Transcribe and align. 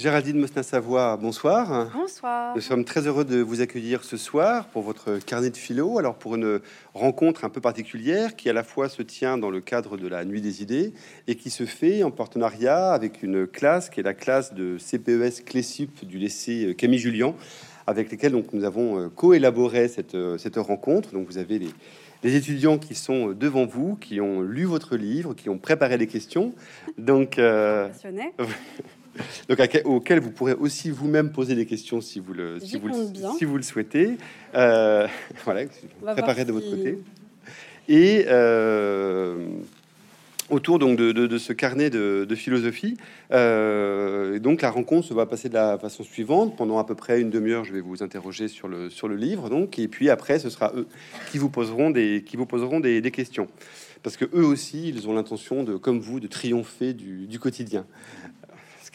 Géraldine 0.00 0.38
Mostin-Savoie, 0.38 1.18
bonsoir. 1.18 1.90
Bonsoir. 1.92 2.54
Nous 2.54 2.62
sommes 2.62 2.86
très 2.86 3.06
heureux 3.06 3.26
de 3.26 3.42
vous 3.42 3.60
accueillir 3.60 4.02
ce 4.02 4.16
soir 4.16 4.64
pour 4.68 4.80
votre 4.80 5.18
carnet 5.18 5.50
de 5.50 5.56
philo. 5.58 5.98
Alors, 5.98 6.14
pour 6.14 6.36
une 6.36 6.60
rencontre 6.94 7.44
un 7.44 7.50
peu 7.50 7.60
particulière 7.60 8.34
qui, 8.34 8.48
à 8.48 8.54
la 8.54 8.62
fois, 8.62 8.88
se 8.88 9.02
tient 9.02 9.36
dans 9.36 9.50
le 9.50 9.60
cadre 9.60 9.98
de 9.98 10.08
la 10.08 10.24
Nuit 10.24 10.40
des 10.40 10.62
idées 10.62 10.94
et 11.28 11.34
qui 11.34 11.50
se 11.50 11.66
fait 11.66 12.02
en 12.02 12.10
partenariat 12.10 12.92
avec 12.92 13.22
une 13.22 13.46
classe 13.46 13.90
qui 13.90 14.00
est 14.00 14.02
la 14.02 14.14
classe 14.14 14.54
de 14.54 14.78
CPES 14.78 15.44
Clésup 15.44 16.06
du 16.06 16.16
lycée 16.16 16.74
Camille 16.78 16.98
Julien, 16.98 17.34
avec 17.86 18.10
lesquels 18.10 18.32
donc, 18.32 18.54
nous 18.54 18.64
avons 18.64 18.98
euh, 18.98 19.08
co-élaboré 19.14 19.88
cette, 19.88 20.14
euh, 20.14 20.38
cette 20.38 20.56
rencontre. 20.56 21.12
Donc, 21.12 21.26
vous 21.26 21.36
avez 21.36 21.58
les, 21.58 21.70
les 22.22 22.36
étudiants 22.36 22.78
qui 22.78 22.94
sont 22.94 23.32
devant 23.32 23.66
vous, 23.66 23.96
qui 23.96 24.18
ont 24.22 24.40
lu 24.40 24.64
votre 24.64 24.96
livre, 24.96 25.34
qui 25.34 25.50
ont 25.50 25.58
préparé 25.58 25.98
les 25.98 26.06
questions. 26.06 26.54
Donc, 26.96 27.38
euh, 27.38 27.88
donc 29.48 29.58
auquel 29.84 30.20
vous 30.20 30.30
pourrez 30.30 30.54
aussi 30.54 30.90
vous-même 30.90 31.32
poser 31.32 31.54
des 31.54 31.66
questions 31.66 32.00
si 32.00 32.20
vous 32.20 32.32
le, 32.32 32.60
si 32.60 32.78
vous 32.78 32.88
le, 32.88 32.94
si 33.38 33.44
vous 33.44 33.56
le 33.56 33.62
souhaitez. 33.62 34.16
Euh, 34.54 35.06
voilà, 35.44 35.66
préparez 36.14 36.44
de 36.44 36.52
votre 36.52 36.70
côté. 36.70 36.98
Et 37.88 38.26
euh, 38.28 39.46
autour 40.50 40.78
donc 40.78 40.96
de, 40.96 41.38
ce 41.38 41.52
carnet 41.52 41.90
de, 41.90 42.34
philosophie. 42.34 42.96
Euh, 43.32 44.38
donc 44.38 44.62
la 44.62 44.70
rencontre 44.70 45.08
se 45.08 45.14
va 45.14 45.26
passer 45.26 45.48
de 45.48 45.54
la 45.54 45.78
façon 45.78 46.04
suivante. 46.04 46.56
Pendant 46.56 46.78
à 46.78 46.84
peu 46.84 46.94
près 46.94 47.20
une 47.20 47.30
demi-heure, 47.30 47.64
je 47.64 47.72
vais 47.72 47.80
vous 47.80 48.02
interroger 48.02 48.48
sur 48.48 48.68
le, 48.68 48.90
sur 48.90 49.08
le 49.08 49.16
livre, 49.16 49.48
donc, 49.48 49.78
et 49.78 49.88
puis 49.88 50.10
après, 50.10 50.38
ce 50.38 50.50
sera 50.50 50.72
eux 50.76 50.86
qui 51.30 51.38
vous 51.38 51.50
poseront 51.50 51.90
des, 51.90 52.22
qui 52.24 52.36
vous 52.36 52.46
poseront 52.46 52.80
des, 52.80 53.02
questions. 53.10 53.48
Parce 54.02 54.16
que 54.16 54.24
eux 54.34 54.44
aussi, 54.44 54.88
ils 54.88 55.08
ont 55.08 55.12
l'intention 55.12 55.62
de, 55.62 55.76
comme 55.76 55.98
vous, 55.98 56.20
de 56.20 56.26
triompher 56.26 56.94
du, 56.94 57.26
du 57.26 57.38
quotidien 57.38 57.84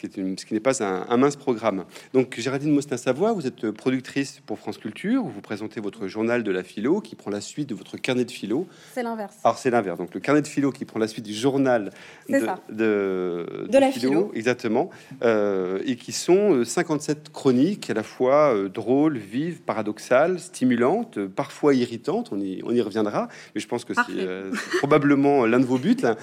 ce 0.02 0.44
qui, 0.44 0.54
n'est 0.54 0.60
pas 0.60 0.82
un, 0.82 1.16
mince 1.16 1.36
programme. 1.36 1.84
Donc, 2.12 2.38
Géraldine 2.38 2.72
Mostin-Savoie, 2.72 3.32
vous 3.32 3.46
êtes 3.46 3.70
productrice 3.70 4.40
pour 4.44 4.58
France 4.58 4.78
Culture, 4.78 5.22
vous 5.24 5.40
présentez 5.40 5.80
votre 5.80 6.06
journal 6.06 6.42
de 6.42 6.50
la 6.50 6.62
philo 6.62 7.00
qui 7.00 7.16
prend 7.16 7.30
la 7.30 7.40
suite 7.40 7.68
de 7.68 7.74
votre 7.74 7.96
carnet 7.96 8.24
de 8.24 8.30
philo. 8.30 8.66
C'est 8.92 9.02
l'inverse. 9.02 9.36
Alors, 9.44 9.58
c'est 9.58 9.70
l'inverse. 9.70 9.98
Donc, 9.98 10.14
le 10.14 10.20
carnet 10.20 10.42
de 10.42 10.48
philo 10.48 10.70
qui 10.70 10.84
prend 10.84 10.98
la 10.98 11.08
suite 11.08 11.24
du 11.24 11.34
journal 11.34 11.90
de, 12.28 12.46
de, 12.70 13.66
de, 13.68 13.78
la 13.78 13.90
philo, 13.90 14.30
exactement, 14.34 14.90
euh, 15.22 15.80
et 15.86 15.96
qui 15.96 16.12
sont 16.12 16.64
57 16.64 17.18
euh, 17.18 17.30
chroniques 17.32 17.90
à 17.90 17.94
la 17.94 18.02
fois 18.02 18.54
euh, 18.54 18.68
drôles, 18.68 19.16
vives, 19.16 19.60
paradoxales, 19.62 20.38
stimulantes, 20.38 21.18
parfois 21.26 21.74
irritantes. 21.74 22.30
On 22.32 22.40
y, 22.40 22.60
on 22.64 22.72
y 22.72 22.80
reviendra, 22.80 23.28
mais 23.54 23.60
je 23.60 23.68
pense 23.68 23.84
que 23.84 23.94
c'est 23.94 24.78
probablement 24.78 25.46
l'un 25.46 25.60
de 25.60 25.64
vos 25.64 25.78
buts, 25.78 25.96
hein. 26.04 26.16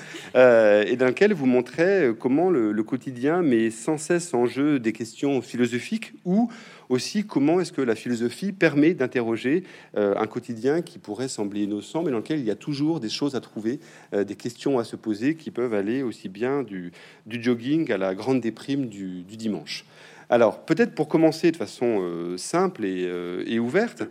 et 0.85 0.95
dans 0.95 1.07
lequel 1.07 1.33
vous 1.33 1.45
montrez 1.45 2.11
comment 2.19 2.49
le, 2.49 2.71
le 2.71 2.83
quotidien 2.83 3.41
sans 3.71 3.97
cesse 3.97 4.33
en 4.33 4.45
jeu 4.45 4.79
des 4.79 4.93
questions 4.93 5.41
philosophiques 5.41 6.13
ou 6.25 6.49
aussi 6.89 7.25
comment 7.25 7.59
est-ce 7.59 7.71
que 7.71 7.81
la 7.81 7.95
philosophie 7.95 8.51
permet 8.51 8.93
d'interroger 8.93 9.63
euh, 9.97 10.15
un 10.17 10.27
quotidien 10.27 10.81
qui 10.81 10.99
pourrait 10.99 11.27
sembler 11.27 11.63
innocent, 11.63 12.03
mais 12.03 12.11
dans 12.11 12.17
lequel 12.17 12.39
il 12.39 12.45
y 12.45 12.51
a 12.51 12.55
toujours 12.55 12.99
des 12.99 13.09
choses 13.09 13.35
à 13.35 13.41
trouver, 13.41 13.79
euh, 14.13 14.23
des 14.23 14.35
questions 14.35 14.79
à 14.79 14.83
se 14.83 14.95
poser 14.95 15.35
qui 15.35 15.51
peuvent 15.51 15.73
aller 15.73 16.03
aussi 16.03 16.29
bien 16.29 16.63
du, 16.63 16.91
jogging 17.27 17.91
à 17.91 17.97
la 17.97 18.15
grande 18.15 18.41
déprime 18.41 18.87
du, 18.87 19.23
dimanche. 19.23 19.85
Alors, 20.29 20.65
peut-être 20.65 20.95
pour 20.95 21.07
commencer 21.07 21.51
de 21.51 21.57
façon 21.57 21.99
euh, 22.01 22.37
simple 22.37 22.85
et, 22.85 23.59
ouverte, 23.59 24.03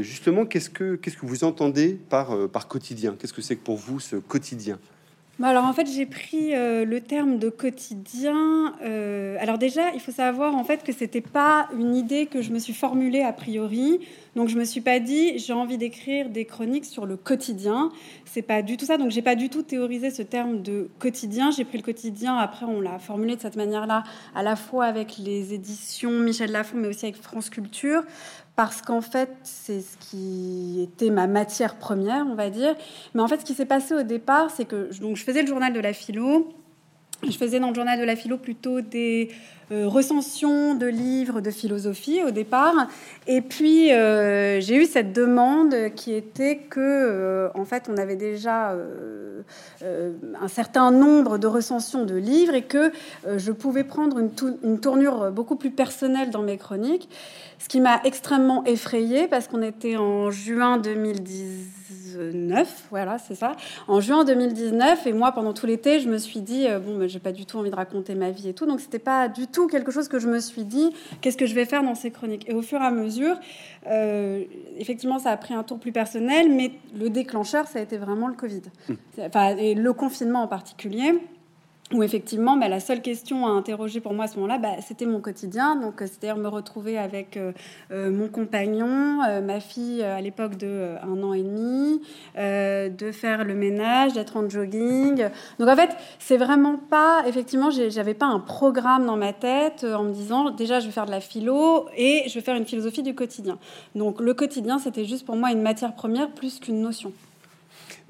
justement, 0.00 0.44
qu'est-ce 0.44 0.70
que, 0.70 0.96
qu'est-ce 0.96 1.16
que 1.16 1.26
vous 1.26 1.44
entendez 1.44 1.98
par, 2.08 2.48
par 2.48 2.68
quotidien? 2.68 3.16
Qu'est-ce 3.18 3.32
que 3.32 3.42
c'est 3.42 3.56
que 3.56 3.64
pour 3.64 3.76
vous 3.76 4.00
ce 4.00 4.16
quotidien? 4.16 4.78
Alors 5.40 5.64
en 5.64 5.72
fait 5.72 5.86
j'ai 5.86 6.06
pris 6.06 6.54
euh, 6.54 6.84
le 6.84 7.00
terme 7.00 7.38
de 7.38 7.48
quotidien. 7.48 8.74
Euh, 8.82 9.36
alors 9.40 9.58
déjà 9.58 9.90
il 9.94 10.00
faut 10.00 10.12
savoir 10.12 10.54
en 10.54 10.62
fait 10.62 10.84
que 10.84 10.92
c'était 10.92 11.22
pas 11.22 11.68
une 11.76 11.96
idée 11.96 12.26
que 12.26 12.42
je 12.42 12.52
me 12.52 12.58
suis 12.58 12.74
formulée 12.74 13.22
a 13.22 13.32
priori. 13.32 14.00
Donc 14.36 14.48
je 14.48 14.56
me 14.56 14.64
suis 14.64 14.80
pas 14.80 15.00
dit 15.00 15.38
j'ai 15.38 15.52
envie 15.52 15.78
d'écrire 15.78 16.28
des 16.28 16.44
chroniques 16.44 16.84
sur 16.84 17.06
le 17.06 17.16
quotidien. 17.16 17.90
C'est 18.24 18.42
pas 18.42 18.62
du 18.62 18.76
tout 18.76 18.84
ça. 18.84 18.98
Donc 18.98 19.10
j'ai 19.10 19.22
pas 19.22 19.34
du 19.34 19.48
tout 19.48 19.62
théorisé 19.62 20.10
ce 20.10 20.22
terme 20.22 20.62
de 20.62 20.88
quotidien. 20.98 21.50
J'ai 21.50 21.64
pris 21.64 21.78
le 21.78 21.82
quotidien. 21.82 22.36
Après 22.36 22.66
on 22.66 22.80
l'a 22.80 22.98
formulé 22.98 23.34
de 23.34 23.40
cette 23.40 23.56
manière-là, 23.56 24.04
à 24.34 24.42
la 24.42 24.54
fois 24.54 24.84
avec 24.84 25.16
les 25.18 25.54
éditions 25.54 26.12
Michel 26.12 26.52
Lafon, 26.52 26.76
mais 26.76 26.88
aussi 26.88 27.06
avec 27.06 27.16
France 27.16 27.50
Culture, 27.50 28.02
parce 28.56 28.82
qu'en 28.82 29.00
fait, 29.00 29.30
c'est 29.44 29.80
ce 29.80 29.96
qui 29.98 30.82
était 30.82 31.10
ma 31.10 31.26
matière 31.26 31.76
première, 31.76 32.26
on 32.26 32.34
va 32.34 32.50
dire. 32.50 32.74
Mais 33.14 33.22
en 33.22 33.28
fait, 33.28 33.40
ce 33.40 33.44
qui 33.44 33.54
s'est 33.54 33.66
passé 33.66 33.94
au 33.94 34.02
départ, 34.02 34.50
c'est 34.50 34.66
que 34.66 34.90
donc, 35.00 35.16
je 35.16 35.24
faisais 35.24 35.42
le 35.42 35.48
journal 35.48 35.72
de 35.72 35.80
la 35.80 35.92
philo. 35.92 36.52
Je 37.22 37.36
faisais 37.36 37.60
dans 37.60 37.68
le 37.68 37.74
journal 37.74 37.98
de 37.98 38.04
la 38.04 38.16
philo 38.16 38.36
plutôt 38.36 38.80
des 38.80 39.30
euh, 39.72 39.88
recensions 39.88 40.74
de 40.74 40.86
livres 40.86 41.40
de 41.40 41.50
philosophie 41.50 42.22
au 42.22 42.30
départ. 42.30 42.88
Et 43.26 43.40
puis, 43.40 43.90
euh, 43.90 44.60
j'ai 44.60 44.76
eu 44.76 44.84
cette 44.84 45.14
demande 45.14 45.74
qui 45.96 46.12
était 46.12 46.58
que, 46.58 46.78
euh, 46.78 47.48
en 47.54 47.64
fait, 47.64 47.88
on 47.90 47.96
avait 47.96 48.16
déjà 48.16 48.76
un 50.40 50.48
certain 50.48 50.90
nombre 50.90 51.38
de 51.38 51.46
recensions 51.46 52.04
de 52.04 52.14
livres 52.14 52.54
et 52.54 52.62
que 52.62 52.92
je 53.36 53.50
pouvais 53.50 53.84
prendre 53.84 54.18
une, 54.18 54.78
tournure 54.78 55.30
beaucoup 55.30 55.56
plus 55.56 55.70
personnelle 55.70 56.30
dans 56.30 56.42
mes 56.42 56.58
chroniques. 56.58 57.08
Ce 57.58 57.68
qui 57.68 57.80
m'a 57.80 58.00
extrêmement 58.04 58.64
effrayée 58.64 59.28
parce 59.28 59.48
qu'on 59.48 59.62
était 59.62 59.96
en 59.96 60.30
juin 60.30 60.78
2019, 60.78 62.84
voilà, 62.90 63.18
c'est 63.18 63.34
ça, 63.34 63.52
en 63.88 64.00
juin 64.00 64.24
2019, 64.24 65.06
et 65.06 65.12
moi 65.12 65.32
pendant 65.32 65.52
tout 65.52 65.66
l'été, 65.66 66.00
je 66.00 66.08
me 66.08 66.18
suis 66.18 66.40
dit 66.40 66.66
bon, 66.84 66.96
mais 66.96 67.08
j'ai 67.08 67.20
pas 67.20 67.32
du 67.32 67.46
tout 67.46 67.58
envie 67.58 67.70
de 67.70 67.76
raconter 67.76 68.14
ma 68.14 68.30
vie 68.30 68.48
et 68.48 68.54
tout, 68.54 68.66
donc 68.66 68.80
c'était 68.80 68.98
pas 68.98 69.28
du 69.28 69.46
tout 69.46 69.61
quelque 69.66 69.90
chose 69.90 70.08
que 70.08 70.18
je 70.18 70.28
me 70.28 70.40
suis 70.40 70.64
dit 70.64 70.92
qu'est-ce 71.20 71.36
que 71.36 71.46
je 71.46 71.54
vais 71.54 71.64
faire 71.64 71.82
dans 71.82 71.94
ces 71.94 72.10
chroniques. 72.10 72.48
Et 72.48 72.54
au 72.54 72.62
fur 72.62 72.80
et 72.80 72.84
à 72.84 72.90
mesure, 72.90 73.36
euh, 73.88 74.44
effectivement, 74.78 75.18
ça 75.18 75.30
a 75.30 75.36
pris 75.36 75.54
un 75.54 75.62
tour 75.62 75.78
plus 75.78 75.92
personnel, 75.92 76.52
mais 76.52 76.72
le 76.98 77.10
déclencheur, 77.10 77.66
ça 77.66 77.78
a 77.78 77.82
été 77.82 77.96
vraiment 77.96 78.28
le 78.28 78.34
Covid, 78.34 78.62
mmh. 78.88 78.94
enfin 79.20 79.56
et 79.56 79.74
le 79.74 79.92
confinement 79.92 80.42
en 80.42 80.48
particulier 80.48 81.14
où 81.92 82.02
effectivement, 82.02 82.56
bah, 82.56 82.68
la 82.68 82.80
seule 82.80 83.02
question 83.02 83.46
à 83.46 83.50
interroger 83.50 84.00
pour 84.00 84.14
moi 84.14 84.24
à 84.24 84.28
ce 84.28 84.36
moment-là, 84.36 84.58
bah, 84.58 84.76
c'était 84.86 85.06
mon 85.06 85.20
quotidien. 85.20 85.76
Donc, 85.76 86.00
euh, 86.00 86.06
c'est-à-dire 86.06 86.36
me 86.36 86.48
retrouver 86.48 86.98
avec 86.98 87.36
euh, 87.36 87.52
euh, 87.90 88.10
mon 88.10 88.28
compagnon, 88.28 89.20
ma 89.42 89.60
fille 89.60 90.02
à 90.02 90.20
l'époque 90.20 90.56
de 90.56 90.94
un 91.02 91.22
an 91.22 91.32
et 91.32 91.42
demi, 91.42 92.00
de 92.36 93.12
faire 93.12 93.44
le 93.44 93.54
ménage, 93.54 94.12
d'être 94.14 94.36
en 94.36 94.48
jogging. 94.48 95.28
Donc, 95.58 95.68
en 95.68 95.76
fait, 95.76 95.90
c'est 96.18 96.36
vraiment 96.36 96.76
pas, 96.76 97.22
effectivement, 97.26 97.70
j'avais 97.70 98.14
pas 98.14 98.26
un 98.26 98.40
programme 98.40 99.06
dans 99.06 99.16
ma 99.16 99.32
tête 99.32 99.84
en 99.84 100.04
me 100.04 100.12
disant, 100.12 100.50
déjà, 100.50 100.80
je 100.80 100.86
vais 100.86 100.92
faire 100.92 101.06
de 101.06 101.10
la 101.10 101.20
philo 101.20 101.86
et 101.96 102.24
je 102.26 102.34
vais 102.34 102.40
faire 102.40 102.56
une 102.56 102.66
philosophie 102.66 103.02
du 103.02 103.14
quotidien. 103.14 103.58
Donc, 103.94 104.20
le 104.20 104.34
quotidien, 104.34 104.78
c'était 104.78 105.04
juste 105.04 105.24
pour 105.26 105.36
moi 105.36 105.52
une 105.52 105.62
matière 105.62 105.94
première 105.94 106.30
plus 106.30 106.58
qu'une 106.58 106.80
notion. 106.80 107.12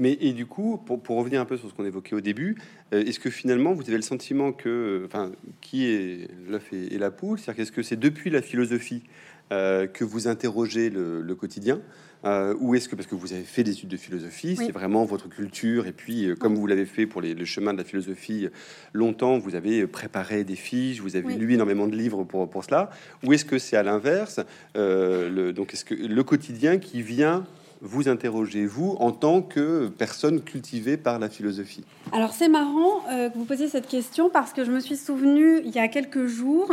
Mais 0.02 0.18
et 0.20 0.32
du 0.32 0.46
coup, 0.46 0.78
pour, 0.84 1.00
pour, 1.00 1.16
revenir 1.16 1.40
un 1.40 1.44
peu 1.44 1.56
sur 1.56 1.70
ce 1.70 1.74
qu'on 1.74 1.84
évoquait 1.84 2.16
au 2.16 2.20
début, 2.20 2.56
euh, 2.92 3.04
est-ce 3.04 3.20
que 3.20 3.30
finalement 3.30 3.72
vous 3.72 3.82
avez 3.82 3.94
le 3.94 4.02
sentiment 4.02 4.50
que, 4.50 5.04
enfin, 5.06 5.30
qui 5.60 5.86
est 5.86 6.28
l'œuf 6.48 6.72
et, 6.72 6.98
la 6.98 7.12
poule? 7.12 7.38
C'est-à-dire 7.38 7.58
qu'est-ce 7.58 7.70
que 7.70 7.84
c'est 7.84 8.00
depuis 8.00 8.28
la 8.28 8.42
philosophie 8.42 9.04
euh, 9.52 9.86
que 9.86 10.02
vous 10.02 10.26
interrogez 10.26 10.90
le, 10.90 11.34
quotidien 11.36 11.80
euh, 12.24 12.52
ou 12.58 12.74
est-ce 12.74 12.88
que 12.88 12.96
parce 12.96 13.06
que 13.06 13.14
vous 13.14 13.32
avez 13.32 13.44
fait 13.44 13.62
des 13.62 13.70
études 13.70 13.90
de 13.90 13.96
philosophie, 13.96 14.56
c'est 14.56 14.72
vraiment 14.72 15.04
votre 15.04 15.28
culture 15.28 15.86
et 15.86 15.92
puis 15.92 16.34
comme 16.36 16.56
vous 16.56 16.66
l'avez 16.66 16.86
fait 16.86 17.06
pour 17.06 17.20
les, 17.20 17.34
le 17.34 17.44
chemin 17.44 17.72
de 17.72 17.78
la 17.78 17.84
philosophie 17.84 18.48
longtemps, 18.92 19.38
vous 19.38 19.54
avez 19.54 19.86
préparé 19.86 20.42
des 20.42 20.56
fiches, 20.56 21.00
vous 21.00 21.14
avez 21.14 21.36
lu 21.36 21.54
énormément 21.54 21.86
de 21.86 21.96
livres 21.96 22.24
pour, 22.24 22.50
pour 22.50 22.64
cela, 22.64 22.90
ou 23.24 23.32
est-ce 23.32 23.44
que 23.44 23.58
c'est 23.58 23.76
à 23.76 23.84
l'inverse, 23.84 24.40
donc 24.74 25.74
est-ce 25.74 25.84
que 25.84 25.94
le 25.94 26.24
quotidien 26.24 26.78
qui 26.78 27.02
vient 27.02 27.44
vous 27.82 28.08
interrogez, 28.08 28.64
vous, 28.64 28.96
en 29.00 29.10
tant 29.10 29.42
que 29.42 29.88
personne 29.88 30.40
cultivée 30.40 30.96
par 30.96 31.18
la 31.18 31.28
philosophie. 31.28 31.84
Alors 32.12 32.32
c'est 32.32 32.48
marrant 32.48 33.04
euh, 33.10 33.28
que 33.28 33.36
vous 33.36 33.44
posiez 33.44 33.68
cette 33.68 33.88
question 33.88 34.30
parce 34.30 34.52
que 34.52 34.64
je 34.64 34.70
me 34.70 34.78
suis 34.78 34.96
souvenu 34.96 35.60
il 35.64 35.72
y 35.72 35.80
a 35.80 35.88
quelques 35.88 36.26
jours 36.26 36.70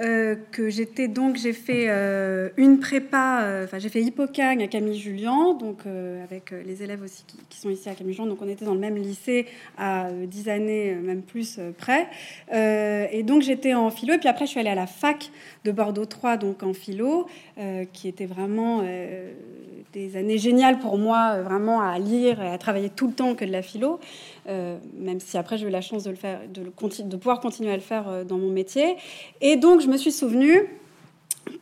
euh, 0.00 0.36
que 0.50 0.70
j'étais 0.70 1.08
donc, 1.08 1.36
j'ai 1.36 1.52
fait 1.52 1.86
euh, 1.88 2.48
une 2.56 2.80
prépa, 2.80 3.62
enfin 3.64 3.78
j'ai 3.78 3.88
fait 3.88 4.02
Hippocagne 4.02 4.62
à 4.62 4.66
Camille 4.66 4.98
Julien, 4.98 5.54
donc 5.54 5.80
avec 6.24 6.50
les 6.50 6.82
élèves 6.82 7.02
aussi 7.02 7.24
qui, 7.48 7.58
sont 7.58 7.70
ici 7.70 7.88
à 7.88 7.94
Camille 7.94 8.14
Julien, 8.14 8.28
donc 8.28 8.40
on 8.42 8.48
était 8.48 8.64
dans 8.64 8.74
le 8.74 8.80
même 8.80 8.96
lycée 8.96 9.46
à 9.76 10.10
10 10.10 10.48
années, 10.48 10.94
même 10.94 11.22
plus 11.22 11.60
près. 11.78 12.08
et 12.52 13.22
donc 13.22 13.42
j'étais 13.42 13.74
en 13.74 13.90
philo, 13.90 14.14
et 14.14 14.18
puis 14.18 14.28
après 14.28 14.46
je 14.46 14.50
suis 14.50 14.60
allée 14.60 14.70
à 14.70 14.74
la 14.74 14.86
fac 14.86 15.30
de 15.64 15.72
Bordeaux 15.72 16.06
3, 16.06 16.36
donc 16.36 16.62
en 16.62 16.72
philo, 16.72 17.26
qui 17.92 18.08
était 18.08 18.26
vraiment 18.26 18.82
des 19.92 20.16
années 20.16 20.38
géniales 20.38 20.78
pour 20.78 20.98
moi, 20.98 21.32
euh, 21.34 21.42
vraiment 21.42 21.80
à 21.80 21.98
lire 21.98 22.40
et 22.42 22.48
à 22.48 22.58
travailler 22.58 22.90
tout 22.90 23.08
le 23.08 23.12
temps 23.12 23.34
que 23.34 23.44
de 23.44 23.50
la 23.50 23.62
philo, 23.62 23.98
euh, 23.98 24.39
même 24.46 25.20
si 25.20 25.36
après 25.38 25.58
j'ai 25.58 25.66
eu 25.66 25.70
la 25.70 25.80
chance 25.80 26.04
de 26.04 26.10
le 26.10 26.16
faire, 26.16 26.40
de, 26.48 27.16
pouvoir 27.16 27.40
continuer 27.40 27.72
à 27.72 27.76
le 27.76 27.82
faire 27.82 28.08
euh, 28.08 28.24
dans 28.24 28.38
mon 28.38 28.50
métier. 28.50 28.96
Et 29.40 29.56
donc 29.56 29.80
je 29.80 29.86
me 29.86 29.96
suis 29.96 30.12
souvenu 30.12 30.66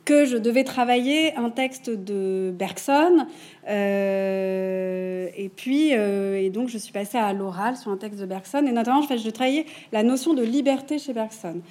que 0.05 0.25
je 0.25 0.37
devais 0.37 0.65
travailler 0.65 1.35
un 1.37 1.51
texte 1.51 1.89
de 1.89 2.53
Bergson, 2.53 3.27
et 3.67 5.51
puis 5.57 5.93
et 5.93 6.51
donc 6.51 6.69
je 6.69 6.79
suis 6.79 6.93
passée 6.93 7.17
à 7.19 7.33
l'oral 7.33 7.77
sur 7.77 7.91
un 7.91 7.97
texte 7.97 8.21
de 8.21 8.27
Bergson, 8.27 8.67
et 8.67 8.73
notamment 8.73 9.03
je, 9.03 9.17
je 9.17 9.31
travaillais 9.31 9.67
la 9.93 10.03
notion 10.03 10.35
de 10.35 10.43
liberté 10.43 10.99
chez 10.99 11.13
Bergson. 11.13 11.63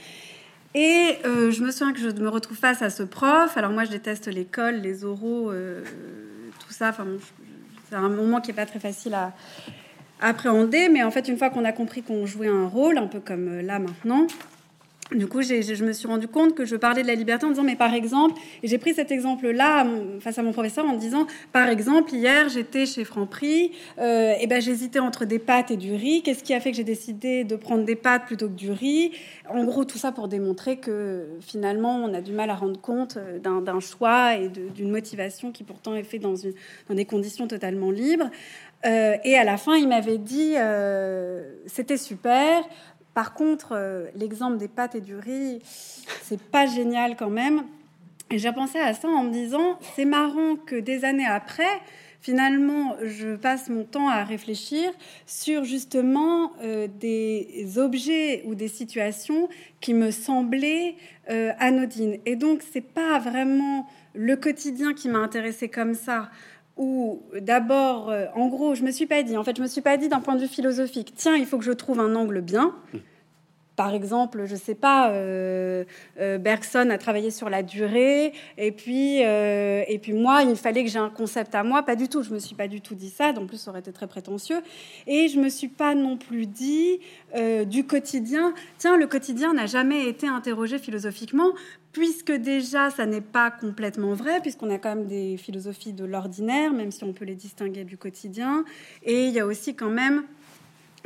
Et 0.77 1.17
euh, 1.25 1.49
je 1.49 1.63
me 1.63 1.71
souviens 1.71 1.91
que 1.91 1.99
je 1.99 2.09
me 2.09 2.29
retrouve 2.29 2.55
face 2.55 2.83
à 2.83 2.91
ce 2.91 3.01
prof. 3.01 3.57
Alors 3.57 3.71
moi, 3.71 3.85
je 3.85 3.89
déteste 3.89 4.27
l'école, 4.27 4.75
les 4.75 5.05
oraux, 5.05 5.49
euh, 5.49 5.83
tout 6.59 6.71
ça. 6.71 6.89
Enfin, 6.89 7.07
c'est 7.89 7.95
un 7.95 8.09
moment 8.09 8.41
qui 8.41 8.51
est 8.51 8.53
pas 8.53 8.67
très 8.67 8.79
facile 8.79 9.15
à 9.15 9.33
appréhender. 10.21 10.89
Mais 10.89 11.03
en 11.03 11.11
fait, 11.11 11.27
une 11.27 11.37
fois 11.37 11.49
qu'on 11.49 11.65
a 11.65 11.71
compris 11.71 12.01
qu'on 12.01 12.25
jouait 12.25 12.47
un 12.47 12.67
rôle, 12.67 12.97
un 12.97 13.07
peu 13.07 13.19
comme 13.19 13.59
là 13.61 13.79
maintenant, 13.79 14.27
du 15.11 15.27
coup, 15.27 15.41
je 15.41 15.83
me 15.83 15.93
suis 15.93 16.07
rendu 16.07 16.27
compte 16.27 16.53
que 16.53 16.65
je 16.65 16.75
parlais 16.75 17.01
de 17.01 17.07
la 17.07 17.15
liberté 17.15 17.45
en 17.45 17.49
disant, 17.49 17.63
mais 17.63 17.75
par 17.75 17.93
exemple, 17.93 18.39
et 18.61 18.67
j'ai 18.67 18.77
pris 18.77 18.93
cet 18.93 19.11
exemple-là 19.11 19.85
face 20.19 20.37
à 20.37 20.43
mon 20.43 20.51
professeur 20.51 20.85
en 20.85 20.95
disant, 20.95 21.27
par 21.53 21.69
exemple, 21.69 22.13
hier 22.13 22.49
j'étais 22.49 22.85
chez 22.85 23.05
Franprix, 23.05 23.71
euh, 23.99 24.33
et 24.39 24.47
ben 24.47 24.61
j'hésitais 24.61 24.99
entre 24.99 25.25
des 25.25 25.39
pâtes 25.39 25.71
et 25.71 25.77
du 25.77 25.93
riz. 25.93 26.23
Qu'est-ce 26.23 26.43
qui 26.43 26.53
a 26.53 26.59
fait 26.59 26.71
que 26.71 26.77
j'ai 26.77 26.83
décidé 26.83 27.45
de 27.45 27.55
prendre 27.55 27.85
des 27.85 27.95
pâtes 27.95 28.25
plutôt 28.25 28.47
que 28.49 28.55
du 28.55 28.71
riz? 28.71 29.11
En 29.49 29.63
gros, 29.63 29.85
tout 29.85 29.97
ça 29.97 30.11
pour 30.11 30.27
démontrer 30.27 30.77
que 30.77 31.27
finalement, 31.39 31.95
on 32.03 32.13
a 32.13 32.21
du 32.21 32.33
mal 32.33 32.49
à 32.49 32.55
rendre 32.55 32.79
compte 32.81 33.17
euh, 33.17 33.39
d'un 33.39 33.79
choix 33.79 34.35
et 34.35 34.49
d'une 34.49 34.91
motivation 34.91 35.51
qui 35.51 35.63
pourtant 35.63 35.95
est 35.95 36.03
fait 36.03 36.19
dans, 36.19 36.33
des 36.89 37.05
conditions 37.05 37.47
totalement 37.47 37.91
libres. 37.91 38.29
Euh, 38.85 39.15
et 39.23 39.37
à 39.37 39.43
la 39.43 39.57
fin, 39.57 39.75
il 39.75 39.87
m'avait 39.87 40.17
dit, 40.17 40.55
c'était 41.65 41.97
super. 41.97 42.63
Par 43.17 43.33
contre, 43.33 43.69
euh, 43.71 44.05
l'exemple 44.13 44.59
des 44.59 44.67
pâtes 44.67 44.93
et 44.93 45.01
du 45.01 45.15
riz, 45.15 45.57
c'est 46.21 46.39
pas 46.39 46.67
génial 46.67 47.15
quand 47.15 47.31
même. 47.31 47.63
Et 48.29 48.37
j'ai 48.37 48.51
pensé 48.51 48.77
à 48.77 48.93
ça 48.93 49.07
en 49.07 49.23
me 49.23 49.31
disant, 49.31 49.79
c'est 49.95 50.05
marrant 50.05 50.55
que 50.55 50.75
des 50.75 51.03
années 51.03 51.25
après, 51.25 51.81
finalement, 52.21 52.95
je 53.01 53.35
passe 53.35 53.69
mon 53.69 53.85
temps 53.85 54.07
à 54.07 54.23
réfléchir 54.23 54.91
sur 55.25 55.63
justement 55.63 56.51
euh, 56.61 56.87
des 56.99 57.79
objets 57.79 58.43
ou 58.45 58.53
des 58.53 58.67
situations 58.67 59.49
qui 59.81 59.95
me 59.95 60.11
semblaient 60.11 60.93
euh, 61.31 61.53
anodines. 61.57 62.19
Et 62.27 62.35
donc, 62.35 62.61
c'est 62.71 62.81
pas 62.81 63.17
vraiment 63.17 63.87
le 64.13 64.35
quotidien 64.35 64.93
qui 64.93 65.09
m'a 65.09 65.17
intéressé 65.17 65.69
comme 65.69 65.95
ça 65.95 66.29
où 66.77 67.21
d'abord, 67.39 68.09
euh, 68.09 68.25
en 68.35 68.47
gros, 68.47 68.75
je 68.75 68.83
me 68.83 68.91
suis 68.91 69.05
pas 69.05 69.23
dit, 69.23 69.37
en 69.37 69.43
fait, 69.43 69.57
je 69.57 69.61
me 69.61 69.67
suis 69.67 69.81
pas 69.81 69.97
dit 69.97 70.09
d'un 70.09 70.19
point 70.19 70.35
de 70.35 70.41
vue 70.41 70.47
philosophique, 70.47 71.13
tiens, 71.15 71.35
il 71.35 71.45
faut 71.45 71.57
que 71.57 71.65
je 71.65 71.71
trouve 71.71 71.99
un 71.99 72.15
angle 72.15 72.41
bien. 72.41 72.73
Par 73.77 73.93
exemple, 73.93 74.45
je 74.45 74.55
sais 74.55 74.75
pas, 74.75 75.11
euh, 75.11 75.85
euh, 76.19 76.37
Bergson 76.37 76.89
a 76.89 76.97
travaillé 76.97 77.31
sur 77.31 77.49
la 77.49 77.63
durée, 77.63 78.33
et 78.57 78.71
puis, 78.73 79.19
et 79.19 79.99
puis 80.01 80.13
moi, 80.13 80.41
il 80.43 80.55
fallait 80.55 80.83
que 80.83 80.89
j'ai 80.89 80.99
un 80.99 81.09
concept 81.09 81.55
à 81.55 81.63
moi. 81.63 81.83
Pas 81.83 81.95
du 81.95 82.09
tout, 82.09 82.23
je 82.23 82.33
me 82.33 82.39
suis 82.39 82.55
pas 82.55 82.67
du 82.67 82.81
tout 82.81 82.95
dit 82.95 83.09
ça. 83.09 83.29
En 83.37 83.45
plus, 83.45 83.57
ça 83.57 83.71
aurait 83.71 83.81
été 83.81 83.93
très 83.93 84.07
prétentieux. 84.07 84.61
Et 85.05 85.29
je 85.29 85.39
me 85.39 85.47
suis 85.47 85.67
pas 85.69 85.95
non 85.95 86.17
plus 86.17 86.47
dit 86.47 86.99
du 87.67 87.85
quotidien. 87.85 88.53
Tiens, 88.79 88.97
le 88.97 89.07
quotidien 89.07 89.53
n'a 89.53 89.67
jamais 89.67 90.07
été 90.09 90.27
interrogé 90.27 90.79
philosophiquement 90.79 91.53
puisque 91.97 92.31
déjà 92.31 92.91
ça 92.91 93.07
n'est 93.07 93.21
pas 93.21 93.49
complètement 93.49 94.13
vrai, 94.13 94.39
puisqu'on 94.39 94.69
a 94.69 94.77
quand 94.77 94.95
même 94.95 95.07
des 95.07 95.35
philosophies 95.35 95.93
de 95.93 96.05
l'ordinaire, 96.05 96.71
même 96.71 96.91
si 96.91 97.03
on 97.03 97.11
peut 97.11 97.25
les 97.25 97.33
distinguer 97.33 97.85
du 97.85 97.97
quotidien, 97.97 98.65
et 99.01 99.25
il 99.25 99.33
y 99.33 99.39
a 99.39 99.47
aussi 99.47 99.75
quand 99.75 99.89
même 99.89 100.23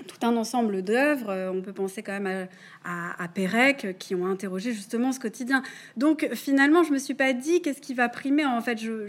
tout 0.08 0.26
un 0.26 0.36
ensemble 0.38 0.82
d'œuvres. 0.82 1.30
Euh, 1.30 1.52
on 1.52 1.62
peut 1.62 1.74
penser 1.74 2.04
quand 2.04 2.20
même 2.20 2.48
à, 2.84 3.28
Pérec 3.34 3.96
qui 4.00 4.16
ont 4.16 4.26
interrogé 4.26 4.74
justement 4.74 5.12
ce 5.12 5.20
quotidien. 5.20 5.64
Donc 5.98 6.28
finalement, 6.34 6.84
je 6.84 6.92
me 6.92 6.98
suis 6.98 7.14
pas 7.14 7.34
dit 7.34 7.62
qu'est-ce 7.62 7.82
qui 7.82 7.94
va 7.94 8.10
primer. 8.10 8.46
En 8.46 8.62
fait, 8.62 8.80
je, 8.80 9.06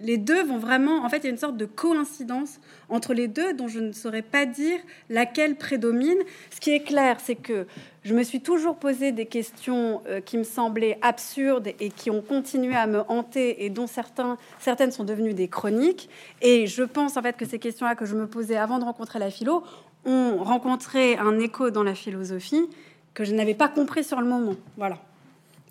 les 0.00 0.18
deux 0.18 0.44
vont 0.44 0.58
vraiment. 0.58 1.04
En 1.04 1.08
fait, 1.08 1.18
il 1.18 1.24
y 1.24 1.26
a 1.28 1.30
une 1.30 1.38
sorte 1.38 1.56
de 1.56 1.66
coïncidence 1.66 2.60
entre 2.88 3.14
les 3.14 3.28
deux 3.28 3.54
dont 3.54 3.68
je 3.68 3.80
ne 3.80 3.92
saurais 3.92 4.22
pas 4.22 4.46
dire 4.46 4.78
laquelle 5.08 5.56
prédomine. 5.56 6.18
Ce 6.50 6.60
qui 6.60 6.70
est 6.70 6.82
clair, 6.82 7.18
c'est 7.20 7.36
que 7.36 7.66
je 8.04 8.14
me 8.14 8.22
suis 8.22 8.40
toujours 8.40 8.76
posé 8.76 9.12
des 9.12 9.24
questions 9.24 10.02
euh, 10.06 10.20
qui 10.20 10.36
me 10.36 10.44
semblaient 10.44 10.98
absurdes 11.00 11.68
et 11.80 11.88
qui 11.88 12.10
ont 12.10 12.20
continué 12.20 12.76
à 12.76 12.86
me 12.86 13.00
hanter 13.08 13.64
et 13.64 13.70
dont 13.70 13.86
certains, 13.86 14.36
certaines 14.58 14.92
sont 14.92 15.04
devenues 15.04 15.32
des 15.32 15.48
chroniques. 15.48 16.10
Et 16.42 16.66
je 16.66 16.82
pense 16.82 17.16
en 17.16 17.22
fait 17.22 17.36
que 17.36 17.46
ces 17.46 17.58
questions-là 17.58 17.94
que 17.94 18.04
je 18.04 18.14
me 18.14 18.26
posais 18.26 18.56
avant 18.56 18.78
de 18.78 18.84
rencontrer 18.84 19.18
la 19.18 19.30
philo 19.30 19.64
ont 20.06 20.42
rencontré 20.42 21.16
un 21.16 21.38
écho 21.38 21.70
dans 21.70 21.82
la 21.82 21.94
philosophie 21.94 22.68
que 23.14 23.24
je 23.24 23.34
n'avais 23.34 23.54
pas 23.54 23.68
compris 23.68 24.04
sur 24.04 24.20
le 24.20 24.26
moment. 24.26 24.56
Voilà. 24.76 24.98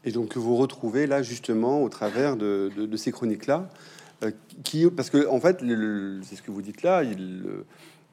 Et 0.06 0.12
donc 0.12 0.36
vous 0.36 0.56
retrouvez 0.56 1.08
là 1.08 1.22
justement 1.22 1.84
au 1.84 1.90
travers 1.90 2.36
de, 2.36 2.72
ces 2.96 3.12
chroniques-là, 3.12 3.70
euh, 4.24 4.32
qui, 4.64 4.90
parce 4.90 5.10
que 5.10 5.28
en 5.28 5.40
fait, 5.40 5.60
c'est 6.24 6.36
ce 6.36 6.42
que 6.42 6.52
vous 6.52 6.62
dites 6.62 6.84
là, 6.84 7.04
il, 7.04 7.44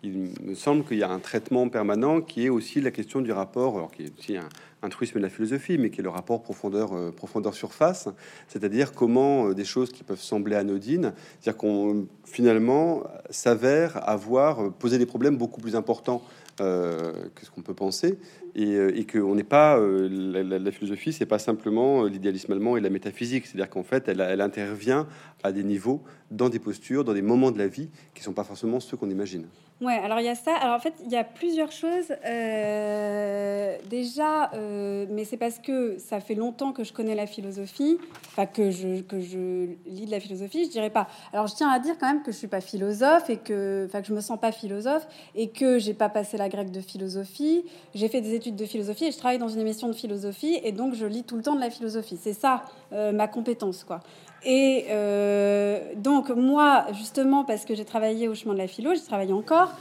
il 0.02 0.32
me 0.42 0.54
semble 0.54 0.84
qu'il 0.84 0.98
y 0.98 1.02
a 1.02 1.10
un 1.10 1.18
traitement 1.18 1.68
permanent 1.68 2.22
qui 2.22 2.46
est 2.46 2.48
aussi 2.48 2.80
la 2.80 2.90
question 2.90 3.20
du 3.20 3.32
rapport, 3.32 3.76
alors 3.76 3.90
qui 3.90 4.04
est 4.04 4.18
aussi 4.18 4.36
un, 4.36 4.88
truisme 4.88 5.18
de 5.18 5.22
la 5.22 5.28
philosophie, 5.28 5.76
mais 5.76 5.90
qui 5.90 6.00
est 6.00 6.02
le 6.02 6.08
rapport 6.08 6.42
profondeur, 6.42 6.94
euh, 6.94 7.10
profondeur 7.10 7.54
surface, 7.54 8.08
c'est-à-dire 8.48 8.92
comment 8.92 9.48
euh, 9.48 9.54
des 9.54 9.66
choses 9.66 9.92
qui 9.92 10.02
peuvent 10.02 10.20
sembler 10.20 10.56
anodines, 10.56 11.12
c'est-à-dire 11.40 11.58
qu'on 11.58 12.06
finalement 12.24 13.02
s'avère 13.28 14.08
avoir 14.08 14.72
posé 14.72 14.96
des 14.96 15.06
problèmes 15.06 15.36
beaucoup 15.36 15.60
plus 15.60 15.76
importants 15.76 16.22
euh, 16.60 17.12
que 17.34 17.46
ce 17.46 17.50
qu'on 17.50 17.62
peut 17.62 17.74
penser, 17.74 18.18
et, 18.54 18.74
et 18.74 19.06
qu'on 19.06 19.34
n'est 19.34 19.44
pas 19.44 19.78
la, 19.80 20.70
philosophie, 20.70 21.12
c'est 21.12 21.26
pas 21.26 21.38
simplement 21.38 22.04
l'idéalisme 22.04 22.52
allemand 22.52 22.76
et 22.76 22.80
la 22.80 22.90
métaphysique, 22.90 23.46
c'est-à-dire 23.46 23.70
qu'en 23.70 23.82
fait, 23.82 24.08
elle, 24.08 24.40
intervient 24.40 25.06
à 25.42 25.52
des 25.52 25.64
niveaux, 25.64 26.02
dans 26.30 26.48
des 26.48 26.58
postures, 26.58 27.04
dans 27.04 27.14
des 27.14 27.22
moments 27.22 27.50
de 27.50 27.58
la 27.58 27.66
vie 27.66 27.90
qui 28.14 28.22
sont 28.22 28.32
pas 28.32 28.44
forcément 28.44 28.80
ceux 28.80 28.96
qu'on 28.96 29.10
imagine. 29.10 29.46
Ouais, 29.80 29.98
alors 30.04 30.20
il 30.20 30.26
y 30.26 30.28
a 30.28 30.34
ça. 30.34 30.54
Alors 30.56 30.76
en 30.76 30.78
fait, 30.78 30.92
il 31.02 31.10
y 31.10 31.16
a 31.16 31.24
plusieurs 31.24 31.72
choses. 31.72 32.12
Euh, 32.26 33.78
déjà, 33.88 34.50
euh, 34.52 35.06
mais 35.08 35.24
c'est 35.24 35.38
parce 35.38 35.58
que 35.58 35.96
ça 35.98 36.20
fait 36.20 36.34
longtemps 36.34 36.72
que 36.72 36.84
je 36.84 36.92
connais 36.92 37.14
la 37.14 37.26
philosophie, 37.26 37.98
enfin 38.28 38.44
que 38.44 38.70
je, 38.70 39.00
que 39.00 39.20
je 39.20 39.70
lis 39.86 40.04
de 40.04 40.10
la 40.10 40.20
philosophie, 40.20 40.66
je 40.66 40.70
dirais 40.70 40.90
pas. 40.90 41.08
Alors 41.32 41.46
je 41.46 41.54
tiens 41.54 41.70
à 41.70 41.78
dire 41.78 41.96
quand 41.98 42.08
même 42.08 42.22
que 42.22 42.30
je 42.30 42.36
suis 42.36 42.46
pas 42.46 42.60
philosophe 42.60 43.30
et 43.30 43.38
que, 43.38 43.86
enfin 43.86 44.02
que 44.02 44.08
je 44.08 44.12
me 44.12 44.20
sens 44.20 44.38
pas 44.38 44.52
philosophe 44.52 45.06
et 45.34 45.48
que 45.48 45.78
j'ai 45.78 45.94
pas 45.94 46.10
passé 46.10 46.36
la 46.36 46.50
grecque 46.50 46.72
de 46.72 46.82
philosophie. 46.82 47.64
J'ai 47.94 48.08
fait 48.08 48.20
des 48.20 48.34
études 48.40 48.56
de 48.56 48.64
philosophie 48.64 49.04
et 49.04 49.12
je 49.12 49.18
travaille 49.18 49.38
dans 49.38 49.48
une 49.48 49.60
émission 49.60 49.88
de 49.88 49.92
philosophie 49.92 50.58
et 50.64 50.72
donc 50.72 50.94
je 50.94 51.06
lis 51.06 51.24
tout 51.24 51.36
le 51.36 51.42
temps 51.42 51.54
de 51.54 51.60
la 51.60 51.70
philosophie. 51.70 52.18
C'est 52.20 52.32
ça 52.32 52.64
euh, 52.92 53.12
ma 53.12 53.28
compétence, 53.28 53.84
quoi. 53.84 54.00
Et 54.44 54.86
euh, 54.88 55.80
donc 55.96 56.30
moi, 56.30 56.86
justement, 56.92 57.44
parce 57.44 57.64
que 57.64 57.74
j'ai 57.74 57.84
travaillé 57.84 58.28
au 58.28 58.34
chemin 58.34 58.54
de 58.54 58.58
la 58.58 58.68
philo, 58.68 58.94
j'ai 58.94 59.02
travaillé 59.02 59.32
encore, 59.32 59.72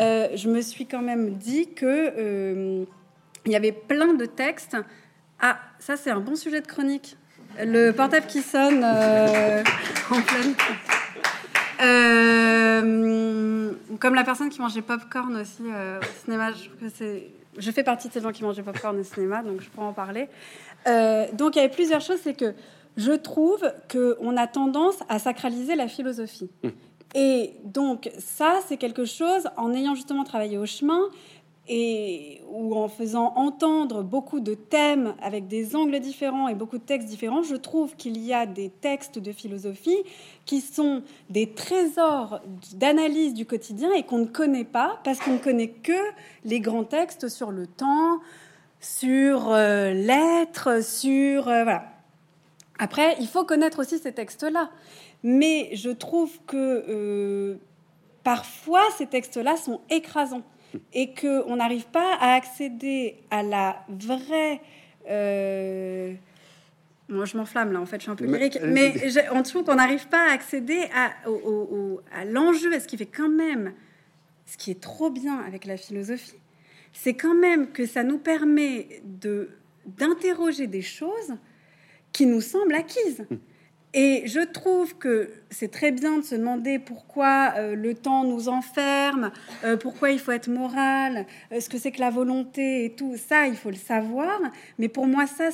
euh, 0.00 0.28
je 0.34 0.48
me 0.48 0.60
suis 0.60 0.86
quand 0.86 1.02
même 1.02 1.30
dit 1.34 1.68
que 1.74 2.12
euh, 2.16 2.84
il 3.44 3.52
y 3.52 3.56
avait 3.56 3.72
plein 3.72 4.14
de 4.14 4.26
textes. 4.26 4.76
Ah, 5.40 5.58
ça 5.78 5.96
c'est 5.96 6.10
un 6.10 6.20
bon 6.20 6.36
sujet 6.36 6.60
de 6.60 6.66
chronique. 6.66 7.16
Le 7.58 7.90
portable 7.90 8.26
qui 8.26 8.42
sonne 8.42 8.84
en 10.10 10.20
pleine. 10.22 10.54
comme 13.98 14.14
la 14.14 14.24
personne 14.24 14.50
qui 14.50 14.60
mangeait 14.60 14.82
popcorn 14.82 15.34
aussi 15.36 15.62
au 15.62 16.24
cinéma, 16.24 16.52
je, 16.52 16.68
je 17.58 17.70
fais 17.70 17.84
partie 17.84 18.08
de 18.08 18.12
ces 18.12 18.20
gens 18.20 18.32
qui 18.32 18.42
mangent 18.42 18.62
popcorn 18.62 18.98
au 18.98 19.02
cinéma, 19.02 19.42
donc 19.42 19.60
je 19.60 19.68
pourrais 19.68 19.86
en 19.86 19.92
parler. 19.92 20.28
donc 21.32 21.56
il 21.56 21.56
y 21.56 21.60
avait 21.60 21.68
plusieurs 21.68 22.00
choses, 22.00 22.18
c'est 22.22 22.34
que 22.34 22.54
je 22.96 23.12
trouve 23.12 23.60
qu'on 23.90 24.36
a 24.36 24.46
tendance 24.46 24.96
à 25.08 25.18
sacraliser 25.18 25.76
la 25.76 25.88
philosophie. 25.88 26.48
Mmh. 26.62 26.68
Et 27.14 27.52
donc 27.64 28.10
ça, 28.18 28.60
c'est 28.66 28.76
quelque 28.76 29.04
chose, 29.04 29.48
en 29.56 29.72
ayant 29.72 29.94
justement 29.94 30.24
travaillé 30.24 30.58
au 30.58 30.66
chemin, 30.66 31.00
et 31.68 32.42
ou 32.50 32.74
en 32.76 32.88
faisant 32.88 33.32
entendre 33.36 34.02
beaucoup 34.02 34.40
de 34.40 34.54
thèmes 34.54 35.14
avec 35.20 35.48
des 35.48 35.74
angles 35.74 35.98
différents 36.00 36.48
et 36.48 36.54
beaucoup 36.54 36.78
de 36.78 36.84
textes 36.84 37.08
différents, 37.08 37.42
je 37.42 37.56
trouve 37.56 37.96
qu'il 37.96 38.18
y 38.18 38.32
a 38.32 38.46
des 38.46 38.70
textes 38.70 39.18
de 39.18 39.32
philosophie 39.32 39.98
qui 40.44 40.60
sont 40.60 41.02
des 41.28 41.50
trésors 41.50 42.40
d'analyse 42.74 43.34
du 43.34 43.46
quotidien 43.46 43.92
et 43.92 44.04
qu'on 44.04 44.18
ne 44.18 44.26
connaît 44.26 44.64
pas 44.64 45.00
parce 45.04 45.18
qu'on 45.18 45.34
ne 45.34 45.38
connaît 45.38 45.70
que 45.70 45.92
les 46.44 46.60
grands 46.60 46.84
textes 46.84 47.28
sur 47.28 47.50
le 47.50 47.66
temps, 47.66 48.20
sur 48.80 49.50
euh, 49.50 49.92
l'être, 49.92 50.82
sur 50.84 51.48
euh, 51.48 51.64
voilà. 51.64 51.92
Après, 52.78 53.16
il 53.20 53.26
faut 53.26 53.44
connaître 53.44 53.80
aussi 53.80 53.98
ces 53.98 54.12
textes-là. 54.12 54.70
Mais 55.22 55.70
je 55.72 55.90
trouve 55.90 56.30
que 56.46 56.84
euh, 56.88 57.56
parfois, 58.22 58.82
ces 58.98 59.06
textes-là 59.06 59.56
sont 59.56 59.80
écrasants 59.90 60.42
et 60.92 61.14
qu'on 61.14 61.56
n'arrive 61.56 61.86
pas 61.86 62.14
à 62.20 62.34
accéder 62.34 63.16
à 63.30 63.42
la 63.42 63.84
vraie... 63.88 64.60
Euh, 65.08 66.14
moi, 67.08 67.24
je 67.24 67.36
m'enflamme 67.36 67.72
là, 67.72 67.80
en 67.80 67.86
fait, 67.86 67.98
je 67.98 68.02
suis 68.02 68.10
un 68.10 68.16
peu 68.16 68.24
lyrique. 68.24 68.58
Mais, 68.62 68.94
mais 68.94 69.28
on 69.32 69.42
trouve 69.42 69.64
qu'on 69.64 69.76
n'arrive 69.76 70.08
pas 70.08 70.28
à 70.28 70.32
accéder 70.32 70.88
à, 70.92 71.12
à 72.12 72.24
l'enjeu, 72.24 72.74
à 72.74 72.80
ce 72.80 72.88
qui 72.88 72.96
fait 72.96 73.06
quand 73.06 73.28
même, 73.28 73.72
ce 74.46 74.56
qui 74.56 74.72
est 74.72 74.80
trop 74.80 75.10
bien 75.10 75.38
avec 75.38 75.66
la 75.66 75.76
philosophie, 75.76 76.40
c'est 76.92 77.14
quand 77.14 77.34
même 77.34 77.70
que 77.70 77.86
ça 77.86 78.02
nous 78.02 78.18
permet 78.18 79.02
de 79.04 79.50
d'interroger 79.86 80.66
des 80.66 80.82
choses 80.82 81.36
qui 82.12 82.26
nous 82.26 82.40
semblent 82.40 82.74
acquises. 82.74 83.24
Et 83.98 84.24
je 84.26 84.40
trouve 84.40 84.98
que 84.98 85.30
c'est 85.48 85.70
très 85.70 85.90
bien 85.90 86.18
de 86.18 86.22
se 86.22 86.34
demander 86.34 86.78
pourquoi 86.78 87.54
euh, 87.56 87.74
le 87.74 87.94
temps 87.94 88.24
nous 88.24 88.50
enferme, 88.50 89.32
euh, 89.64 89.78
pourquoi 89.78 90.10
il 90.10 90.18
faut 90.18 90.32
être 90.32 90.50
moral, 90.50 91.24
euh, 91.50 91.60
ce 91.60 91.70
que 91.70 91.78
c'est 91.78 91.92
que 91.92 92.00
la 92.00 92.10
volonté 92.10 92.84
et 92.84 92.90
tout. 92.90 93.16
Ça, 93.16 93.46
il 93.46 93.56
faut 93.56 93.70
le 93.70 93.76
savoir. 93.76 94.38
Mais 94.78 94.88
pour 94.88 95.06
moi, 95.06 95.26
ça, 95.26 95.48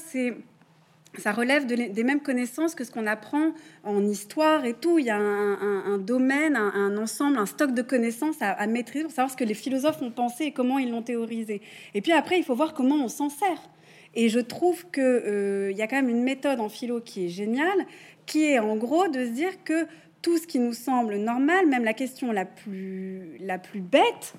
ça 1.18 1.30
relève 1.30 1.66
des 1.66 2.02
mêmes 2.02 2.20
connaissances 2.20 2.74
que 2.74 2.82
ce 2.82 2.90
qu'on 2.90 3.06
apprend 3.06 3.52
en 3.84 4.04
histoire 4.04 4.64
et 4.64 4.74
tout. 4.74 4.98
Il 4.98 5.06
y 5.06 5.10
a 5.10 5.18
un, 5.18 5.98
domaine, 5.98 6.56
un, 6.56 6.96
ensemble, 6.96 7.38
un 7.38 7.46
stock 7.46 7.72
de 7.74 7.82
connaissances 7.82 8.42
à, 8.42 8.50
à, 8.50 8.66
maîtriser 8.66 9.04
pour 9.04 9.12
savoir 9.12 9.30
ce 9.30 9.36
que 9.36 9.44
les 9.44 9.54
philosophes 9.54 10.02
ont 10.02 10.10
pensé 10.10 10.46
et 10.46 10.52
comment 10.52 10.80
ils 10.80 10.90
l'ont 10.90 11.02
théorisé. 11.02 11.62
Et 11.94 12.00
puis 12.00 12.10
après, 12.10 12.38
il 12.38 12.42
faut 12.42 12.56
voir 12.56 12.74
comment 12.74 12.96
on 12.96 13.08
s'en 13.08 13.28
sert. 13.28 13.62
Et 14.14 14.28
je 14.28 14.38
trouve 14.38 14.84
qu'il 14.90 15.02
euh, 15.02 15.72
y 15.72 15.80
a 15.80 15.86
quand 15.86 15.96
même 15.96 16.10
une 16.10 16.22
méthode 16.22 16.60
en 16.60 16.68
philo 16.68 17.00
qui 17.00 17.26
est 17.26 17.28
géniale, 17.28 17.86
qui 18.26 18.44
est 18.44 18.58
en 18.58 18.76
gros 18.76 19.08
de 19.08 19.24
se 19.26 19.30
dire 19.30 19.64
que 19.64 19.86
tout 20.22 20.38
ce 20.38 20.46
qui 20.46 20.58
nous 20.58 20.72
semble 20.72 21.16
normal, 21.16 21.66
même 21.66 21.84
la 21.84 21.94
question 21.94 22.32
la 22.32 22.44
plus, 22.44 23.36
la 23.40 23.58
plus 23.58 23.80
bête, 23.80 24.34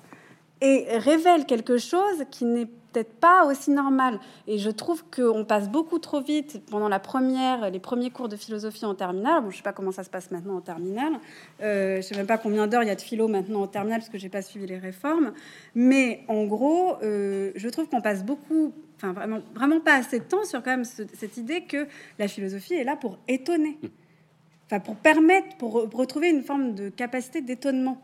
et 0.60 0.86
révèle 0.96 1.44
quelque 1.44 1.78
chose 1.78 2.24
qui 2.30 2.44
n'est 2.46 2.66
peut-être 2.94 3.12
pas 3.14 3.44
aussi 3.44 3.70
normal. 3.70 4.18
Et 4.46 4.58
je 4.58 4.70
trouve 4.70 5.04
qu'on 5.10 5.44
passe 5.44 5.68
beaucoup 5.68 5.98
trop 5.98 6.20
vite 6.20 6.62
pendant 6.70 6.88
la 6.88 7.00
première, 7.00 7.70
les 7.70 7.80
premiers 7.80 8.10
cours 8.10 8.28
de 8.28 8.36
philosophie 8.36 8.86
en 8.86 8.94
terminale. 8.94 9.42
Bon, 9.42 9.50
je 9.50 9.56
sais 9.56 9.62
pas 9.62 9.72
comment 9.72 9.92
ça 9.92 10.04
se 10.04 10.10
passe 10.10 10.30
maintenant 10.30 10.56
en 10.56 10.60
terminale. 10.60 11.14
Euh, 11.60 11.96
je 11.96 12.02
sais 12.02 12.16
même 12.16 12.26
pas 12.26 12.38
combien 12.38 12.66
d'heures 12.66 12.82
il 12.82 12.88
y 12.88 12.92
a 12.92 12.94
de 12.94 13.00
philo 13.00 13.28
maintenant 13.28 13.62
en 13.62 13.66
terminale 13.66 14.00
parce 14.00 14.10
que 14.10 14.18
j'ai 14.18 14.28
pas 14.28 14.42
suivi 14.42 14.66
les 14.66 14.78
réformes. 14.78 15.32
Mais 15.74 16.24
en 16.28 16.44
gros, 16.44 16.96
euh, 17.02 17.50
je 17.56 17.68
trouve 17.68 17.88
qu'on 17.88 18.00
passe 18.00 18.24
beaucoup, 18.24 18.72
enfin 18.96 19.12
vraiment, 19.12 19.40
vraiment 19.54 19.80
pas 19.80 19.94
assez 19.94 20.20
de 20.20 20.24
temps 20.24 20.44
sur 20.44 20.62
quand 20.62 20.70
même 20.70 20.84
cette 20.84 21.36
idée 21.36 21.62
que 21.62 21.86
la 22.18 22.28
philosophie 22.28 22.74
est 22.74 22.84
là 22.84 22.96
pour 22.96 23.18
étonner, 23.28 23.78
enfin 24.66 24.80
pour 24.80 24.96
permettre, 24.96 25.56
pour 25.56 25.72
retrouver 25.72 26.30
une 26.30 26.42
forme 26.42 26.74
de 26.74 26.88
capacité 26.88 27.40
d'étonnement. 27.40 28.00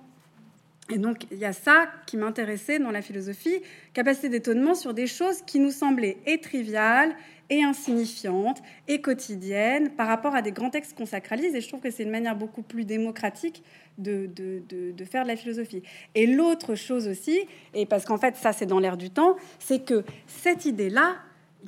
Et 0.92 0.98
donc, 0.98 1.26
il 1.30 1.38
y 1.38 1.44
a 1.44 1.52
ça 1.52 1.88
qui 2.06 2.16
m'intéressait 2.16 2.80
dans 2.80 2.90
la 2.90 3.00
philosophie, 3.00 3.62
capacité 3.94 4.28
d'étonnement 4.28 4.74
sur 4.74 4.92
des 4.92 5.06
choses 5.06 5.42
qui 5.42 5.60
nous 5.60 5.70
semblaient 5.70 6.18
et 6.26 6.40
triviales, 6.40 7.14
et 7.50 7.62
insignifiantes, 7.62 8.62
et 8.88 9.00
quotidiennes, 9.00 9.90
par 9.90 10.06
rapport 10.06 10.34
à 10.34 10.40
des 10.40 10.52
grands 10.52 10.70
textes 10.70 10.96
qu'on 10.96 11.06
sacralise. 11.06 11.54
Et 11.54 11.60
je 11.60 11.68
trouve 11.68 11.80
que 11.80 11.90
c'est 11.90 12.04
une 12.04 12.10
manière 12.10 12.36
beaucoup 12.36 12.62
plus 12.62 12.84
démocratique 12.84 13.62
de, 13.98 14.26
de, 14.26 14.62
de 14.92 15.04
faire 15.04 15.24
de 15.24 15.28
la 15.28 15.36
philosophie. 15.36 15.82
Et 16.14 16.26
l'autre 16.26 16.76
chose 16.76 17.08
aussi, 17.08 17.40
et 17.74 17.86
parce 17.86 18.04
qu'en 18.04 18.18
fait, 18.18 18.36
ça, 18.36 18.52
c'est 18.52 18.66
dans 18.66 18.78
l'air 18.78 18.96
du 18.96 19.10
temps, 19.10 19.36
c'est 19.58 19.84
que 19.84 20.04
cette 20.26 20.64
idée-là, 20.64 21.16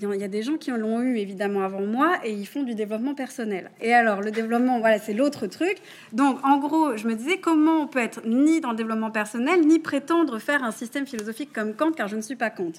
il 0.01 0.21
y 0.21 0.25
a 0.25 0.29
des 0.29 0.43
gens 0.43 0.57
qui 0.57 0.73
en 0.73 0.77
l'ont 0.77 1.01
eu 1.03 1.19
évidemment 1.19 1.63
avant 1.63 1.83
moi 1.83 2.19
et 2.25 2.33
ils 2.33 2.47
font 2.47 2.63
du 2.63 2.75
développement 2.75 3.15
personnel. 3.15 3.71
Et 3.81 3.93
alors 3.93 4.23
le 4.23 4.31
développement, 4.31 4.81
voilà, 4.81 4.99
c'est 4.99 5.13
l'autre 5.13 5.47
truc. 5.47 5.77
Donc 6.13 6.39
en 6.45 6.59
gros, 6.59 6.97
je 6.97 7.07
me 7.07 7.15
disais 7.15 7.39
comment 7.39 7.83
on 7.83 7.87
peut 7.87 7.99
être 7.99 8.23
ni 8.27 8.61
dans 8.61 8.71
le 8.71 8.77
développement 8.77 9.11
personnel 9.11 9.61
ni 9.67 9.79
prétendre 9.79 10.39
faire 10.39 10.65
un 10.65 10.71
système 10.71 11.07
philosophique 11.07 11.53
comme 11.53 11.75
Kant, 11.75 11.93
car 11.93 12.09
je 12.09 12.17
ne 12.17 12.23
suis 12.23 12.37
pas 12.37 12.51
Kant. 12.51 12.73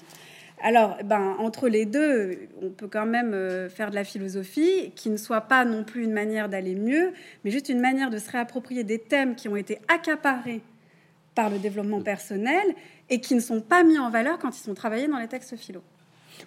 Alors, 0.62 0.96
ben, 1.04 1.36
entre 1.38 1.68
les 1.68 1.84
deux, 1.84 2.38
on 2.62 2.70
peut 2.70 2.88
quand 2.88 3.06
même 3.06 3.34
euh, 3.34 3.68
faire 3.68 3.90
de 3.90 3.94
la 3.94 4.04
philosophie 4.04 4.92
qui 4.94 5.10
ne 5.10 5.16
soit 5.16 5.42
pas 5.42 5.64
non 5.64 5.84
plus 5.84 6.04
une 6.04 6.12
manière 6.12 6.48
d'aller 6.48 6.74
mieux, 6.74 7.12
mais 7.44 7.50
juste 7.50 7.68
une 7.68 7.80
manière 7.80 8.10
de 8.10 8.18
se 8.18 8.30
réapproprier 8.30 8.84
des 8.84 8.98
thèmes 8.98 9.34
qui 9.34 9.48
ont 9.48 9.56
été 9.56 9.78
accaparés 9.88 10.62
par 11.34 11.50
le 11.50 11.58
développement 11.58 12.00
personnel 12.00 12.74
et 13.10 13.20
qui 13.20 13.34
ne 13.34 13.40
sont 13.40 13.60
pas 13.60 13.82
mis 13.82 13.98
en 13.98 14.10
valeur 14.10 14.38
quand 14.38 14.56
ils 14.56 14.62
sont 14.62 14.74
travaillés 14.74 15.08
dans 15.08 15.18
les 15.18 15.28
textes 15.28 15.56
philo. 15.56 15.82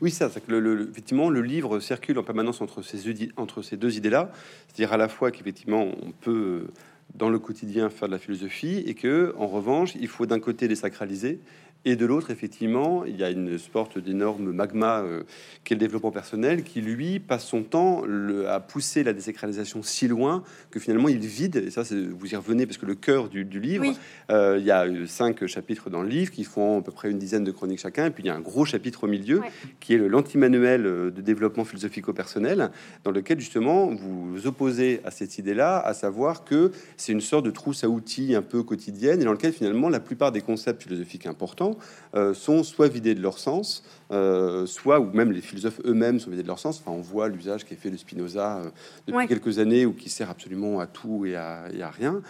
Oui, 0.01 0.11
ça, 0.11 0.29
c'est 0.29 0.45
que 0.45 0.51
le, 0.51 0.89
effectivement, 0.89 1.29
le 1.29 1.41
livre 1.41 1.79
circule 1.79 2.17
en 2.19 2.23
permanence 2.23 2.61
entre 2.61 2.81
ces, 2.81 3.29
entre 3.37 3.61
ces 3.61 3.77
deux 3.77 3.97
idées-là, 3.97 4.31
c'est-à-dire 4.67 4.93
à 4.93 4.97
la 4.97 5.07
fois 5.07 5.31
qu'effectivement, 5.31 5.83
on 5.83 6.11
peut 6.11 6.67
dans 7.15 7.29
le 7.29 7.39
quotidien 7.39 7.89
faire 7.89 8.07
de 8.07 8.13
la 8.13 8.19
philosophie 8.19 8.83
et 8.85 8.93
que, 8.93 9.33
en 9.37 9.47
revanche, 9.47 9.95
il 9.95 10.07
faut 10.07 10.25
d'un 10.25 10.39
côté 10.39 10.67
les 10.67 10.75
sacraliser 10.75 11.39
et 11.85 11.95
de 11.95 12.05
l'autre, 12.05 12.31
effectivement, 12.31 13.05
il 13.05 13.15
y 13.15 13.23
a 13.23 13.29
une 13.29 13.57
sorte 13.57 13.97
d'énorme 13.97 14.51
magma 14.51 14.99
euh, 14.99 15.23
qui 15.63 15.73
est 15.73 15.75
le 15.75 15.79
développement 15.79 16.11
personnel, 16.11 16.63
qui 16.63 16.81
lui 16.81 17.19
passe 17.19 17.45
son 17.45 17.63
temps 17.63 18.03
le, 18.05 18.49
à 18.49 18.59
pousser 18.59 19.03
la 19.03 19.13
désacralisation 19.13 19.81
si 19.83 20.09
loin 20.09 20.43
que 20.69 20.81
finalement 20.81 21.07
il 21.07 21.19
vide. 21.19 21.55
Et 21.55 21.71
ça, 21.71 21.83
vous 21.83 22.33
y 22.33 22.35
revenez 22.35 22.65
parce 22.65 22.77
que 22.77 22.85
le 22.85 22.95
cœur 22.95 23.29
du, 23.29 23.45
livre, 23.59 23.85
euh, 24.31 24.57
il 24.59 24.65
y 24.65 24.71
a 24.71 24.85
cinq 25.05 25.45
chapitres 25.45 25.89
dans 25.89 26.01
le 26.01 26.09
livre 26.09 26.31
qui 26.31 26.43
font 26.43 26.79
à 26.79 26.81
peu 26.81 26.91
près 26.91 27.09
une 27.09 27.19
dizaine 27.19 27.45
de 27.45 27.51
chroniques 27.51 27.79
chacun. 27.79 28.07
Et 28.07 28.11
puis 28.11 28.23
il 28.23 28.27
y 28.27 28.29
a 28.31 28.35
un 28.35 28.41
gros 28.41 28.65
chapitre 28.65 29.05
au 29.05 29.07
milieu 29.07 29.41
qui 29.79 29.93
est 29.93 29.97
l'anti-manuel 29.97 30.85
euh, 30.85 31.09
de 31.09 31.21
développement 31.21 31.63
philosophico-personnel, 31.63 32.71
dans 33.05 33.11
lequel 33.11 33.39
justement 33.39 33.87
vous 33.87 34.33
vous 34.33 34.47
opposez 34.47 34.99
à 35.05 35.11
cette 35.11 35.37
idée-là, 35.37 35.79
à 35.79 35.93
savoir 35.93 36.43
que 36.43 36.71
c'est 36.97 37.13
une 37.13 37.21
sorte 37.21 37.45
de 37.45 37.51
trousse 37.51 37.85
à 37.85 37.89
outils 37.89 38.35
un 38.35 38.41
peu 38.41 38.63
quotidienne 38.63 39.21
et 39.21 39.23
dans 39.23 39.31
lequel 39.31 39.53
finalement 39.53 39.87
la 39.87 40.01
plupart 40.01 40.33
des 40.33 40.41
concepts 40.41 40.83
philosophiques 40.83 41.27
importants 41.27 41.76
euh, 42.15 42.33
sont 42.33 42.63
soit 42.63 42.87
vidés 42.87 43.15
de 43.15 43.21
leur 43.21 43.37
sens, 43.37 43.83
euh, 44.11 44.65
soit, 44.65 44.99
ou 44.99 45.11
même 45.11 45.31
les 45.31 45.41
philosophes 45.41 45.81
eux-mêmes 45.85 46.19
sont 46.19 46.29
vidés 46.29 46.43
de 46.43 46.47
leur 46.47 46.59
sens. 46.59 46.81
Enfin, 46.81 46.95
on 46.97 47.01
voit 47.01 47.27
l'usage 47.27 47.65
qui 47.65 47.73
est 47.73 47.77
fait 47.77 47.89
de 47.89 47.97
Spinoza 47.97 48.57
euh, 48.57 48.69
depuis 49.07 49.27
quelques 49.27 49.59
années, 49.59 49.85
ou 49.85 49.93
qui 49.93 50.09
sert 50.09 50.29
absolument 50.29 50.79
à 50.79 50.87
tout 50.87 51.25
et 51.25 51.35
à, 51.35 51.69
rien. 51.91 52.21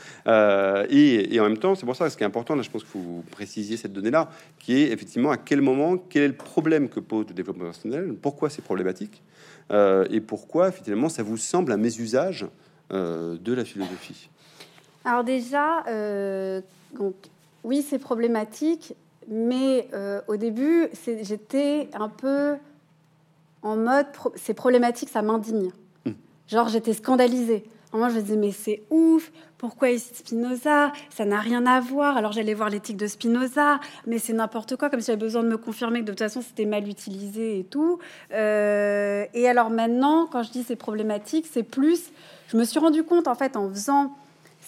Et, 0.90 1.40
en 1.40 1.44
même 1.44 1.58
temps, 1.58 1.76
c'est 1.76 1.86
pour 1.86 1.96
ça, 1.96 2.10
ce 2.10 2.18
qui 2.18 2.24
est 2.24 2.28
important, 2.28 2.56
là, 2.56 2.62
je 2.62 2.70
pense 2.70 2.84
qu'il 2.84 2.92
faut 2.92 3.24
préciser 3.32 3.78
cette 3.78 3.94
donnée-là, 3.94 4.30
qui 4.60 4.74
est 4.74 4.92
effectivement 4.92 5.32
à 5.32 5.38
quel 5.38 5.62
moment, 5.62 5.98
quel 5.98 6.24
est 6.24 6.28
le 6.28 6.36
problème 6.36 6.90
que 6.90 7.00
pose 7.00 7.26
le 7.28 7.34
développement 7.34 7.66
personnel, 7.66 8.16
pourquoi 8.22 8.50
c'est 8.50 8.64
problématique, 8.64 9.22
et 9.72 10.22
pourquoi 10.22 10.72
finalement 10.72 11.10
ça 11.10 11.24
vous 11.24 11.38
semble 11.38 11.72
un 11.72 11.78
mésusage 11.78 12.48
de 12.90 13.54
la 13.54 13.66
philosophie? 13.66 14.30
Alors 15.04 15.24
déjà, 15.24 15.84
donc, 16.94 17.16
oui, 17.64 17.86
c'est 17.88 18.00
problématique, 18.00 18.94
mais 19.28 19.88
euh, 19.94 20.22
au 20.28 20.38
début, 20.38 20.90
j'étais 21.22 21.90
un 21.94 22.10
peu 22.10 22.56
en 23.62 23.76
mode 23.76 24.08
c'est 24.36 24.54
problématique, 24.54 25.10
ça 25.10 25.22
m'indigne. 25.22 25.72
Hmm. 26.06 26.14
Genre, 26.48 26.70
j'étais 26.70 26.94
scandalisée. 26.94 27.66
Moi, 27.94 28.10
je 28.10 28.16
me 28.16 28.22
disais, 28.22 28.36
mais 28.36 28.52
c'est 28.52 28.84
ouf, 28.90 29.32
pourquoi 29.58 29.90
il 29.90 30.00
cite 30.00 30.18
Spinoza? 30.18 30.92
Ça 31.10 31.26
n'a 31.26 31.40
rien 31.40 31.66
à 31.66 31.80
voir. 31.80 32.18
Alors, 32.18 32.32
j'allais 32.32 32.54
voir 32.54 32.70
l'éthique 32.70 32.98
de 32.98 33.08
Spinoza, 33.08 33.80
mais 34.06 34.20
c'est 34.20 34.34
n'importe 34.34 34.76
quoi, 34.76 34.90
comme 34.90 35.00
si 35.00 35.08
j'avais 35.08 35.18
besoin 35.18 35.42
de 35.42 35.48
me 35.48 35.58
confirmer 35.58 36.02
que 36.02 36.06
de 36.06 36.12
toute 36.12 36.20
façon, 36.20 36.42
c'était 36.42 36.66
mal 36.66 36.88
utilisé 36.88 37.60
et 37.60 37.64
tout. 37.64 37.98
Euh, 38.34 39.26
et 39.34 39.48
alors, 39.48 39.70
maintenant, 39.70 40.28
quand 40.28 40.44
je 40.44 40.52
dis 40.52 40.64
c'est 40.64 40.76
problématique, 40.76 41.48
c'est 41.52 41.64
plus. 41.64 42.12
Je 42.50 42.58
me 42.58 42.66
suis 42.66 42.80
rendu 42.80 43.04
compte, 43.04 43.28
en 43.28 43.36
fait, 43.36 43.58
en 43.58 43.70
faisant 43.70 44.14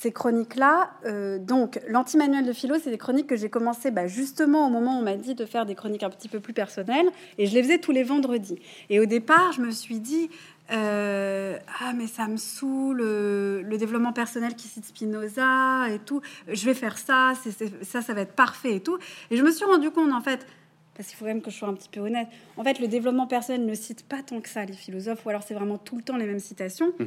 ces 0.02 0.14
chroniques-là, 0.14 0.92
euh, 1.06 1.40
donc 1.40 1.82
l'anti-manuel 1.90 2.46
de 2.46 2.54
philo, 2.54 2.76
c'est 2.82 2.90
des 2.90 2.98
chroniques 2.98 3.28
que 3.28 3.36
j'ai 3.36 3.50
commencé 3.50 3.92
bah, 3.92 4.08
justement 4.08 4.66
au 4.66 4.70
moment 4.70 4.96
où 4.96 5.02
on 5.02 5.04
m'a 5.04 5.18
dit 5.18 5.36
de 5.36 5.46
faire 5.46 5.66
des 5.66 5.76
chroniques 5.76 6.04
un 6.04 6.10
petit 6.10 6.30
peu 6.30 6.40
plus 6.40 6.54
personnelles, 6.54 7.08
et 7.38 7.48
je 7.48 7.54
les 7.54 7.62
faisais 7.62 7.80
tous 7.80 7.92
les 7.92 8.04
vendredis. 8.04 8.60
Et 8.90 9.02
au 9.02 9.06
départ, 9.06 9.52
je 9.52 9.62
me 9.62 9.72
suis 9.72 10.00
dit, 10.00 10.30
euh, 10.72 11.58
ah 11.82 11.92
mais 11.94 12.08
ça 12.08 12.30
me 12.30 12.38
saoule, 12.38 13.02
euh, 13.02 13.62
le 13.62 13.78
développement 13.78 14.14
personnel 14.14 14.56
qui 14.56 14.70
cite 14.70 14.86
Spinoza 14.86 15.90
et 15.90 16.00
tout, 16.00 16.22
je 16.48 16.64
vais 16.64 16.76
faire 16.76 16.98
ça, 16.98 17.34
c'est, 17.44 17.84
ça, 17.84 18.02
ça 18.02 18.14
va 18.14 18.22
être 18.22 18.36
parfait 18.36 18.76
et 18.76 18.80
tout. 18.80 18.98
Et 19.32 19.36
je 19.36 19.44
me 19.44 19.52
suis 19.52 19.66
rendu 19.66 19.92
compte 19.92 20.14
en 20.14 20.22
fait, 20.22 20.48
parce 20.96 21.10
qu'il 21.10 21.18
faut 21.18 21.26
même 21.26 21.42
que 21.42 21.52
je 21.52 21.58
sois 21.58 21.68
un 21.68 21.74
petit 21.74 21.90
peu 21.90 22.00
honnête, 22.00 22.30
en 22.56 22.64
fait 22.64 22.80
le 22.80 22.88
développement 22.88 23.28
personnel 23.28 23.66
ne 23.66 23.74
cite 23.74 24.08
pas 24.08 24.24
tant 24.24 24.40
que 24.40 24.48
ça 24.48 24.64
les 24.64 24.72
philosophes, 24.72 25.26
ou 25.26 25.30
alors 25.30 25.44
c'est 25.44 25.56
vraiment 25.56 25.78
tout 25.78 25.98
le 25.98 26.04
temps 26.04 26.16
les 26.16 26.26
mêmes 26.26 26.40
citations. 26.40 26.94
Mmh. 27.00 27.06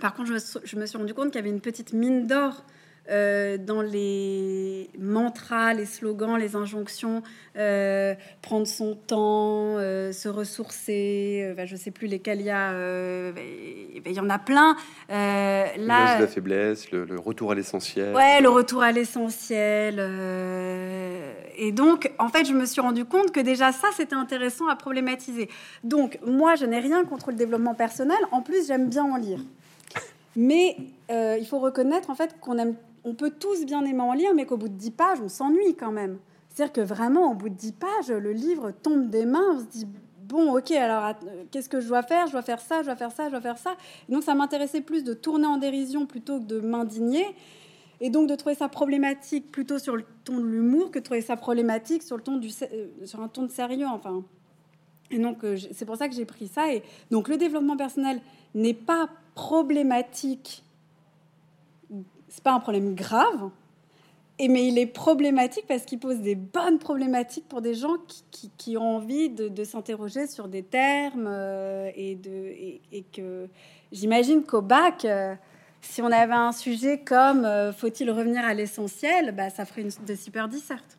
Par 0.00 0.14
contre, 0.14 0.28
je 0.64 0.76
me, 0.76 0.86
suis 0.86 0.98
rendu 0.98 1.14
compte 1.14 1.28
qu'il 1.28 1.36
y 1.36 1.38
avait 1.38 1.50
une 1.50 1.60
petite 1.60 1.92
mine 1.92 2.26
d'or 2.26 2.64
euh, 3.08 3.56
dans 3.56 3.82
les 3.82 4.90
mantras, 4.98 5.74
les 5.74 5.86
slogans, 5.86 6.36
les 6.36 6.56
injonctions, 6.56 7.22
euh, 7.56 8.14
prendre 8.42 8.66
son 8.66 8.96
temps, 8.96 9.76
euh, 9.78 10.10
se 10.10 10.28
ressourcer, 10.28 11.54
ben, 11.56 11.66
je 11.66 11.74
ne 11.74 11.78
sais 11.78 11.92
plus 11.92 12.08
lesquels 12.08 12.40
il 12.40 12.46
y 12.46 12.50
a, 12.50 12.72
ben, 13.32 13.44
il 14.04 14.12
y 14.12 14.18
en 14.18 14.28
a 14.28 14.38
plein. 14.40 14.76
là, 15.08 15.76
la 15.76 16.26
faiblesse, 16.26 16.90
le, 16.90 17.04
le, 17.04 17.18
retour 17.18 17.52
à 17.52 17.54
l'essentiel. 17.54 18.12
Ouais, 18.12 18.40
le 18.40 18.48
retour 18.48 18.82
à 18.82 18.90
l'essentiel. 18.90 20.00
et 21.56 21.70
donc, 21.70 22.10
en 22.18 22.28
fait, 22.28 22.44
je 22.44 22.54
me 22.54 22.66
suis 22.66 22.80
rendu 22.80 23.04
compte 23.04 23.30
que 23.30 23.40
déjà 23.40 23.70
ça, 23.70 23.88
c'était 23.96 24.16
intéressant 24.16 24.66
à 24.66 24.74
problématiser. 24.74 25.48
Donc, 25.84 26.18
moi, 26.26 26.56
je 26.56 26.64
n'ai 26.64 26.80
rien 26.80 27.04
contre 27.04 27.30
le 27.30 27.36
développement 27.36 27.74
personnel. 27.74 28.18
En 28.32 28.42
plus, 28.42 28.66
j'aime 28.66 28.88
bien 28.88 29.04
en 29.04 29.16
lire. 29.16 29.40
Mais 30.36 30.76
euh, 31.10 31.36
il 31.38 31.46
faut 31.46 31.58
reconnaître 31.58 32.10
en 32.10 32.14
fait 32.14 32.38
qu'on 32.40 32.58
aime, 32.58 32.74
on 33.04 33.14
peut 33.14 33.32
tous 33.38 33.64
bien 33.64 33.84
aimer 33.84 34.02
en 34.02 34.12
lire, 34.12 34.34
mais 34.34 34.46
qu'au 34.46 34.56
bout 34.56 34.68
de 34.68 34.74
dix 34.74 34.90
pages, 34.90 35.18
on 35.22 35.28
s'ennuie 35.28 35.74
quand 35.74 35.92
même. 35.92 36.18
C'est-à-dire 36.48 36.72
que 36.72 36.80
vraiment, 36.80 37.32
au 37.32 37.34
bout 37.34 37.48
de 37.48 37.54
dix 37.54 37.72
pages, 37.72 38.08
le 38.08 38.32
livre 38.32 38.70
tombe 38.70 39.10
des 39.10 39.26
mains, 39.26 39.56
on 39.56 39.58
se 39.60 39.64
dit 39.64 39.86
bon, 40.26 40.56
ok, 40.56 40.70
alors 40.72 41.14
qu'est-ce 41.50 41.68
que 41.68 41.80
je 41.80 41.88
dois 41.88 42.02
faire? 42.02 42.26
Je 42.26 42.32
dois 42.32 42.42
faire 42.42 42.60
ça, 42.60 42.80
je 42.80 42.86
dois 42.86 42.96
faire 42.96 43.12
ça, 43.12 43.26
je 43.26 43.30
dois 43.30 43.40
faire 43.40 43.58
ça. 43.58 43.76
donc 44.08 44.22
ça 44.22 44.34
m'intéressait 44.34 44.80
plus 44.80 45.04
de 45.04 45.14
tourner 45.14 45.46
en 45.46 45.56
dérision 45.56 46.06
plutôt 46.06 46.38
que 46.38 46.44
de 46.44 46.60
m'indigner. 46.60 47.26
Et 48.00 48.10
donc 48.10 48.28
de 48.28 48.34
trouver 48.34 48.54
ça 48.54 48.68
problématique 48.68 49.50
plutôt 49.50 49.78
sur 49.78 49.96
le 49.96 50.04
ton 50.24 50.38
de 50.38 50.44
l'humour 50.44 50.90
que 50.90 50.98
de 50.98 51.04
trouver 51.04 51.22
ça 51.22 51.36
problématique 51.36 52.02
sur, 52.02 52.16
le 52.16 52.22
ton 52.22 52.36
du, 52.36 52.48
euh, 52.48 52.88
sur 53.06 53.22
un 53.22 53.28
ton 53.28 53.44
de 53.44 53.50
sérieux. 53.50 53.86
Enfin, 53.90 54.22
Et 55.10 55.18
donc, 55.18 55.44
euh, 55.44 55.56
c'est 55.72 55.84
pour 55.84 55.96
ça 55.96 56.08
que 56.08 56.14
j'ai 56.14 56.24
pris 56.24 56.48
ça. 56.48 56.72
Et 56.72 56.82
donc, 57.10 57.28
le 57.28 57.36
développement 57.36 57.76
personnel 57.76 58.20
n'est 58.54 58.74
pas 58.74 59.08
problématique. 59.34 60.64
C'est 62.28 62.42
pas 62.42 62.52
un 62.52 62.60
problème 62.60 62.94
grave. 62.94 63.50
Et 64.38 64.48
mais 64.48 64.66
il 64.66 64.78
est 64.78 64.86
problématique 64.86 65.64
parce 65.66 65.84
qu'il 65.84 65.98
pose 65.98 66.18
des 66.18 66.34
bonnes 66.34 66.78
problématiques 66.78 67.48
pour 67.48 67.62
des 67.62 67.74
gens 67.74 67.96
qui, 68.58 68.76
ont 68.76 68.96
envie 68.96 69.30
de, 69.30 69.64
s'interroger 69.64 70.26
sur 70.26 70.48
des 70.48 70.62
termes 70.62 71.26
euh, 71.26 71.90
et, 71.94 72.16
de, 72.16 72.52
et, 72.92 73.04
que 73.14 73.48
j'imagine 73.92 74.42
qu'au 74.42 74.60
bac, 74.60 75.06
euh, 75.06 75.34
si 75.80 76.02
on 76.02 76.12
avait 76.12 76.34
un 76.34 76.52
sujet 76.52 76.98
comme 76.98 77.48
faut-il 77.78 78.10
revenir 78.10 78.44
à 78.44 78.52
l'essentiel, 78.52 79.32
bah, 79.32 79.48
ça 79.48 79.64
ferait 79.64 79.82
une 79.82 80.16
super 80.16 80.48
disserte. 80.48 80.95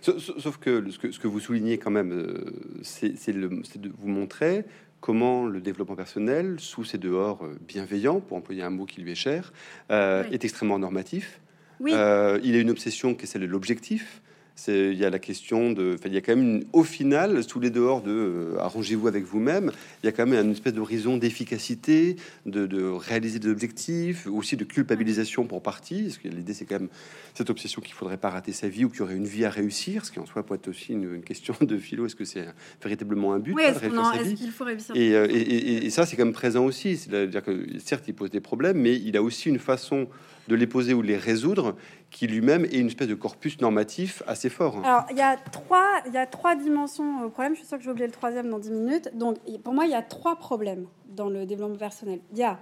Sauf 0.00 0.58
que 0.58 0.84
ce, 0.90 1.18
que 1.18 1.26
vous 1.26 1.40
soulignez 1.40 1.78
quand 1.78 1.90
même, 1.90 2.12
euh, 2.12 2.44
c'est 2.82 3.32
de 3.32 3.92
vous 3.98 4.08
montrer 4.08 4.64
comment 5.00 5.46
le 5.46 5.60
développement 5.60 5.96
personnel, 5.96 6.56
sous 6.58 6.84
ses 6.84 6.98
dehors 6.98 7.44
euh, 7.44 7.58
bienveillants, 7.66 8.20
pour 8.20 8.36
employer 8.36 8.62
un 8.62 8.70
mot 8.70 8.86
qui 8.86 9.02
lui 9.02 9.12
est 9.12 9.16
cher, 9.16 9.52
euh, 9.90 10.24
est 10.30 10.44
extrêmement 10.44 10.78
normatif. 10.78 11.40
il 11.80 11.92
a 11.94 12.38
une 12.40 12.70
obsession 12.70 13.14
qui 13.14 13.24
est 13.24 13.26
celle 13.26 13.42
de 13.42 13.46
l'objectif 13.46 14.22
il 14.68 14.94
y 14.94 15.04
a 15.04 15.10
la 15.10 15.18
question 15.18 15.72
de, 15.72 15.96
il 16.04 16.14
y 16.14 16.16
a 16.16 16.20
quand 16.20 16.36
même 16.36 16.64
au 16.72 16.84
final, 16.84 17.42
sous 17.42 17.60
les 17.60 17.70
dehors 17.70 18.02
de 18.02 18.10
euh, 18.10 18.58
arrangez-vous 18.60 19.08
avec 19.08 19.24
vous-même, 19.24 19.72
il 20.02 20.06
y 20.06 20.08
a 20.08 20.12
quand 20.12 20.26
même 20.26 20.46
une 20.46 20.52
espèce 20.52 20.72
d'horizon 20.72 21.16
d'efficacité, 21.16 22.16
de, 22.46 22.90
réaliser 22.90 23.38
des 23.38 23.48
objectifs, 23.48 24.26
aussi 24.26 24.56
de 24.56 24.64
culpabilisation 24.64 25.44
pour 25.44 25.62
partie. 25.62 26.04
Parce 26.04 26.18
que 26.18 26.28
l'idée, 26.28 26.54
c'est 26.54 26.64
quand 26.64 26.78
même 26.78 26.88
cette 27.34 27.50
obsession 27.50 27.82
qu'il 27.82 27.94
faudrait 27.94 28.16
pas 28.16 28.30
rater 28.30 28.52
sa 28.52 28.68
vie 28.68 28.84
ou 28.84 28.90
qu'il 28.90 29.00
y 29.00 29.02
aurait 29.02 29.16
une 29.16 29.26
vie 29.26 29.44
à 29.44 29.50
réussir, 29.50 30.04
ce 30.04 30.12
qui 30.12 30.20
en 30.20 30.26
soi 30.26 30.44
peut 30.44 30.54
être 30.54 30.68
aussi 30.68 30.92
une, 30.92 31.22
question 31.22 31.54
de 31.60 31.76
philo. 31.76 32.06
Est-ce 32.06 32.16
que 32.16 32.24
c'est 32.24 32.46
véritablement 32.82 33.32
un 33.32 33.38
but 33.38 33.54
Oui, 33.54 33.62
est-ce 33.62 34.34
qu'il 34.34 34.50
faut 34.50 34.64
réussir 34.64 34.94
euh, 34.96 35.26
et, 35.30 35.86
et, 35.86 35.90
ça, 35.90 36.06
c'est 36.06 36.16
quand 36.16 36.24
même 36.24 36.34
présent 36.34 36.64
aussi. 36.64 36.96
C'est-à-dire 36.96 37.42
que 37.42 37.66
certes, 37.78 38.04
il 38.08 38.14
pose 38.14 38.30
des 38.30 38.40
problèmes, 38.40 38.78
mais 38.78 38.94
il 38.94 39.16
a 39.16 39.22
aussi 39.22 39.48
une 39.48 39.58
façon 39.58 40.08
de 40.48 40.54
les 40.54 40.66
poser 40.66 40.94
ou 40.94 41.02
de 41.02 41.06
les 41.06 41.16
résoudre, 41.16 41.76
qui 42.10 42.26
lui-même 42.26 42.64
est 42.64 42.78
une 42.78 42.88
espèce 42.88 43.08
de 43.08 43.14
corpus 43.14 43.60
normatif 43.60 44.22
assez 44.26 44.48
fort. 44.48 44.84
Alors, 44.84 45.06
il 45.10 45.16
y 45.16 45.22
a 45.22 45.36
trois, 45.36 46.00
il 46.06 46.12
y 46.12 46.18
a 46.18 46.26
trois 46.26 46.54
dimensions 46.54 47.24
au 47.24 47.30
problème. 47.30 47.54
Je 47.54 47.60
suis 47.60 47.68
sûr 47.68 47.78
que 47.78 47.82
je 47.82 47.88
vais 47.88 47.92
oublier 47.92 48.06
le 48.06 48.12
troisième 48.12 48.50
dans 48.50 48.58
10 48.58 48.70
minutes. 48.70 49.10
Donc, 49.14 49.38
pour 49.62 49.74
moi, 49.74 49.86
il 49.86 49.90
y 49.90 49.94
a 49.94 50.02
trois 50.02 50.36
problèmes 50.36 50.86
dans 51.08 51.28
le 51.28 51.46
développement 51.46 51.76
personnel. 51.76 52.20
Il 52.32 52.38
y 52.38 52.44
a 52.44 52.58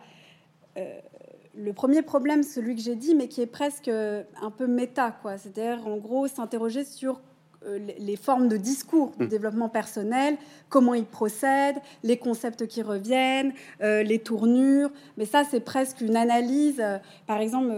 euh, 0.79 1.01
le 1.55 1.73
premier 1.73 2.03
problème, 2.03 2.43
celui 2.43 2.75
que 2.77 2.83
j'ai 2.83 2.97
dit, 2.97 3.15
mais 3.15 3.29
qui 3.29 3.43
est 3.43 3.47
presque 3.47 3.89
un 3.89 4.51
peu 4.57 4.67
méta, 4.67 5.11
quoi. 5.23 5.37
C'est-à-dire, 5.39 5.87
en 5.87 5.97
gros, 5.97 6.27
s'interroger 6.29 6.85
sur 6.85 7.15
euh, 7.15 7.32
les 7.99 8.17
formes 8.17 8.49
de 8.49 8.57
discours 8.57 9.13
du 9.19 9.25
mmh. 9.25 9.29
développement 9.29 9.69
personnel, 9.69 10.37
comment 10.69 10.95
ils 10.95 11.05
procèdent, 11.05 11.79
les 12.03 12.17
concepts 12.17 12.67
qui 12.67 12.83
reviennent, 12.83 13.53
euh, 13.83 14.03
les 14.03 14.19
tournures. 14.19 14.91
Mais 15.17 15.25
ça, 15.25 15.45
c'est 15.49 15.61
presque 15.61 16.01
une 16.01 16.17
analyse. 16.17 16.81
Euh, 16.81 16.99
par 17.27 17.41
exemple, 17.41 17.73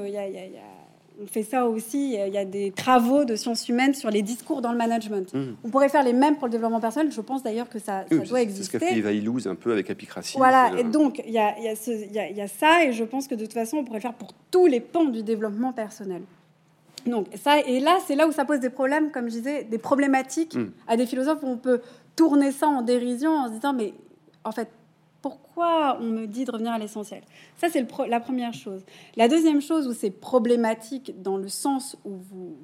on 1.21 1.27
fait 1.27 1.43
ça 1.43 1.67
aussi. 1.67 2.15
Il 2.15 2.33
y 2.33 2.39
a 2.39 2.45
des 2.45 2.73
travaux 2.73 3.25
de 3.25 3.37
sciences 3.37 3.69
humaines 3.69 3.95
sur 3.95 4.11
les 4.11 4.23
discours 4.23 4.63
dans 4.63 4.73
le 4.73 4.79
management. 4.79 5.33
Mmh. 5.33 5.43
On 5.65 5.69
pourrait 5.69 5.89
faire 5.89 6.03
les 6.03 6.13
mêmes 6.13 6.37
pour 6.37 6.47
le 6.47 6.53
développement 6.53 6.81
personnel. 6.81 7.13
Je 7.13 7.21
pense 7.21 7.43
d'ailleurs 7.43 7.69
que 7.69 7.79
ça, 7.79 8.05
doit 8.05 8.43
exister. 8.43 8.79
C'est 8.79 8.87
ce 8.87 9.01
qu'a 9.01 9.11
fait 9.11 9.49
un 9.49 9.55
peu 9.55 9.73
avec 9.73 9.91
Apicratie. 9.91 10.37
Voilà. 10.37 10.73
Et 10.79 10.85
donc, 10.85 11.23
il 11.27 11.31
y, 11.31 11.35
y 11.35 12.41
a 12.41 12.49
ça. 12.49 12.85
Et 12.85 12.93
je 12.93 13.05
pense 13.05 13.29
que 13.29 13.35
de 13.35 13.45
toute 13.45 13.55
façon, 13.55 13.79
on 13.79 13.85
pourrait 13.85 14.01
faire 14.01 14.15
pour 14.15 14.33
tous 14.51 14.67
les 14.67 14.81
pans 14.81 15.05
du 15.05 15.23
développement 15.23 15.73
personnel. 15.73 16.23
Donc 17.07 17.29
ça, 17.35 17.61
et 17.61 17.81
là, 17.81 17.99
c'est 18.07 18.17
là 18.17 18.27
où 18.27 18.33
ça 18.33 18.45
pose 18.45 18.61
des 18.61 18.71
problèmes, 18.71 19.11
comme 19.11 19.27
je 19.27 19.37
disais, 19.37 19.65
des 19.65 19.79
problématiques 19.79 20.55
mm. 20.55 20.73
à 20.89 20.97
des 20.97 21.07
philosophes 21.07 21.43
où 21.43 21.49
on 21.49 21.57
peut 21.57 21.81
tourner 22.17 22.53
ça 22.53 22.67
en 22.67 22.83
dérision 22.83 23.33
en 23.33 23.49
se 23.49 23.53
disant, 23.55 23.73
mais 23.73 23.95
en 24.45 24.53
fait, 24.53 24.69
pourquoi 25.23 25.97
on 26.01 26.05
me 26.05 26.27
dit 26.27 26.45
de 26.45 26.53
revenir 26.53 26.73
à 26.73 26.79
l'essentiel? 26.79 27.23
Ça, 27.57 27.69
c'est 27.71 27.87
la 28.09 28.21
première 28.21 28.53
chose. 28.53 28.85
La 29.17 29.27
deuxième 29.27 29.63
chose 29.63 29.87
où 29.89 29.95
c'est 29.95 30.11
problématique 30.11 31.15
dans 31.23 31.39
le 31.39 31.49
sens 31.49 31.97
où 32.05 32.11
vous, 32.11 32.57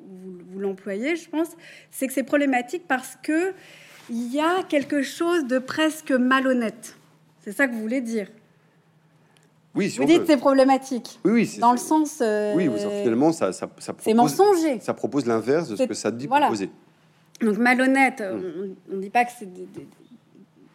vous, 0.00 0.58
l'employez, 0.58 1.14
je 1.14 1.28
pense, 1.28 1.48
c'est 1.90 2.08
que 2.08 2.12
c'est 2.12 2.24
problématique 2.24 2.82
parce 2.88 3.16
que 3.22 3.54
il 4.10 4.32
y 4.32 4.40
a 4.40 4.62
quelque 4.64 5.02
chose 5.02 5.46
de 5.46 5.58
presque 5.58 6.10
malhonnête. 6.10 6.96
C'est 7.40 7.52
ça 7.52 7.68
que 7.68 7.74
vous 7.74 7.82
voulez 7.82 8.00
dire. 8.00 8.28
Oui, 9.78 9.94
Vous 9.96 10.04
dites 10.06 10.22
que 10.22 10.26
c'est 10.26 10.36
problématique. 10.36 11.20
Oui, 11.24 11.30
oui. 11.32 11.58
Dans 11.60 11.70
le 11.70 11.78
sens. 11.78 12.18
Euh, 12.20 12.52
oui, 12.56 12.68
finalement, 13.00 13.30
ça, 13.30 13.52
ça, 13.52 13.70
ça 13.78 13.92
propose. 13.92 14.04
C'est 14.04 14.14
mensonger. 14.14 14.80
Ça 14.80 14.92
propose 14.92 15.24
l'inverse 15.24 15.68
de 15.68 15.76
ce 15.76 15.84
que 15.84 15.94
ça 15.94 16.10
dit 16.10 16.26
proposer. 16.26 16.68
Donc 17.40 17.58
malhonnête, 17.58 18.20
mm. 18.20 18.74
on 18.90 18.96
ne 18.96 19.00
dit 19.00 19.10
pas 19.10 19.24
que 19.24 19.30
c'est 19.38 19.48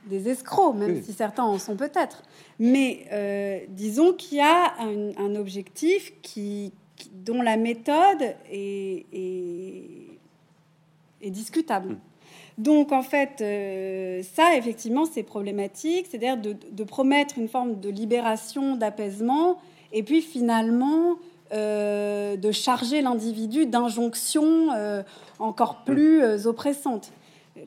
des, 0.08 0.30
escrocs, 0.30 0.76
même 0.76 1.04
si 1.04 1.12
certains 1.12 1.44
en 1.44 1.60
sont 1.60 1.76
peut-être. 1.76 2.24
Mais 2.60 3.06
euh, 3.12 3.60
disons 3.68 4.14
qu'il 4.14 4.38
y 4.38 4.42
a 4.42 4.74
un, 4.80 5.36
objectif 5.36 6.14
qui, 6.22 6.72
dont 7.12 7.42
la 7.42 7.58
méthode 7.58 8.36
est, 8.50 9.06
est, 11.22 11.30
discutable. 11.30 11.90
Mm. 11.90 11.98
Donc 12.58 12.92
en 12.92 13.02
fait, 13.02 13.42
euh, 13.42 14.22
ça 14.36 14.56
effectivement 14.56 15.06
c'est 15.06 15.24
problématique, 15.24 16.08
c'est-à-dire 16.10 16.38
de, 16.38 16.84
promettre 16.84 17.38
une 17.38 17.48
forme 17.48 17.80
de 17.80 17.90
libération, 17.90 18.76
d'apaisement, 18.76 19.58
et 19.92 20.04
puis 20.04 20.22
finalement 20.22 21.18
euh, 21.54 22.36
de 22.36 22.52
charger 22.52 23.02
l'individu 23.02 23.66
d'injonctions 23.66 24.72
euh, 24.74 25.02
encore 25.40 25.84
plus 25.84 26.46
oppressantes. 26.46 27.12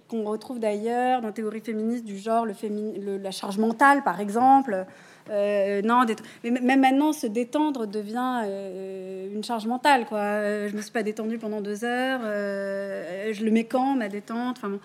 Qu'on 0.08 0.24
retrouve 0.24 0.58
d'ailleurs 0.58 1.20
dans 1.20 1.28
la 1.28 1.32
théorie 1.32 1.60
féministe 1.60 2.04
du 2.04 2.18
genre 2.18 2.44
le, 2.44 3.18
la 3.18 3.30
charge 3.30 3.58
mentale 3.58 4.02
par 4.02 4.20
exemple 4.20 4.84
euh, 5.30 5.82
non, 5.82 6.04
mais 6.44 6.50
même 6.50 6.80
maintenant, 6.80 7.12
se 7.12 7.26
détendre 7.26 7.86
devient 7.86 8.42
euh, 8.44 9.34
une 9.34 9.44
charge 9.44 9.66
mentale. 9.66 10.06
Quoi. 10.06 10.18
Euh, 10.18 10.68
je 10.68 10.76
me 10.76 10.82
suis 10.82 10.92
pas 10.92 11.02
détendue 11.02 11.38
pendant 11.38 11.60
deux 11.60 11.84
heures. 11.84 12.20
je 12.22 13.44
le 13.44 13.50
mets 13.50 13.64
quand 13.64 13.96
ma 13.96 14.08
détente. 14.08 14.58
Enfin 14.58 14.78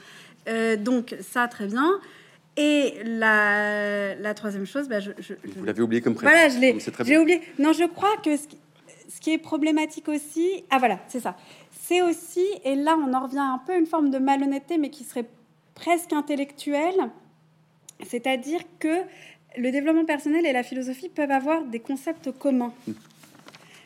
donc 0.77 1.15
ça, 1.21 1.47
très 1.47 1.67
bien. 1.67 1.99
Et 2.58 2.95
la, 3.06 4.34
troisième 4.36 4.65
chose, 4.65 4.89
bah, 4.89 4.99
je, 4.99 5.12
vous 5.56 5.63
l'avez 5.63 5.82
oublié 5.82 6.01
comme 6.01 6.15
président. 6.15 6.34
Voilà, 6.34 6.49
je 6.49 6.60
l'ai. 6.60 6.77
J'ai 7.06 7.17
oublié. 7.17 7.41
Non, 7.60 7.73
je 7.73 7.86
crois 7.86 8.17
que 8.23 8.36
ce 8.36 8.47
qui, 8.47 8.58
ce 9.08 9.21
qui 9.21 9.32
est 9.32 9.38
problématique 9.38 10.08
aussi, 10.10 10.63
ah 10.69 10.80
voilà, 10.80 10.99
c'est 11.08 11.19
ça. 11.19 11.38
C'est 11.71 12.01
aussi, 12.01 12.45
et 12.63 12.75
là, 12.75 12.97
on 12.97 13.13
en 13.13 13.23
revient 13.23 13.39
un 13.39 13.62
peu 13.65 13.73
à 13.73 13.77
une 13.77 13.86
forme 13.86 14.10
de 14.10 14.17
malhonnêteté, 14.17 14.77
mais 14.77 14.89
qui 14.89 15.04
serait 15.04 15.25
presque 15.75 16.13
intellectuelle. 16.13 17.10
C'est-à-dire 18.06 18.62
que 18.80 19.01
le 19.57 19.71
développement 19.71 20.05
personnel 20.05 20.45
et 20.45 20.53
la 20.53 20.63
philosophie 20.63 21.09
peuvent 21.09 21.31
avoir 21.31 21.63
des 21.63 21.79
concepts 21.79 22.31
communs. 22.31 22.73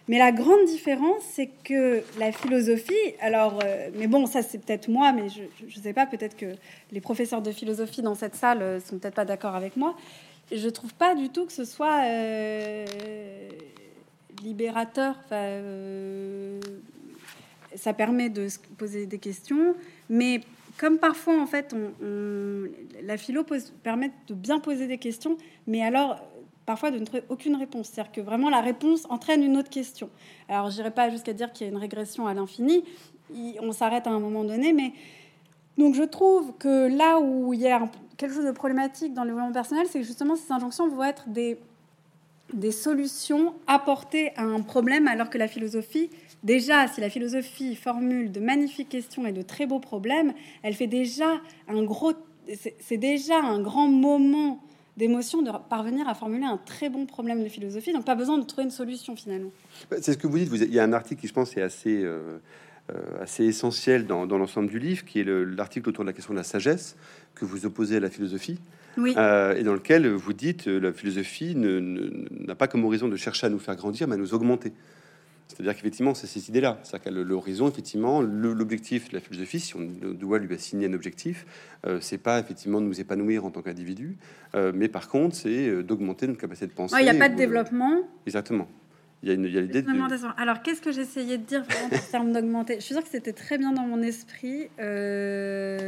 Mais 0.07 0.19
la 0.19 0.31
grande 0.31 0.65
différence, 0.65 1.23
c'est 1.31 1.49
que 1.63 2.03
la 2.19 2.31
philosophie, 2.31 2.93
alors, 3.21 3.59
euh, 3.63 3.89
mais 3.95 4.05
bon, 4.05 4.27
ça 4.27 4.43
c'est 4.43 4.59
peut-être 4.59 4.87
moi, 4.87 5.11
mais 5.11 5.29
je 5.29 5.41
ne 5.65 5.83
sais 5.83 5.93
pas, 5.93 6.05
peut-être 6.05 6.37
que 6.37 6.53
les 6.91 7.01
professeurs 7.01 7.41
de 7.41 7.51
philosophie 7.51 8.03
dans 8.03 8.13
cette 8.13 8.35
salle 8.35 8.61
euh, 8.61 8.79
sont 8.79 8.99
peut-être 8.99 9.15
pas 9.15 9.25
d'accord 9.25 9.55
avec 9.55 9.75
moi. 9.77 9.95
Je 10.51 10.69
trouve 10.69 10.93
pas 10.93 11.15
du 11.15 11.29
tout 11.29 11.47
que 11.47 11.53
ce 11.53 11.65
soit 11.65 12.03
euh, 12.05 12.85
libérateur. 14.43 15.15
ça 17.75 17.93
permet 17.93 18.29
de 18.29 18.47
se 18.47 18.59
poser 18.77 19.07
des 19.07 19.17
questions, 19.17 19.75
mais 20.07 20.41
comme 20.77 20.97
parfois, 20.97 21.39
en 21.41 21.45
fait, 21.45 21.75
la 23.03 23.17
philo 23.17 23.45
permet 23.83 24.11
de 24.27 24.33
bien 24.33 24.59
poser 24.59 24.87
des 24.87 24.97
questions, 24.97 25.37
mais 25.67 25.81
alors 25.81 26.19
parfois 26.65 26.91
de 26.91 26.99
ne 26.99 27.05
trouver 27.05 27.23
aucune 27.29 27.55
réponse. 27.55 27.89
C'est-à-dire 27.89 28.11
que 28.11 28.21
vraiment 28.21 28.49
la 28.49 28.61
réponse 28.61 29.05
entraîne 29.09 29.43
une 29.43 29.57
autre 29.57 29.69
question. 29.69 30.09
Alors, 30.49 30.69
je 30.71 30.77
n'irai 30.77 30.91
pas 30.91 31.09
jusqu'à 31.09 31.33
dire 31.33 31.53
qu'il 31.53 31.67
y 31.67 31.69
a 31.69 31.71
une 31.71 31.79
régression 31.79 32.27
à 32.27 32.33
l'infini, 32.33 32.83
on 33.61 33.71
s'arrête 33.71 34.07
à 34.07 34.11
un 34.11 34.19
moment 34.19 34.43
donné, 34.43 34.73
mais 34.73 34.93
donc 35.77 35.95
je 35.95 36.03
trouve 36.03 36.53
que 36.57 36.95
là 36.95 37.19
où 37.19 37.53
il 37.53 37.61
y 37.61 37.67
a 37.67 37.89
quelque 38.17 38.33
chose 38.33 38.45
de 38.45 38.51
problématique 38.51 39.13
dans 39.13 39.23
le 39.23 39.29
développement 39.29 39.51
personnel, 39.51 39.87
c'est 39.89 39.99
que 39.99 40.05
justement 40.05 40.35
ces 40.35 40.51
injonctions 40.51 40.87
vont 40.87 41.03
être 41.03 41.27
des, 41.29 41.57
des 42.53 42.71
solutions 42.71 43.55
apportées 43.67 44.31
à 44.35 44.43
un 44.43 44.61
problème, 44.61 45.07
alors 45.07 45.29
que 45.29 45.37
la 45.37 45.47
philosophie 45.47 46.09
Déjà, 46.45 46.87
si 46.87 47.01
la 47.01 47.09
philosophie 47.09 47.75
formule 47.75 48.31
de 48.31 48.39
magnifiques 48.39 48.89
questions 48.89 49.25
et 49.25 49.31
de 49.31 49.41
très 49.41 49.65
beaux 49.65 49.79
problèmes, 49.79 50.31
elle 50.61 50.75
fait 50.75 50.85
déjà 50.85 51.41
un 51.67 51.81
gros, 51.81 52.13
c'est 52.79 52.97
déjà 52.97 53.39
un 53.39 53.59
grand 53.59 53.87
moment 53.87 54.63
d'émotion 54.95 55.41
de 55.41 55.49
parvenir 55.67 56.07
à 56.07 56.13
formuler 56.13 56.45
un 56.45 56.57
très 56.63 56.89
bon 56.89 57.07
problème 57.07 57.43
de 57.43 57.49
philosophie. 57.49 57.93
Donc, 57.93 58.05
pas 58.05 58.13
besoin 58.13 58.37
de 58.37 58.43
trouver 58.43 58.65
une 58.65 58.71
solution 58.71 59.15
finalement. 59.15 59.49
Bah, 59.89 59.97
c'est 59.99 60.13
ce 60.13 60.19
que 60.19 60.27
vous 60.27 60.37
dites. 60.37 60.49
Vous, 60.49 60.61
il 60.61 60.71
y 60.71 60.79
a 60.79 60.83
un 60.83 60.93
article 60.93 61.19
qui, 61.19 61.27
je 61.27 61.33
pense, 61.33 61.57
est 61.57 61.63
assez, 61.63 62.03
euh, 62.03 62.37
euh, 62.91 63.23
assez 63.23 63.45
essentiel 63.45 64.05
dans, 64.05 64.25
l'ensemble 64.25 64.69
du 64.69 64.77
livre, 64.77 65.03
qui 65.03 65.21
est 65.21 65.23
l'article 65.23 65.89
autour 65.89 66.03
de 66.03 66.09
la 66.09 66.13
question 66.13 66.35
de 66.35 66.37
la 66.37 66.43
sagesse 66.43 66.95
que 67.33 67.43
vous 67.43 67.65
opposez 67.65 67.97
à 67.97 67.99
la 67.99 68.11
philosophie. 68.11 68.59
Oui. 68.97 69.13
Euh, 69.17 69.55
et 69.55 69.63
dans 69.63 69.73
lequel 69.73 70.07
vous 70.07 70.33
dites 70.33 70.67
la 70.67 70.93
philosophie 70.93 71.55
n'a 71.55 72.55
pas 72.55 72.67
comme 72.67 72.83
horizon 72.85 73.07
de 73.07 73.15
chercher 73.15 73.47
à 73.47 73.49
nous 73.49 73.59
faire 73.59 73.75
grandir, 73.75 74.07
mais 74.07 74.15
à 74.15 74.17
nous 74.17 74.33
augmenter. 74.33 74.73
C'est-à-dire 75.47 75.75
qu'effectivement, 75.75 76.13
c'est 76.15 76.27
cette 76.27 76.49
idée-là. 76.49 76.79
C'est-à-dire 76.83 77.11
que 77.11 77.15
l'horizon, 77.19 77.69
effectivement, 77.69 78.21
l'objectif 78.21 79.09
de 79.09 79.15
la 79.15 79.21
philosophie, 79.21 79.59
si 79.59 79.75
on 79.75 79.81
doit 79.81 80.39
lui 80.39 80.53
assigner 80.53 80.87
un 80.87 80.93
objectif, 80.93 81.45
euh, 81.85 81.99
c'est 82.01 82.17
pas 82.17 82.39
effectivement 82.39 82.81
de 82.81 82.87
nous 82.87 82.99
épanouir 82.99 83.45
en 83.45 83.51
tant 83.51 83.61
qu'individu, 83.61 84.17
euh, 84.55 84.71
mais 84.73 84.87
par 84.87 85.07
contre, 85.07 85.35
c'est 85.35 85.67
euh, 85.67 85.83
d'augmenter 85.83 86.25
notre 86.27 86.39
capacité 86.41 86.65
de 86.67 86.71
penser. 86.71 86.95
Il 86.99 87.03
n'y 87.03 87.09
a 87.09 87.13
pas 87.13 87.29
de 87.29 87.35
développement. 87.35 88.01
Exactement. 88.25 88.67
Il 89.23 89.29
y 89.29 89.31
a, 89.31 89.35
une, 89.35 89.45
l'idée 89.45 89.81
de... 89.81 89.89
Alors, 90.39 90.61
qu'est-ce 90.61 90.81
que 90.81 90.91
j'essayais 90.91 91.37
de 91.37 91.43
dire 91.43 91.63
en 91.83 91.89
termes 92.11 92.31
d'augmenter? 92.31 92.75
Je 92.75 92.81
suis 92.81 92.93
sûre 92.93 93.03
que 93.03 93.09
c'était 93.09 93.33
très 93.33 93.57
bien 93.57 93.71
dans 93.71 93.87
mon 93.87 94.01
esprit. 94.01 94.67
Euh... 94.79 95.85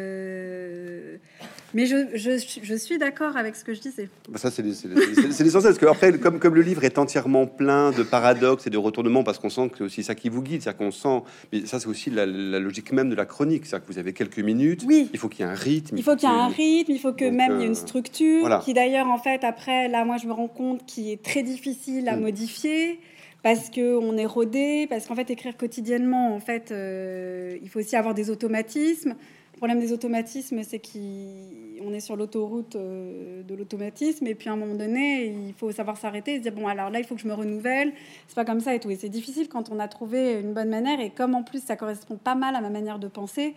Mais 1.73 1.85
je, 1.85 1.95
je, 2.15 2.41
je 2.63 2.75
suis 2.75 2.97
d'accord 2.97 3.35
avec 3.35 3.55
ce 3.55 3.63
que 3.63 3.73
je 3.73 3.81
disais. 3.81 4.09
Bah, 4.29 4.37
ça, 4.37 4.49
c'est 4.51 4.63
l'essentiel. 4.63 5.61
Parce 5.63 5.77
que, 5.77 5.85
après, 5.85 6.17
comme, 6.17 6.39
comme 6.39 6.55
le 6.55 6.61
livre 6.61 6.83
est 6.83 6.97
entièrement 6.97 7.45
plein 7.45 7.91
de 7.91 8.03
paradoxes 8.03 8.67
et 8.67 8.69
de 8.69 8.77
retournements, 8.77 9.23
parce 9.23 9.37
qu'on 9.37 9.49
sent 9.49 9.69
que 9.69 9.77
c'est 9.77 9.83
aussi 9.83 10.03
ça 10.03 10.15
qui 10.15 10.29
vous 10.29 10.41
guide, 10.41 10.61
c'est-à-dire 10.61 10.77
qu'on 10.77 10.91
sent. 10.91 11.23
Mais 11.51 11.65
ça, 11.65 11.79
c'est 11.79 11.87
aussi 11.87 12.09
la, 12.09 12.25
logique 12.25 12.91
même 12.91 13.09
de 13.09 13.15
la 13.15 13.25
chronique. 13.25 13.65
C'est-à-dire 13.65 13.87
que 13.87 13.93
vous 13.93 13.99
avez 13.99 14.13
quelques 14.13 14.39
minutes. 14.39 14.83
Oui. 14.87 15.09
Il 15.13 15.19
faut 15.19 15.27
qu'il 15.27 15.45
y 15.45 15.47
ait 15.47 15.51
un 15.51 15.55
rythme. 15.55 15.97
Il 15.97 16.03
faut 16.03 16.15
qu'il 16.15 16.29
y 16.29 16.31
ait 16.31 16.35
un 16.35 16.47
rythme. 16.47 16.91
Il 16.91 16.99
faut 16.99 17.13
que 17.13 17.25
même 17.25 17.55
il 17.55 17.59
y 17.59 17.63
ait 17.63 17.67
une 17.67 17.71
euh, 17.73 17.75
structure. 17.75 18.59
Qui 18.63 18.73
d'ailleurs, 18.73 19.07
en 19.07 19.17
fait, 19.17 19.43
après, 19.43 19.89
là, 19.89 20.05
moi, 20.05 20.17
je 20.17 20.27
me 20.27 20.33
rends 20.33 20.47
compte 20.47 20.85
qu'il 20.85 21.09
est 21.09 21.21
très 21.21 21.43
difficile 21.43 22.07
à 22.07 22.15
mm. 22.15 22.21
modifier 22.21 22.99
parce 23.43 23.69
qu'on 23.69 24.17
est 24.17 24.25
rodé, 24.25 24.87
parce 24.87 25.05
qu'en 25.05 25.15
fait, 25.15 25.29
écrire 25.29 25.55
quotidiennement, 25.55 26.35
en 26.35 26.39
fait, 26.39 26.71
euh, 26.71 27.57
il 27.61 27.69
faut 27.69 27.79
aussi 27.79 27.95
avoir 27.95 28.13
des 28.13 28.29
automatismes. 28.29 29.15
Problème 29.57 29.79
des 29.79 29.91
automatismes, 29.91 30.61
c'est 30.63 30.79
qu'on 30.79 31.93
est 31.93 31.99
sur 31.99 32.15
l'autoroute 32.15 32.75
euh, 32.75 33.41
de 33.43 33.55
l'automatisme, 33.55 34.27
et 34.27 34.35
puis 34.35 34.49
à 34.49 34.53
un 34.53 34.55
moment 34.55 34.75
donné, 34.75 35.25
il 35.25 35.53
faut 35.53 35.71
savoir 35.71 35.97
s'arrêter 35.97 36.33
et 36.33 36.37
se 36.37 36.41
dire 36.43 36.53
bon, 36.53 36.67
alors 36.67 36.89
là, 36.89 36.99
il 36.99 37.05
faut 37.05 37.15
que 37.15 37.21
je 37.21 37.27
me 37.27 37.33
renouvelle. 37.33 37.93
C'est 38.27 38.35
pas 38.35 38.45
comme 38.45 38.59
ça 38.59 38.75
et 38.75 38.79
tout. 38.79 38.89
Et 38.91 38.95
c'est 38.95 39.09
difficile 39.09 39.49
quand 39.49 39.71
on 39.71 39.79
a 39.79 39.87
trouvé 39.87 40.39
une 40.39 40.53
bonne 40.53 40.69
manière, 40.69 40.99
et 40.99 41.09
comme 41.09 41.35
en 41.35 41.43
plus 41.43 41.63
ça 41.63 41.75
correspond 41.75 42.17
pas 42.17 42.35
mal 42.35 42.55
à 42.55 42.61
ma 42.61 42.69
manière 42.69 42.99
de 42.99 43.07
penser, 43.07 43.55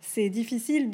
c'est 0.00 0.30
difficile 0.30 0.90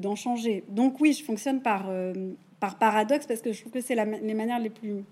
d'en 0.00 0.14
changer. 0.14 0.64
Donc 0.68 1.00
oui, 1.00 1.12
je 1.12 1.24
fonctionne 1.24 1.60
par, 1.60 1.86
euh, 1.88 2.12
par 2.60 2.78
paradoxe 2.78 3.26
parce 3.26 3.40
que 3.40 3.52
je 3.52 3.60
trouve 3.60 3.72
que 3.72 3.80
c'est 3.80 3.96
les 3.96 4.34
manières 4.34 4.60
les 4.60 4.70
plus 4.70 5.02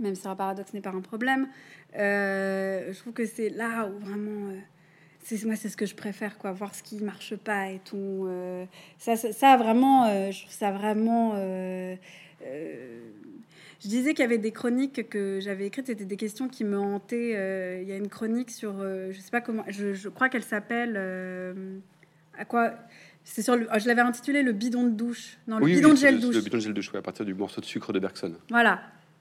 même 0.00 0.14
si 0.14 0.26
un 0.26 0.36
paradoxe 0.36 0.72
n'est 0.74 0.80
pas 0.80 0.90
un 0.90 1.00
problème. 1.00 1.48
Euh, 1.96 2.92
je 2.92 2.98
trouve 2.98 3.12
que 3.12 3.26
c'est 3.26 3.48
là 3.48 3.88
où 3.88 3.98
vraiment, 3.98 4.50
euh, 4.50 4.58
c'est 5.36 5.44
moi, 5.44 5.56
c'est 5.56 5.68
ce 5.68 5.76
que 5.76 5.86
je 5.86 5.94
préfère, 5.94 6.38
quoi, 6.38 6.52
voir 6.52 6.74
ce 6.74 6.82
qui 6.82 7.02
marche 7.02 7.36
pas 7.36 7.70
et 7.70 7.80
tout. 7.84 8.26
Euh, 8.26 8.64
ça, 8.98 9.16
ça, 9.16 9.56
vraiment, 9.56 10.06
je 10.30 10.40
trouve 10.40 10.54
ça 10.54 10.70
vraiment. 10.70 11.34
je 11.34 11.98
disais 13.82 14.14
qu'il 14.14 14.22
y 14.22 14.26
avait 14.26 14.38
des 14.38 14.52
chroniques 14.52 15.08
que 15.08 15.40
j'avais 15.40 15.66
écrites, 15.66 15.86
c'était 15.86 16.04
des 16.04 16.16
questions 16.16 16.48
qui 16.48 16.64
me 16.64 16.78
hantaient. 16.78 17.80
Il 17.82 17.88
y 17.88 17.92
a 17.92 17.96
une 17.96 18.08
chronique 18.08 18.50
sur, 18.50 18.80
je 18.80 19.18
sais 19.18 19.30
pas 19.30 19.40
comment, 19.40 19.64
je, 19.68 20.08
crois 20.08 20.28
qu'elle 20.28 20.44
s'appelle. 20.44 20.96
à 22.38 22.44
quoi 22.44 22.74
c'est 23.30 23.42
sur 23.42 23.56
le, 23.56 23.68
je 23.78 23.86
l'avais 23.86 24.00
intitulé 24.00 24.42
le 24.42 24.52
bidon 24.52 24.84
de 24.84 24.90
douche. 24.90 25.36
Non, 25.46 25.58
le 25.58 25.66
bidon 25.66 25.90
de 25.90 25.96
gel 25.96 26.18
douche. 26.18 26.34
Le 26.34 26.40
bidon 26.40 26.56
de 26.56 26.62
gel 26.62 26.72
douche, 26.72 26.94
à 26.94 27.02
partir 27.02 27.26
du 27.26 27.34
morceau 27.34 27.60
de 27.60 27.66
sucre 27.66 27.92
de 27.92 27.98
Bergson. 27.98 28.32
Voilà. 28.48 28.80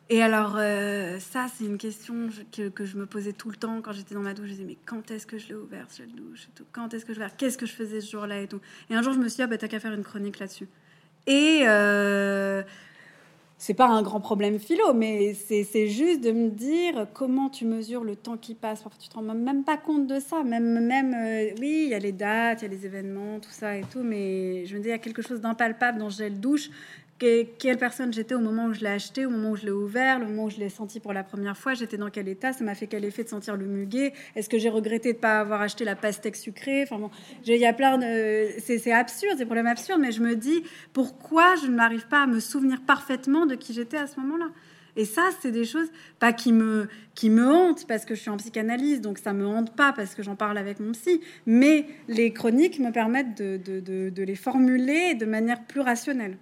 Et 0.10 0.24
alors, 0.24 0.56
euh, 0.58 1.20
ça, 1.20 1.48
c'est 1.54 1.66
une 1.66 1.78
question 1.78 2.30
que, 2.52 2.86
je 2.86 2.98
me 2.98 3.06
posais 3.06 3.34
tout 3.34 3.50
le 3.50 3.58
temps 3.58 3.82
quand 3.82 3.92
j'étais 3.92 4.16
dans 4.16 4.22
ma 4.22 4.34
douche. 4.34 4.48
Je 4.48 4.52
disais, 4.52 4.64
mais 4.64 4.78
quand 4.86 5.12
est-ce 5.12 5.28
que 5.28 5.38
je 5.38 5.50
l'ai 5.50 5.56
ouvert, 5.56 5.86
ce 5.90 6.04
douche 6.04 6.48
Quand 6.72 6.94
est-ce 6.94 7.06
que 7.06 7.14
je 7.14 7.20
vais 7.20 7.28
Qu'est-ce 7.38 7.58
que 7.58 7.66
je 7.66 7.74
faisais 7.74 8.00
ce 8.00 8.12
jour-là 8.12 8.40
et 8.40 8.48
tout? 8.48 8.62
Et 8.90 8.96
un 8.96 9.02
jour, 9.02 9.14
je 9.14 9.20
me 9.20 9.28
suis 9.28 9.38
dit, 9.38 9.42
ah, 9.42 9.48
bah, 9.48 9.58
t'as 9.58 9.68
qu'à 9.68 9.80
faire 9.80 9.94
une 9.94 10.04
chronique 10.04 10.40
là-dessus. 10.40 10.70
Et 11.26 11.64
euh, 11.68 12.64
c'est 13.58 13.74
pas 13.74 13.88
un 13.88 14.02
grand 14.02 14.22
problème 14.22 14.60
philo, 14.60 14.94
mais 14.94 15.34
c'est 15.34 15.88
juste 15.90 16.22
de 16.22 16.32
me 16.32 16.52
dire 16.52 17.08
comment 17.14 17.50
tu 17.50 17.66
mesures 17.66 18.06
le 18.06 18.16
temps 18.16 18.38
qui 18.38 18.56
passe. 18.56 18.84
Parfois, 18.84 19.02
tu 19.02 19.10
te 19.10 19.16
rends 19.16 19.24
même 19.24 19.66
pas 19.66 19.76
compte 19.76 20.08
de 20.08 20.22
ça. 20.22 20.42
Même, 20.42 20.86
même 20.86 21.14
euh, 21.16 21.54
oui, 21.60 21.82
il 21.88 21.90
y 21.90 21.94
a 21.94 22.00
les 22.00 22.14
dates, 22.14 22.62
il 22.62 22.66
y 22.66 22.68
a 22.68 22.72
les 22.72 22.86
événements, 22.86 23.42
tout 23.42 23.52
ça 23.52 23.76
et 23.76 23.84
tout, 23.92 24.04
mais 24.04 24.66
je 24.68 24.78
me 24.78 24.80
dis, 24.80 24.88
il 24.88 24.92
y 24.92 24.94
a 24.94 25.00
quelque 25.00 25.22
chose 25.22 25.42
d'impalpable 25.42 26.00
dans 26.00 26.10
ce 26.10 26.20
gel 26.20 26.40
douche 26.40 26.70
quelle 27.18 27.78
personne 27.78 28.14
j'étais 28.14 28.36
au 28.36 28.40
moment 28.40 28.66
où 28.66 28.74
je 28.74 28.82
l'ai 28.82 28.90
acheté, 28.90 29.26
au 29.26 29.30
moment 29.30 29.52
où 29.52 29.56
je 29.56 29.66
l'ai 29.66 29.72
ouvert, 29.72 30.20
le 30.20 30.26
moment 30.26 30.46
où 30.46 30.50
je 30.50 30.58
l'ai 30.58 30.70
senti 30.70 31.00
pour 31.00 31.14
la 31.14 31.24
première 31.24 31.58
fois, 31.58 31.74
j'étais 31.74 31.98
dans 31.98 32.10
quel 32.10 32.28
état, 32.28 32.54
ça 32.54 32.64
m'a 32.64 32.76
fait 32.76 32.88
quel 32.88 33.06
effet 33.06 33.24
de 33.24 33.30
sentir 33.30 33.58
le 33.58 33.66
muguet, 33.66 34.14
est-ce 34.36 34.50
que 34.50 34.58
j'ai 34.58 34.70
regretté 34.70 35.14
de 35.14 35.18
ne 35.18 35.22
pas 35.22 35.40
avoir 35.40 35.62
acheté 35.62 35.84
la 35.84 35.96
pastèque 35.96 36.36
sucrée, 36.36 36.84
enfin 36.84 37.00
bon, 37.00 37.10
il 37.46 37.56
y 37.56 37.66
a 37.66 37.74
plein 37.74 37.98
de... 37.98 38.48
C'est 38.60 38.92
absurde, 38.92 39.36
c'est 39.38 39.46
problèmes 39.46 39.68
absurdes, 39.68 40.00
mais 40.02 40.12
je 40.12 40.22
me 40.22 40.36
dis, 40.36 40.64
pourquoi 40.94 41.56
je 41.56 41.68
ne 41.68 41.76
m'arrive 41.76 42.08
pas 42.08 42.24
à 42.24 42.28
me 42.28 42.40
souvenir 42.40 42.82
parfaitement 42.82 43.46
de 43.46 43.56
qui 43.56 43.74
j'étais 43.74 43.98
à 43.98 44.08
ce 44.08 44.20
moment-là? 44.20 44.50
Et 44.96 45.06
ça, 45.06 45.30
c'est 45.42 45.52
des 45.52 45.64
choses 45.64 45.92
pas 46.20 46.34
qui 46.34 46.52
me 46.52 46.88
qui 47.14 47.30
me 47.30 47.48
hantent 47.48 47.86
parce 47.88 48.04
que 48.04 48.16
je 48.16 48.22
suis 48.22 48.32
en 48.32 48.38
psychanalyse, 48.38 49.00
donc 49.00 49.20
ça 49.20 49.32
me 49.32 49.46
hante 49.46 49.76
pas 49.76 49.94
parce 49.94 50.16
que 50.16 50.24
j'en 50.24 50.36
parle 50.36 50.58
avec 50.58 50.80
mon 50.80 50.92
psy. 50.94 51.22
Mais 51.46 51.86
les 52.08 52.34
chroniques 52.34 52.80
me 52.80 52.92
permettent 52.92 53.38
de, 53.38 53.58
de, 53.58 54.10
de 54.10 54.24
les 54.24 54.36
formuler 54.36 55.14
de 55.14 55.26
manière 55.26 55.64
plus 55.66 55.82
rationnelle. 55.82 56.38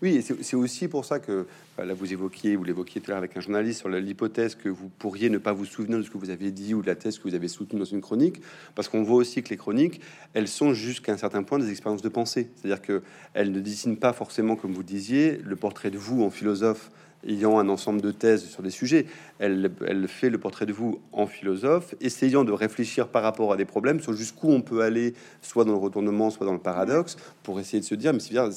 Oui, 0.00 0.22
c'est 0.22 0.56
aussi 0.56 0.88
pour 0.88 1.04
ça 1.04 1.18
que 1.18 1.46
bah, 1.76 1.84
là 1.84 1.94
vous 1.94 2.12
évoquiez, 2.12 2.56
vous 2.56 2.64
l'évoquiez 2.64 3.00
tout 3.00 3.10
à 3.10 3.14
l'heure 3.14 3.18
avec 3.18 3.36
un 3.36 3.40
journaliste 3.40 3.80
sur 3.80 3.88
l'hypothèse 3.88 4.54
que 4.54 4.68
vous 4.68 4.88
pourriez 4.88 5.28
ne 5.28 5.38
pas 5.38 5.52
vous 5.52 5.64
souvenir 5.64 5.98
de 5.98 6.02
ce 6.02 6.10
que 6.10 6.18
vous 6.18 6.30
avez 6.30 6.50
dit 6.50 6.74
ou 6.74 6.82
de 6.82 6.86
la 6.86 6.94
thèse 6.94 7.18
que 7.18 7.24
vous 7.24 7.34
avez 7.34 7.48
soutenue 7.48 7.78
dans 7.78 7.84
une 7.84 8.00
chronique, 8.00 8.40
parce 8.74 8.88
qu'on 8.88 9.02
voit 9.02 9.16
aussi 9.16 9.42
que 9.42 9.50
les 9.50 9.56
chroniques, 9.56 10.00
elles 10.34 10.48
sont 10.48 10.72
jusqu'à 10.72 11.12
un 11.12 11.16
certain 11.16 11.42
point 11.42 11.58
des 11.58 11.70
expériences 11.70 12.02
de 12.02 12.08
pensée, 12.08 12.50
c'est-à-dire 12.56 12.82
que 12.82 13.02
elles 13.34 13.52
ne 13.52 13.60
dessinent 13.60 13.98
pas 13.98 14.12
forcément, 14.12 14.56
comme 14.56 14.72
vous 14.72 14.82
disiez, 14.82 15.38
le 15.44 15.56
portrait 15.56 15.90
de 15.90 15.98
vous 15.98 16.22
en 16.22 16.30
philosophe 16.30 16.90
ayant 17.26 17.58
un 17.58 17.68
ensemble 17.68 18.00
de 18.00 18.10
thèses 18.10 18.44
sur 18.44 18.62
des 18.62 18.70
sujets. 18.70 19.06
Elle, 19.38 19.70
fait 20.08 20.30
le 20.30 20.38
portrait 20.38 20.66
de 20.66 20.72
vous 20.72 21.00
en 21.12 21.26
philosophe, 21.26 21.94
essayant 22.00 22.44
de 22.44 22.52
réfléchir 22.52 23.08
par 23.08 23.22
rapport 23.22 23.52
à 23.52 23.56
des 23.56 23.64
problèmes 23.64 24.00
sur 24.00 24.12
jusqu'où 24.12 24.50
on 24.50 24.60
peut 24.60 24.82
aller, 24.82 25.14
soit 25.40 25.64
dans 25.64 25.72
le 25.72 25.78
retournement, 25.78 26.30
soit 26.30 26.46
dans 26.46 26.52
le 26.52 26.58
paradoxe, 26.58 27.16
pour 27.42 27.58
essayer 27.60 27.80
de 27.80 27.84
se 27.84 27.94
dire, 27.94 28.12
mais 28.12 28.20
c'est 28.20 28.32
bien, 28.32 28.48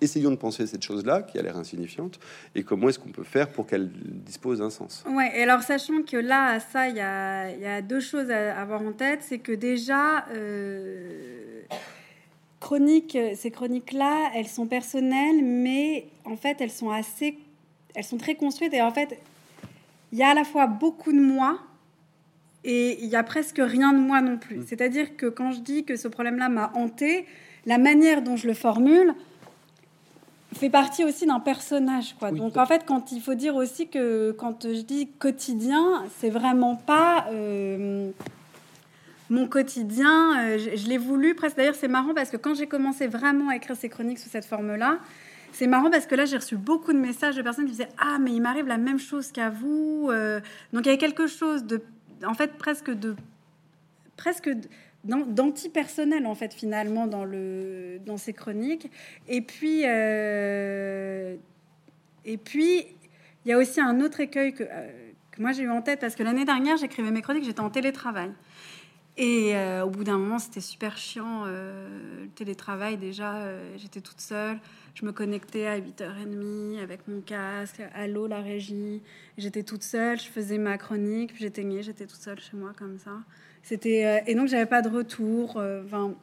essayons 0.00 0.30
de 0.30 0.36
penser 0.36 0.66
cette 0.66 0.82
chose-là, 0.82 1.22
qui 1.22 1.38
a 1.38 1.42
l'air 1.42 1.56
insignifiante, 1.56 2.18
et 2.54 2.62
comment 2.62 2.88
est-ce 2.88 2.98
qu'on 2.98 3.10
peut 3.10 3.24
faire 3.24 3.48
pour 3.48 3.66
qu'elle 3.66 3.90
dispose 3.90 4.58
d'un 4.58 4.70
sens? 4.70 5.04
Ouais, 5.08 5.30
et 5.36 5.42
alors 5.42 5.62
sachant 5.62 6.02
que 6.02 6.16
là, 6.16 6.60
ça, 6.60 6.88
il 6.88 6.96
y 6.96 7.00
a, 7.00 7.50
y 7.50 7.66
a, 7.66 7.82
deux 7.82 8.00
choses 8.00 8.30
à 8.30 8.60
avoir 8.60 8.82
en 8.82 8.92
tête, 8.92 9.20
c'est 9.22 9.38
que 9.38 9.52
déjà... 9.52 10.26
Euh 10.32 11.62
chroniques, 12.60 13.16
ces 13.34 13.50
chroniques-là, 13.50 14.30
elles 14.34 14.48
sont 14.48 14.66
personnelles, 14.66 15.42
mais 15.42 16.08
en 16.24 16.36
fait, 16.36 16.60
elles 16.60 16.70
sont 16.70 16.90
assez 16.90 17.38
elles 17.98 18.04
sont 18.04 18.16
très 18.16 18.36
construites 18.36 18.72
et 18.74 18.80
en 18.80 18.92
fait, 18.92 19.18
il 20.12 20.18
y 20.18 20.22
a 20.22 20.28
à 20.28 20.34
la 20.34 20.44
fois 20.44 20.68
beaucoup 20.68 21.12
de 21.12 21.18
moi 21.18 21.58
et 22.62 23.02
il 23.02 23.08
y 23.08 23.16
a 23.16 23.24
presque 23.24 23.58
rien 23.58 23.92
de 23.92 23.98
moi 23.98 24.20
non 24.20 24.38
plus. 24.38 24.58
Mm. 24.58 24.64
C'est-à-dire 24.68 25.16
que 25.16 25.26
quand 25.26 25.50
je 25.50 25.58
dis 25.58 25.84
que 25.84 25.96
ce 25.96 26.06
problème-là 26.06 26.48
m'a 26.48 26.70
hanté, 26.74 27.26
la 27.66 27.76
manière 27.76 28.22
dont 28.22 28.36
je 28.36 28.46
le 28.46 28.54
formule 28.54 29.14
fait 30.54 30.70
partie 30.70 31.02
aussi 31.02 31.26
d'un 31.26 31.40
personnage. 31.40 32.14
Quoi. 32.20 32.30
Donc 32.30 32.56
en 32.56 32.66
fait, 32.66 32.84
quand 32.86 33.10
il 33.10 33.20
faut 33.20 33.34
dire 33.34 33.56
aussi 33.56 33.88
que 33.88 34.30
quand 34.30 34.62
je 34.62 34.82
dis 34.82 35.08
quotidien, 35.18 36.04
c'est 36.18 36.30
vraiment 36.30 36.76
pas 36.76 37.26
euh, 37.32 38.12
mon 39.28 39.48
quotidien. 39.48 40.38
Euh, 40.38 40.58
je, 40.58 40.76
je 40.76 40.88
l'ai 40.88 40.98
voulu 40.98 41.34
presque. 41.34 41.56
D'ailleurs, 41.56 41.74
c'est 41.74 41.88
marrant 41.88 42.14
parce 42.14 42.30
que 42.30 42.36
quand 42.36 42.54
j'ai 42.54 42.68
commencé 42.68 43.08
vraiment 43.08 43.48
à 43.48 43.56
écrire 43.56 43.74
ces 43.74 43.88
chroniques 43.88 44.20
sous 44.20 44.30
cette 44.30 44.46
forme-là, 44.46 45.00
c'est 45.58 45.66
marrant 45.66 45.90
parce 45.90 46.06
que 46.06 46.14
là, 46.14 46.24
j'ai 46.24 46.36
reçu 46.36 46.56
beaucoup 46.56 46.92
de 46.92 46.98
messages 46.98 47.34
de 47.34 47.42
personnes 47.42 47.64
qui 47.64 47.72
disaient 47.72 47.88
Ah, 47.98 48.18
mais 48.20 48.30
il 48.30 48.40
m'arrive 48.40 48.68
la 48.68 48.78
même 48.78 49.00
chose 49.00 49.32
qu'à 49.32 49.50
vous. 49.50 50.08
Euh. 50.08 50.38
donc, 50.72 50.86
il 50.86 50.86
y 50.86 50.88
avait 50.90 50.98
quelque 50.98 51.26
chose 51.26 51.64
de, 51.64 51.82
en 52.24 52.34
fait, 52.34 52.52
presque 52.52 52.92
de, 52.92 53.16
presque 54.16 54.50
d'anti-personnel, 55.02 56.26
en 56.26 56.36
fait, 56.36 56.54
finalement, 56.54 57.08
dans, 57.08 57.24
le, 57.24 57.98
dans 58.06 58.16
ces 58.18 58.32
chroniques. 58.32 58.88
Et 59.26 59.40
puis, 59.40 59.82
euh, 59.84 61.34
et 62.24 62.36
puis, 62.36 62.86
il 63.44 63.48
y 63.48 63.52
a 63.52 63.58
aussi 63.58 63.80
un 63.80 64.00
autre 64.00 64.20
écueil 64.20 64.54
que, 64.54 64.62
euh, 64.62 65.08
que 65.32 65.42
moi 65.42 65.50
j'ai 65.50 65.64
eu 65.64 65.70
en 65.70 65.82
tête 65.82 65.98
parce 65.98 66.14
que 66.14 66.22
l'année 66.22 66.44
dernière, 66.44 66.76
j'écrivais 66.76 67.10
mes 67.10 67.20
chroniques, 67.22 67.44
j'étais 67.44 67.58
en 67.58 67.70
télétravail. 67.70 68.30
Et 69.20 69.54
au 69.82 69.90
bout 69.90 70.04
d'un 70.04 70.16
moment, 70.16 70.38
c'était 70.38 70.60
super 70.60 70.96
chiant. 70.96 71.44
le 71.44 72.28
télétravail, 72.36 72.96
déjà, 72.96 73.48
j'étais 73.76 74.00
toute 74.00 74.20
seule. 74.20 74.58
Je 74.98 75.06
me 75.06 75.12
connectais 75.12 75.68
à 75.68 75.78
8h30 75.78 76.82
avec 76.82 77.06
mon 77.06 77.20
casque, 77.20 77.80
allô 77.94 78.26
la 78.26 78.40
régie. 78.40 79.00
J'étais 79.36 79.62
toute 79.62 79.84
seule, 79.84 80.18
je 80.18 80.26
faisais 80.26 80.58
ma 80.58 80.76
chronique, 80.76 81.34
puis 81.34 81.44
j'éteignais, 81.44 81.84
j'étais 81.84 82.04
toute 82.04 82.20
seule 82.20 82.40
chez 82.40 82.56
moi 82.56 82.72
comme 82.76 82.98
ça. 82.98 83.12
C'était 83.62 84.04
euh, 84.04 84.18
et 84.26 84.34
donc 84.34 84.48
j'avais 84.48 84.66
pas 84.66 84.82
de 84.82 84.88
retour. 84.88 85.56
Euh, 85.56 85.84
enfin, 85.84 86.14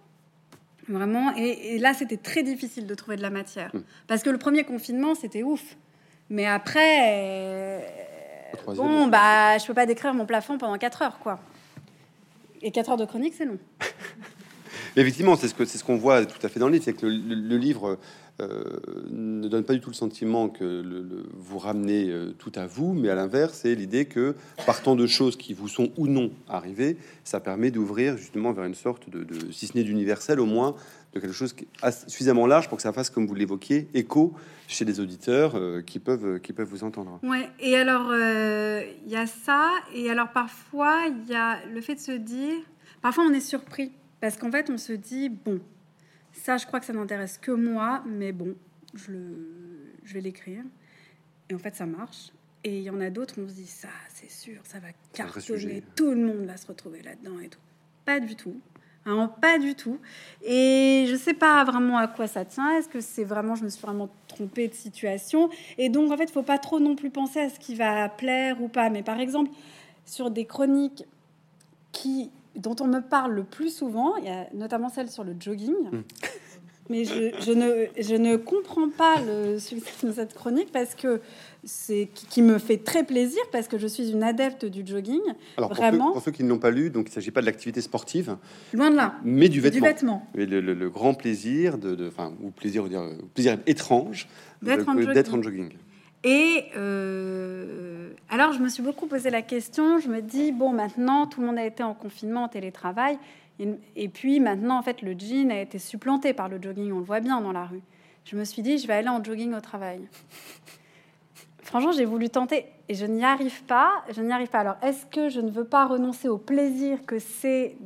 vraiment. 0.90 1.34
Et, 1.38 1.78
là, 1.80 1.94
c'était 1.94 2.18
très 2.18 2.44
difficile 2.44 2.86
de 2.86 2.94
trouver 2.96 3.16
de 3.16 3.22
la 3.22 3.30
matière 3.30 3.74
mmh. 3.74 3.80
parce 4.08 4.24
que 4.24 4.30
le 4.30 4.38
premier 4.38 4.66
confinement, 4.66 5.16
c'était 5.16 5.44
ouf. 5.44 5.78
Mais 6.30 6.46
après, 6.46 7.82
bon, 8.76 9.08
bah, 9.08 9.58
je 9.58 9.66
peux 9.68 9.74
pas 9.74 9.86
décrire 9.86 10.14
mon 10.14 10.26
plafond 10.26 10.58
pendant 10.58 10.78
4 10.78 11.02
heures, 11.02 11.20
quoi. 11.20 11.40
Et 12.66 12.72
4 12.72 12.90
heures 12.90 12.98
de 12.98 13.06
chronique, 13.06 13.36
c'est 13.38 13.46
long. 13.46 13.60
Effectivement, 14.96 15.36
c'est 15.36 15.48
ce 15.48 15.66
c'est 15.66 15.78
ce 15.78 15.84
qu'on 15.84 15.98
voit 15.98 16.26
tout 16.26 16.44
à 16.44 16.50
fait 16.50 16.60
dans 16.60 16.66
le 16.66 16.74
livre, 16.74 16.84
c'est 16.84 16.94
que 16.94 17.06
le, 17.06 17.58
livre 17.58 18.00
ne 18.40 19.48
donne 19.48 19.64
pas 19.64 19.74
du 19.74 19.80
tout 19.80 19.90
le 19.90 19.96
sentiment 19.96 20.50
que 20.50 21.26
vous 21.34 21.58
ramenez 21.58 22.14
tout 22.38 22.52
à 22.56 22.68
vous, 22.68 22.94
mais 22.94 23.10
à 23.10 23.16
l'inverse, 23.16 23.60
c'est 23.62 23.76
l'idée 23.76 24.06
que 24.06 24.36
partant 24.66 24.96
de 24.96 25.08
choses 25.08 25.38
qui 25.38 25.54
vous 25.54 25.68
sont 25.68 25.92
ou 25.98 26.08
non 26.08 26.32
arrivées, 26.50 26.98
ça 27.24 27.40
permet 27.40 27.72
d'ouvrir 27.72 28.18
justement 28.18 28.52
vers 28.52 28.66
une 28.66 28.76
sorte 28.76 29.10
de, 29.10 29.26
si 29.52 29.68
ce 29.68 29.78
n'est 29.78 29.84
d'universel, 29.84 30.40
au 30.40 30.46
moins 30.46 30.76
de 31.16 31.20
quelque 31.20 31.34
chose 31.34 31.54
qui 31.54 31.68
suffisamment 32.08 32.46
large 32.46 32.68
pour 32.68 32.78
que 32.78 32.82
ça 32.82 32.92
fasse, 32.92 33.10
comme 33.10 33.26
vous 33.26 33.36
l'évoquiez, 33.36 33.88
écho 33.94 34.34
chez 34.68 34.84
les 34.84 35.00
auditeurs 35.00 35.56
euh, 35.56 35.82
qui, 35.82 36.00
peuvent, 36.00 36.40
qui 36.42 36.52
peuvent 36.52 36.68
vous 36.68 36.84
entendre. 36.84 37.20
Ouais, 37.24 37.50
et 37.60 37.76
alors, 37.76 38.10
euh, 38.12 38.84
il 39.06 39.12
y 39.12 39.16
a 39.16 39.26
ça, 39.26 39.72
et 39.94 40.10
alors 40.10 40.32
parfois, 40.32 41.06
il 41.08 41.32
y 41.32 41.36
a 41.36 41.66
le 41.74 41.80
fait 41.82 41.96
de 41.96 42.00
se 42.00 42.12
dire, 42.12 42.58
parfois 43.02 43.24
on 43.24 43.34
est 43.34 43.40
surpris, 43.40 43.94
parce 44.20 44.38
qu'en 44.38 44.52
fait, 44.52 44.70
on 44.70 44.78
se 44.78 44.94
dit, 44.94 45.30
bon, 45.30 45.60
ça, 46.36 46.58
je 46.58 46.66
crois 46.66 46.80
que 46.80 46.86
ça 46.86 46.94
n'intéresse 46.94 47.38
que 47.38 47.52
moi, 47.52 48.04
mais 48.06 48.32
bon, 48.32 48.56
je, 48.94 49.12
le, 49.12 49.94
je 50.04 50.14
vais 50.14 50.22
l'écrire. 50.22 50.64
Et 51.50 51.56
en 51.56 51.60
fait, 51.60 51.76
ça 51.76 51.86
marche. 51.86 52.32
Et 52.64 52.80
il 52.80 52.84
y 52.84 52.90
en 52.90 53.00
a 53.02 53.10
d'autres, 53.10 53.36
on 53.38 53.48
se 53.48 53.54
dit, 53.54 53.68
ça, 53.68 53.90
c'est 54.10 54.30
sûr, 54.30 54.60
ça 54.64 54.80
va 54.80 54.88
cartonner, 55.14 55.84
tout 55.96 56.12
le 56.12 56.26
monde 56.26 56.46
va 56.46 56.58
se 56.58 56.66
retrouver 56.66 57.02
là-dedans 57.04 57.40
et 57.40 57.48
tout. 57.48 57.60
Pas 58.06 58.20
du 58.20 58.36
tout. 58.36 58.60
Hein, 59.08 59.32
pas 59.40 59.60
du 59.60 59.76
tout. 59.76 60.00
Et 60.44 61.06
je 61.08 61.16
sais 61.16 61.36
pas 61.36 61.64
vraiment 61.64 62.00
à 62.00 62.08
quoi 62.08 62.26
ça 62.26 62.44
tient. 62.44 62.76
Est-ce 62.78 62.90
que 62.90 63.02
c'est 63.02 63.24
vraiment, 63.24 63.54
je 63.54 63.64
me 63.64 63.70
suis 63.70 63.82
vraiment 63.82 64.10
trompée 64.28 64.68
de 64.68 64.74
situation? 64.74 65.50
Et 65.78 65.90
donc, 65.90 66.12
en 66.12 66.18
fait, 66.18 66.24
il 66.24 66.32
faut 66.32 66.42
pas 66.42 66.58
trop 66.58 66.80
non 66.80 66.96
plus 66.96 67.12
penser 67.12 67.40
à 67.40 67.50
ce 67.50 67.60
qui 67.60 67.76
va 67.76 68.10
plaire 68.10 68.60
ou 68.64 68.68
pas. 68.68 68.90
Mais 68.90 69.04
par 69.04 69.20
exemple, 69.20 69.52
sur 70.06 70.32
des 70.32 70.46
chroniques 70.46 71.06
qui, 71.92 72.32
dont 72.56 72.76
on 72.80 72.88
me 72.88 73.00
parle 73.00 73.34
le 73.34 73.44
plus 73.44 73.76
souvent, 73.76 74.16
il 74.18 74.26
y 74.26 74.30
a 74.30 74.48
notamment 74.54 74.90
celle 74.90 75.10
sur 75.10 75.24
le 75.24 75.36
jogging. 75.40 75.76
Hmm. 75.92 76.04
Mais 76.90 77.04
je, 77.04 77.52
ne, 77.52 77.88
je 78.00 78.14
ne 78.14 78.36
comprends 78.36 78.90
pas 78.90 79.20
le 79.20 79.58
succès 79.58 80.06
de 80.06 80.12
cette 80.12 80.36
chronique 80.36 80.72
parce 80.72 80.94
que 80.94 81.20
c'est 81.64 82.10
qui 82.30 82.44
me 82.44 82.60
fait 82.60 82.78
très 82.78 83.04
plaisir 83.04 83.42
parce 83.52 83.68
que 83.68 83.80
je 83.80 83.88
suis 83.88 84.12
une 84.12 84.22
adepte 84.22 84.66
du 84.66 84.86
jogging. 84.86 85.22
Alors 85.58 85.74
vraiment. 85.74 86.12
Pour 86.12 86.22
ceux, 86.22 86.32
qui 86.32 86.44
ne 86.44 86.50
l'ont 86.50 86.60
pas 86.60 86.70
lu, 86.70 86.92
donc 86.92 87.08
il 87.08 87.10
ne 87.10 87.16
s'agit 87.16 87.32
pas 87.32 87.42
de 87.42 87.48
l'activité 87.48 87.82
sportive. 87.82 88.38
Loin 88.72 88.92
de 88.92 88.98
là. 88.98 89.16
Mais 89.24 89.50
du 89.50 89.62
vêtement. 89.62 89.80
Du 89.80 89.86
vêtement. 89.88 90.28
Et 90.38 90.46
le, 90.46 90.90
grand 90.92 91.16
plaisir 91.16 91.80
de, 91.80 92.08
enfin 92.08 92.34
ou 92.44 92.52
plaisir, 92.52 92.88
dire 92.88 93.02
plaisir 93.34 93.58
étrange 93.66 94.28
d'être 94.62 94.88
en, 94.88 95.42
jogging. 95.42 95.70
Et 96.24 96.66
euh, 96.76 97.35
alors 98.36 98.52
je 98.52 98.60
me 98.60 98.68
suis 98.68 98.84
beaucoup 98.84 99.08
posé 99.08 99.30
la 99.30 99.42
question. 99.42 99.98
Je 99.98 100.10
me 100.10 100.22
dis 100.22 100.52
bon 100.52 100.74
maintenant 100.74 101.26
tout 101.26 101.40
le 101.40 101.48
monde 101.48 101.58
a 101.58 101.66
été 101.66 101.84
en 101.84 101.94
confinement, 101.94 102.44
en 102.44 102.48
télétravail. 102.50 103.18
Et, 103.96 104.10
puis 104.10 104.42
maintenant, 104.42 104.78
en 104.78 104.82
fait, 104.82 105.02
le 105.02 105.14
jean 105.18 105.50
a 105.50 105.62
été 105.62 105.80
supplanté 105.80 106.34
par 106.34 106.50
le 106.50 106.62
jogging. 106.62 106.92
On 106.92 107.00
le 107.00 107.06
voit 107.06 107.22
bien 107.22 107.40
dans 107.40 107.54
la 107.54 107.64
rue. 107.64 107.82
Je 108.26 108.36
me 108.36 108.44
suis 108.44 108.62
dit, 108.62 108.78
je 108.78 108.86
vais 108.86 108.96
aller 108.96 109.08
en 109.08 109.24
jogging 109.24 109.54
au 109.54 109.62
travail. 109.62 110.02
Franchement, 111.64 111.94
j'ai 111.94 112.04
voulu 112.04 112.30
tenter 112.30 112.66
et 112.90 112.96
je 112.96 113.06
n'y 113.06 113.24
arrive 113.24 113.64
pas. 113.64 114.04
Je 114.10 114.22
n'y 114.22 114.34
arrive 114.34 114.50
pas. 114.50 114.60
Alors, 114.60 114.76
est-ce 114.82 115.06
que 115.06 115.30
je 115.30 115.40
ne 115.40 115.50
veux 115.50 115.64
pas 115.64 115.86
renoncer 115.86 116.28
au 116.28 116.38
plaisir 116.38 117.06
que 117.06 117.18
c'est 117.18 117.78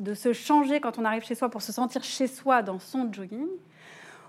de 0.00 0.14
se 0.14 0.32
changer 0.32 0.80
quand 0.80 0.98
on 0.98 1.04
arrive 1.04 1.24
chez 1.24 1.34
soi 1.34 1.50
pour 1.50 1.60
se 1.60 1.72
sentir 1.72 2.02
chez 2.02 2.26
soi 2.26 2.62
dans 2.62 2.78
son 2.78 3.12
jogging? 3.12 3.48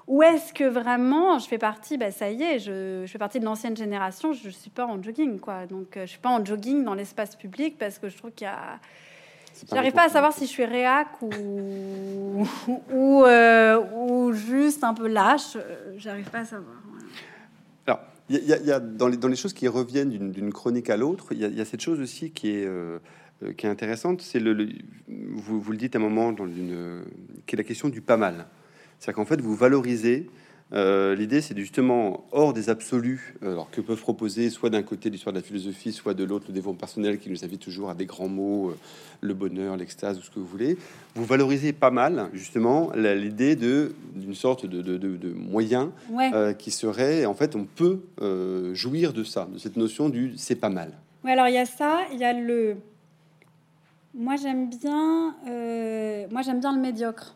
Ou 0.07 0.21
est-ce 0.21 0.53
que 0.53 0.63
vraiment 0.63 1.39
je 1.39 1.47
fais 1.47 1.57
partie, 1.57 1.97
bah, 1.97 2.11
ça 2.11 2.29
y 2.29 2.43
est, 2.43 2.59
je, 2.59 3.03
je 3.05 3.11
fais 3.11 3.17
partie 3.17 3.39
de 3.39 3.45
l'ancienne 3.45 3.75
génération, 3.75 4.33
je 4.33 4.47
ne 4.47 4.51
suis 4.53 4.69
pas 4.69 4.85
en 4.85 5.01
jogging, 5.01 5.39
quoi. 5.39 5.65
Donc, 5.65 5.97
euh, 5.97 6.01
je 6.01 6.01
ne 6.01 6.07
suis 6.07 6.19
pas 6.19 6.29
en 6.29 6.45
jogging 6.45 6.83
dans 6.83 6.93
l'espace 6.93 7.35
public 7.35 7.77
parce 7.79 7.97
que 7.97 8.09
je 8.09 8.17
trouve 8.17 8.31
qu'il 8.31 8.45
y 8.45 8.49
a, 8.49 8.79
J'arrive 9.71 9.93
pas 9.93 10.05
à 10.05 10.09
savoir 10.09 10.33
si 10.33 10.45
je 10.45 10.51
suis 10.51 10.65
réac 10.65 11.07
ou, 11.21 12.45
ou, 12.91 13.23
euh, 13.23 13.81
ou 13.95 14.33
juste 14.33 14.83
un 14.83 14.93
peu 14.93 15.07
lâche. 15.07 15.57
J'arrive 15.97 16.29
pas 16.29 16.39
à 16.39 16.45
savoir. 16.45 16.75
Alors, 17.87 18.01
il 18.29 18.37
y, 18.37 18.67
y, 18.67 18.71
a 18.71 18.79
dans 18.79 19.07
les, 19.07 19.17
dans 19.17 19.27
les 19.27 19.35
choses 19.35 19.53
qui 19.53 19.67
reviennent 19.67 20.09
d'une 20.09 20.51
chronique 20.51 20.89
à 20.89 20.97
l'autre, 20.97 21.27
il 21.31 21.39
y, 21.39 21.61
a 21.61 21.65
cette 21.65 21.81
chose 21.81 21.99
aussi 21.99 22.31
qui 22.31 22.49
est, 22.49 22.65
euh, 22.65 22.99
qui 23.57 23.65
est 23.65 23.69
intéressante. 23.69 24.21
C'est 24.21 24.39
le, 24.39 24.69
vous, 25.07 25.61
vous, 25.61 25.71
le 25.71 25.77
dites 25.77 25.95
à 25.95 25.99
un 25.99 26.01
moment 26.01 26.31
dans 26.31 26.47
une, 26.47 27.03
qui 27.45 27.55
est 27.55 27.57
la 27.57 27.63
question 27.63 27.89
du 27.89 28.01
pas 28.01 28.17
mal. 28.17 28.47
C'est-à-dire 28.99 29.15
qu'en 29.15 29.25
fait, 29.25 29.41
vous 29.41 29.55
valorisez 29.55 30.27
euh, 30.73 31.15
l'idée, 31.15 31.41
c'est 31.41 31.55
justement 31.55 32.25
hors 32.31 32.51
des 32.51 32.69
absolus, 32.69 33.35
euh, 33.43 33.51
alors 33.51 33.69
que 33.69 33.81
peuvent 33.81 33.99
proposer 33.99 34.49
soit 34.49 34.71
d'un 34.71 34.81
côté 34.81 35.11
l'histoire 35.11 35.31
de 35.31 35.39
la 35.39 35.43
philosophie, 35.43 35.91
soit 35.91 36.15
de 36.15 36.23
l'autre 36.23 36.45
le 36.47 36.53
développement 36.53 36.79
personnel 36.79 37.19
qui 37.19 37.29
nous 37.29 37.45
invite 37.45 37.61
toujours 37.61 37.91
à 37.91 37.93
des 37.93 38.07
grands 38.07 38.27
mots, 38.27 38.69
euh, 38.69 38.77
le 39.21 39.35
bonheur, 39.35 39.77
l'extase, 39.77 40.17
ou 40.17 40.23
ce 40.23 40.31
que 40.31 40.39
vous 40.39 40.45
voulez. 40.45 40.75
Vous 41.13 41.23
valorisez 41.23 41.71
pas 41.71 41.91
mal 41.91 42.29
justement 42.33 42.91
l'idée 42.95 43.55
d'une 43.55 44.33
sorte 44.33 44.65
de, 44.65 44.81
de, 44.81 44.97
de, 44.97 45.33
moyen 45.33 45.91
qui 46.57 46.71
serait, 46.71 47.25
en 47.25 47.33
fait, 47.33 47.55
on 47.55 47.63
peut 47.65 48.01
jouir 48.73 49.13
de 49.13 49.23
ça, 49.23 49.47
de 49.51 49.57
cette 49.57 49.77
notion 49.77 50.09
du 50.09 50.33
c'est 50.35 50.55
pas 50.55 50.69
mal. 50.69 50.91
Oui, 51.23 51.31
alors 51.31 51.47
il 51.47 51.53
y 51.53 51.57
a 51.57 51.65
ça, 51.65 52.01
il 52.11 52.19
y 52.19 52.23
a 52.23 52.33
le. 52.33 52.75
Moi 54.13 54.35
j'aime 54.35 54.69
bien, 54.69 55.35
moi 56.31 56.41
j'aime 56.41 56.59
bien 56.59 56.75
le 56.75 56.81
médiocre. 56.81 57.35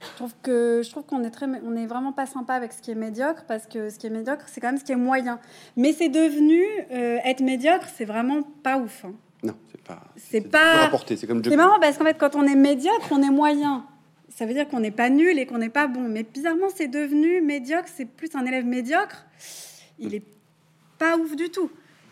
Je 0.00 0.08
trouve 0.16 0.34
que 0.42 0.82
je 0.84 0.90
trouve 0.90 1.04
qu'on 1.04 1.24
est 1.24 1.30
très, 1.30 1.46
on 1.46 1.74
est 1.74 1.86
vraiment 1.86 2.12
pas 2.12 2.26
sympa 2.26 2.54
avec 2.54 2.72
ce 2.72 2.82
qui 2.82 2.90
est 2.90 2.94
médiocre 2.94 3.44
parce 3.48 3.66
que 3.66 3.88
ce 3.88 3.98
qui 3.98 4.06
est 4.06 4.10
médiocre, 4.10 4.44
c'est 4.46 4.60
quand 4.60 4.68
même 4.68 4.78
ce 4.78 4.84
qui 4.84 4.92
est 4.92 4.96
moyen. 4.96 5.38
Mais 5.76 5.92
c'est 5.92 6.08
devenu 6.08 6.62
euh, 6.90 7.18
être 7.24 7.40
médiocre, 7.40 7.86
c'est 7.96 8.04
vraiment 8.04 8.42
pas 8.62 8.76
ouf. 8.78 9.04
Hein. 9.04 9.14
Non, 9.42 9.54
c'est 9.70 9.82
pas. 9.82 10.02
C'est 10.16 10.40
pas. 10.42 10.90
C'est 11.06 11.26
comme. 11.26 11.42
C'est 11.42 11.56
marrant 11.56 11.80
parce 11.80 11.96
qu'en 11.96 12.04
fait, 12.04 12.18
quand 12.18 12.34
on 12.34 12.44
est 12.44 12.56
médiocre, 12.56 13.08
on 13.10 13.22
est 13.22 13.30
moyen. 13.30 13.86
Ça 14.28 14.44
veut 14.44 14.52
dire 14.52 14.68
qu'on 14.68 14.80
n'est 14.80 14.90
pas 14.90 15.08
nul 15.08 15.38
et 15.38 15.46
qu'on 15.46 15.58
n'est 15.58 15.70
pas 15.70 15.86
bon. 15.86 16.02
Mais 16.02 16.24
bizarrement, 16.24 16.68
c'est 16.74 16.88
devenu 16.88 17.40
médiocre. 17.40 17.88
C'est 17.94 18.04
plus 18.04 18.28
un 18.34 18.44
élève 18.44 18.66
médiocre. 18.66 19.24
Il 19.98 20.14
est 20.14 20.24
pas 20.98 21.16
ouf 21.16 21.34
du 21.36 21.48
tout. 21.48 21.70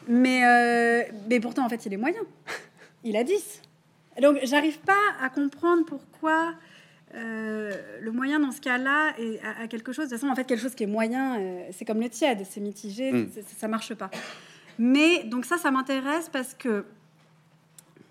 Mais 0.08 0.44
euh, 0.44 1.02
mais 1.28 1.40
pourtant, 1.40 1.66
en 1.66 1.68
fait, 1.68 1.84
il 1.84 1.92
est 1.92 1.98
moyen. 1.98 2.20
Il 3.04 3.16
a 3.16 3.24
10. 3.24 3.60
Donc, 4.22 4.38
j'arrive 4.44 4.78
pas 4.78 4.92
à 5.20 5.28
comprendre 5.28 5.84
pourquoi 5.84 6.54
euh, 7.16 7.72
le 8.00 8.12
moyen 8.12 8.40
dans 8.40 8.50
ce 8.50 8.60
cas-là 8.60 9.14
est 9.18 9.40
à, 9.42 9.68
quelque 9.68 9.92
chose. 9.92 10.06
De 10.06 10.10
toute 10.10 10.20
façon, 10.20 10.30
en 10.30 10.34
fait, 10.34 10.44
quelque 10.44 10.60
chose 10.60 10.74
qui 10.74 10.84
est 10.84 10.88
moyen, 10.88 11.38
euh, 11.38 11.62
c'est 11.70 11.84
comme 11.84 12.00
le 12.00 12.08
tiède, 12.08 12.44
c'est 12.48 12.60
mitigé, 12.60 13.12
mm. 13.12 13.28
ça 13.56 13.68
marche 13.68 13.94
pas. 13.94 14.10
Mais 14.78 15.24
donc 15.24 15.44
ça, 15.44 15.56
ça 15.56 15.70
m'intéresse 15.70 16.28
parce 16.28 16.54
que 16.54 16.84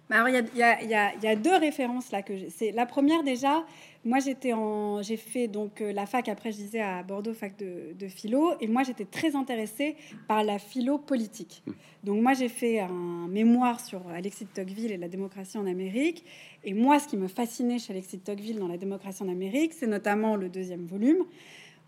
alors, 0.09 0.29
il 0.29 0.35
y, 0.53 0.59
y, 0.59 1.27
a 1.27 1.35
deux 1.35 1.55
références 1.55 2.11
là 2.11 2.21
que 2.21 2.33
c'est 2.55 2.71
la 2.71 2.85
première 2.85 3.23
déjà. 3.23 3.63
Moi, 4.05 4.19
j'étais 4.19 4.51
en, 4.51 5.01
j'ai 5.01 5.15
fait 5.15 5.47
donc 5.47 5.81
euh, 5.81 5.93
la 5.93 6.05
fac. 6.05 6.27
Après, 6.27 6.51
je 6.51 6.57
disais 6.57 6.81
à 6.81 7.03
Bordeaux, 7.03 7.33
fac 7.33 7.57
de, 7.57 7.93
de 7.97 8.07
philo, 8.09 8.51
et 8.59 8.67
moi, 8.67 8.83
j'étais 8.83 9.05
très 9.05 9.35
intéressée 9.35 9.95
par 10.27 10.43
la 10.43 10.59
philo 10.59 10.97
politique. 10.97 11.63
Donc, 12.03 12.21
moi, 12.21 12.33
j'ai 12.33 12.49
fait 12.49 12.79
un 12.79 13.27
mémoire 13.29 13.79
sur 13.79 14.05
Alexis 14.09 14.43
de 14.43 14.49
Tocqueville 14.49 14.91
et 14.91 14.97
la 14.97 15.07
démocratie 15.07 15.57
en 15.57 15.65
Amérique. 15.65 16.25
Et 16.65 16.73
moi, 16.73 16.99
ce 16.99 17.07
qui 17.07 17.15
me 17.15 17.29
fascinait 17.29 17.79
chez 17.79 17.93
Alexis 17.93 18.17
de 18.17 18.23
Tocqueville 18.23 18.59
dans 18.59 18.67
la 18.67 18.77
démocratie 18.77 19.23
en 19.23 19.29
Amérique, 19.29 19.71
c'est 19.73 19.87
notamment 19.87 20.35
le 20.35 20.49
deuxième 20.49 20.85
volume, 20.85 21.23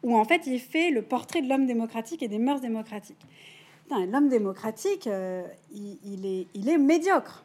où 0.01 0.15
en 0.15 0.23
fait, 0.23 0.47
il 0.47 0.59
fait 0.59 0.91
le 0.91 1.01
portrait 1.01 1.41
de 1.41 1.49
l'homme 1.49 1.65
démocratique 1.65 2.23
et 2.23 2.29
des 2.29 2.39
mœurs 2.39 2.61
démocratiques. 2.61 3.25
L'homme 3.89 4.29
démocratique, 4.29 5.05
euh, 5.05 5.45
il, 5.71 6.25
est, 6.25 6.47
il 6.53 6.69
est 6.69 6.77
médiocre. 6.77 7.43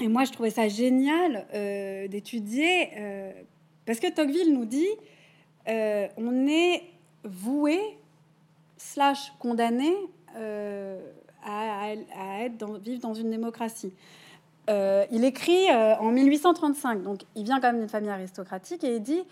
Et 0.00 0.08
moi, 0.08 0.24
je 0.24 0.32
trouvais 0.32 0.50
ça 0.50 0.68
génial 0.68 1.46
euh, 1.52 2.08
d'étudier, 2.08 2.88
euh, 2.96 3.32
parce 3.90 3.98
que 3.98 4.14
Tocqueville 4.14 4.54
nous 4.54 4.66
dit, 4.66 4.86
euh, 5.68 6.06
on 6.16 6.46
est 6.46 6.84
voué, 7.24 7.80
slash 8.76 9.32
condamné, 9.40 9.92
à, 11.44 11.90
être 12.44 12.56
dans, 12.56 12.74
vivre 12.74 13.00
dans 13.00 13.14
une 13.14 13.30
démocratie. 13.30 13.92
il 14.68 15.24
écrit 15.24 15.72
en 15.72 16.12
1835, 16.12 17.02
donc 17.02 17.22
il 17.34 17.42
vient 17.42 17.58
quand 17.58 17.72
même 17.72 17.80
d'une 17.80 17.88
famille 17.88 18.10
aristocratique, 18.10 18.84
et 18.84 18.94
il 18.94 19.02
dit, 19.02 19.24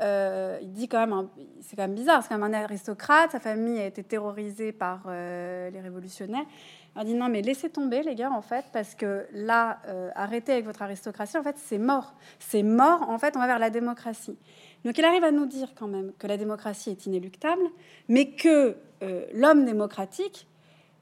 il 0.00 0.72
dit 0.72 0.86
quand 0.86 1.04
même, 1.04 1.26
c'est 1.60 1.74
quand 1.74 1.82
même 1.82 1.96
bizarre, 1.96 2.22
c'est 2.22 2.28
quand 2.28 2.38
même 2.38 2.54
un 2.54 2.62
aristocrate, 2.62 3.32
sa 3.32 3.40
famille 3.40 3.80
a 3.80 3.86
été 3.86 4.04
terrorisée 4.04 4.70
par 4.70 5.08
les 5.08 5.80
révolutionnaires. 5.82 6.46
On 6.96 7.02
dit 7.02 7.14
non, 7.14 7.28
mais 7.28 7.42
laissez 7.42 7.70
tomber, 7.70 8.02
les 8.02 8.14
gars, 8.14 8.30
en 8.30 8.42
fait, 8.42 8.64
parce 8.72 8.94
que 8.94 9.26
là, 9.32 9.78
euh, 9.88 10.10
arrêtez 10.14 10.52
avec 10.52 10.64
votre 10.64 10.82
aristocratie, 10.82 11.36
en 11.36 11.42
fait, 11.42 11.56
c'est 11.58 11.78
mort. 11.78 12.14
C'est 12.38 12.62
mort, 12.62 13.08
en 13.08 13.18
fait, 13.18 13.36
on 13.36 13.40
va 13.40 13.48
vers 13.48 13.58
la 13.58 13.70
démocratie. 13.70 14.36
Donc 14.84 14.96
il 14.98 15.04
arrive 15.04 15.24
à 15.24 15.32
nous 15.32 15.46
dire 15.46 15.72
quand 15.74 15.88
même 15.88 16.12
que 16.18 16.26
la 16.26 16.36
démocratie 16.36 16.90
est 16.90 17.06
inéluctable, 17.06 17.62
mais 18.08 18.30
que 18.30 18.76
euh, 19.02 19.24
l'homme 19.32 19.64
démocratique, 19.64 20.46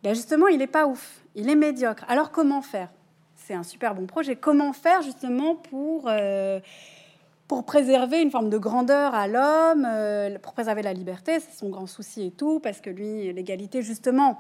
ben 0.02 0.14
justement, 0.14 0.46
il 0.46 0.59
n'est 0.59 0.66
pas 0.66 0.87
ouf, 0.87 1.22
il 1.35 1.50
est 1.50 1.57
médiocre. 1.57 2.05
Alors 2.09 2.31
comment 2.31 2.62
faire? 2.62 2.88
C'est 3.37 3.55
un 3.55 3.64
super 3.64 3.94
bon 3.94 4.07
projet. 4.07 4.37
Comment 4.37 4.72
faire 4.72 5.02
justement 5.02 5.57
pour, 5.57 6.05
euh, 6.07 6.61
pour 7.48 7.64
préserver 7.64 8.22
une 8.22 8.31
forme 8.31 8.50
de 8.50 8.59
grandeur 8.59 9.14
à 9.14 9.26
l'homme, 9.26 9.87
pour 10.40 10.52
préserver 10.52 10.83
la 10.83 10.92
liberté? 10.92 11.40
C'est 11.40 11.59
son 11.59 11.68
grand 11.68 11.88
souci 11.88 12.26
et 12.26 12.31
tout, 12.31 12.61
parce 12.61 12.81
que 12.81 12.88
lui, 12.88 13.33
l'égalité, 13.33 13.83
justement, 13.83 14.38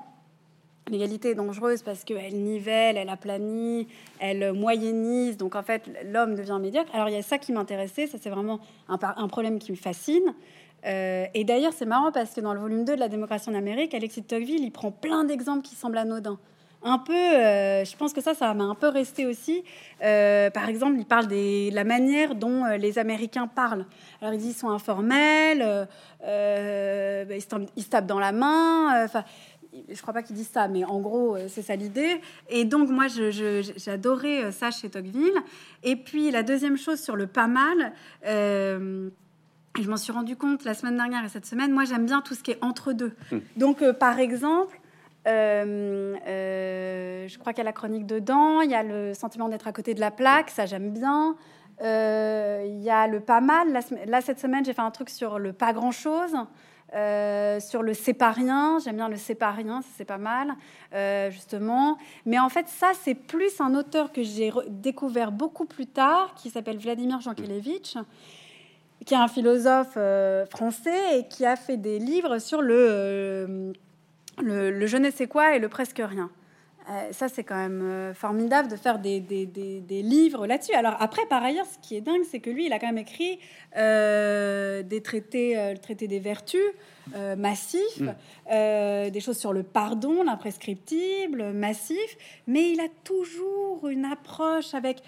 L'égalité 0.88 1.30
est 1.30 1.34
dangereuse 1.34 1.82
parce 1.82 2.04
qu'elle 2.04 2.34
nivelle, 2.34 2.96
elle 2.96 3.08
aplanit, 3.08 3.86
elle 4.18 4.52
moyennise. 4.52 5.36
Donc 5.36 5.54
en 5.54 5.62
fait, 5.62 5.88
l'homme 6.04 6.34
devient 6.34 6.58
médiocre. 6.60 6.92
Alors 6.94 7.08
il 7.08 7.14
y 7.14 7.18
a 7.18 7.22
ça 7.22 7.38
qui 7.38 7.52
m'intéressait. 7.52 8.06
Ça, 8.06 8.18
c'est 8.20 8.30
vraiment 8.30 8.60
un, 8.88 9.28
problème 9.28 9.58
qui 9.58 9.70
me 9.70 9.76
fascine. 9.76 10.34
et 10.84 11.44
d'ailleurs, 11.44 11.72
c'est 11.72 11.86
marrant 11.86 12.10
parce 12.10 12.34
que 12.34 12.40
dans 12.40 12.52
le 12.52 12.60
volume 12.60 12.84
2 12.84 12.96
de 12.96 13.00
La 13.00 13.08
démocratie 13.08 13.48
en 13.48 13.54
Amérique, 13.54 13.94
Alexis 13.94 14.22
de 14.22 14.26
Tocqueville, 14.26 14.64
il 14.64 14.72
prend 14.72 14.90
plein 14.90 15.24
d'exemples 15.24 15.62
qui 15.62 15.76
semblent 15.76 15.98
anodins 15.98 16.38
un 16.84 16.98
peu, 16.98 17.14
euh, 17.14 17.84
je 17.84 17.96
pense 17.96 18.12
que 18.12 18.20
ça, 18.20 18.34
ça 18.34 18.52
m'a 18.54 18.64
un 18.64 18.74
peu 18.74 18.88
resté 18.88 19.26
aussi. 19.26 19.62
Euh, 20.02 20.50
par 20.50 20.68
exemple, 20.68 20.96
il 20.98 21.06
parle 21.06 21.28
de 21.28 21.72
la 21.72 21.84
manière 21.84 22.34
dont 22.34 22.64
euh, 22.64 22.76
les 22.76 22.98
Américains 22.98 23.46
parlent. 23.46 23.86
Alors, 24.20 24.34
ils 24.34 24.40
disent 24.40 24.58
sont 24.58 24.70
informels, 24.70 25.88
ils, 26.22 27.40
se 27.40 27.88
tapent 27.88 28.06
dans 28.06 28.18
la 28.18 28.32
main. 28.32 29.04
Enfin, 29.04 29.24
je 29.88 30.00
crois 30.02 30.14
pas 30.14 30.22
qu'ils 30.22 30.36
disent 30.36 30.50
ça, 30.52 30.68
mais 30.68 30.84
en 30.84 31.00
gros, 31.00 31.36
c'est 31.48 31.62
ça 31.62 31.76
l'idée. 31.76 32.20
Et 32.48 32.64
donc, 32.64 32.90
moi, 32.90 33.06
j'adorais 33.08 34.52
ça 34.52 34.70
chez 34.70 34.90
Tocqueville. 34.90 35.38
Et 35.82 35.96
puis, 35.96 36.30
la 36.30 36.42
deuxième 36.42 36.76
chose 36.76 37.00
sur 37.00 37.16
le 37.16 37.26
pas 37.26 37.46
mal, 37.46 37.92
je 38.24 39.88
m'en 39.88 39.96
suis 39.96 40.12
rendu 40.12 40.36
compte 40.36 40.64
la 40.64 40.74
semaine 40.74 40.96
dernière 40.96 41.24
et 41.24 41.28
cette 41.28 41.46
semaine, 41.46 41.72
moi, 41.72 41.84
j'aime 41.84 42.06
bien 42.06 42.20
tout 42.20 42.34
ce 42.34 42.42
qui 42.42 42.50
est 42.50 42.58
entre 42.60 42.92
deux. 42.92 43.12
Mmh. 43.30 43.38
Donc, 43.56 43.92
par 43.92 44.18
exemple, 44.18 44.78
euh, 45.26 46.16
euh, 46.26 47.28
je 47.28 47.38
crois 47.38 47.52
qu'il 47.52 47.60
y 47.60 47.62
a 47.62 47.64
la 47.64 47.72
chronique 47.72 48.06
dedans. 48.06 48.60
Il 48.60 48.70
y 48.70 48.74
a 48.74 48.82
le 48.82 49.14
sentiment 49.14 49.48
d'être 49.48 49.68
à 49.68 49.72
côté 49.72 49.94
de 49.94 50.00
la 50.00 50.10
plaque, 50.10 50.50
ça 50.50 50.66
j'aime 50.66 50.90
bien. 50.90 51.36
Euh, 51.82 52.64
il 52.66 52.82
y 52.82 52.90
a 52.90 53.06
le 53.06 53.20
pas 53.20 53.40
mal. 53.40 53.72
Là, 54.06 54.20
cette 54.20 54.40
semaine, 54.40 54.64
j'ai 54.64 54.72
fait 54.72 54.82
un 54.82 54.90
truc 54.90 55.10
sur 55.10 55.38
le 55.38 55.52
pas 55.52 55.72
grand 55.72 55.92
chose. 55.92 56.34
Sur 56.92 57.82
le 57.82 57.94
c'est 57.94 58.14
pas 58.14 58.32
rien, 58.32 58.78
j'aime 58.84 58.96
bien 58.96 59.08
le 59.08 59.16
c'est 59.16 59.34
pas 59.34 59.50
rien, 59.50 59.80
c'est 59.96 60.04
pas 60.04 60.18
mal, 60.18 60.54
justement. 61.30 61.98
Mais 62.26 62.38
en 62.38 62.48
fait, 62.48 62.68
ça, 62.68 62.92
c'est 63.02 63.14
plus 63.14 63.60
un 63.60 63.74
auteur 63.74 64.12
que 64.12 64.22
j'ai 64.22 64.52
découvert 64.68 65.32
beaucoup 65.32 65.64
plus 65.64 65.86
tard, 65.86 66.34
qui 66.34 66.50
s'appelle 66.50 66.78
Vladimir 66.78 67.20
Jankélévitch, 67.20 67.96
qui 69.06 69.14
est 69.14 69.18
un 69.18 69.28
philosophe 69.28 69.96
français 70.50 71.18
et 71.18 71.28
qui 71.28 71.46
a 71.46 71.56
fait 71.56 71.76
des 71.76 71.98
livres 71.98 72.38
sur 72.38 72.62
le 72.62 73.72
le, 74.40 74.86
je 74.86 74.96
ne 74.96 75.10
sais 75.10 75.26
quoi 75.26 75.56
et 75.56 75.58
le 75.58 75.68
presque 75.68 76.02
rien. 76.04 76.30
Euh, 76.90 77.12
ça, 77.12 77.28
c'est 77.28 77.44
quand 77.44 77.56
même 77.56 77.82
euh, 77.82 78.14
formidable 78.14 78.68
de 78.68 78.76
faire 78.76 78.98
des, 78.98 79.20
livres 79.88 80.46
là-dessus. 80.46 80.74
Alors 80.74 80.96
après, 80.98 81.22
par 81.26 81.42
ailleurs, 81.42 81.66
ce 81.66 81.78
qui 81.86 81.96
est 81.96 82.00
dingue, 82.00 82.22
c'est 82.28 82.40
que 82.40 82.50
lui, 82.50 82.66
il 82.66 82.72
a 82.72 82.78
quand 82.78 82.88
même 82.88 82.98
écrit 82.98 83.38
euh, 83.76 84.82
des 84.82 85.00
traités, 85.00 85.54
le 85.54 85.78
traité 85.78 86.08
des 86.08 86.18
vertus 86.18 86.60
massifs, 87.36 88.00
mm. 88.00 89.10
des 89.10 89.20
choses 89.20 89.38
sur 89.38 89.52
le 89.52 89.62
pardon, 89.62 90.22
l'imprescriptible, 90.22 91.52
massif, 91.52 92.16
mais 92.46 92.72
il 92.72 92.80
a 92.80 92.88
toujours 93.04 93.88
une 93.88 94.04
approche 94.04 94.74
avec 94.74 95.02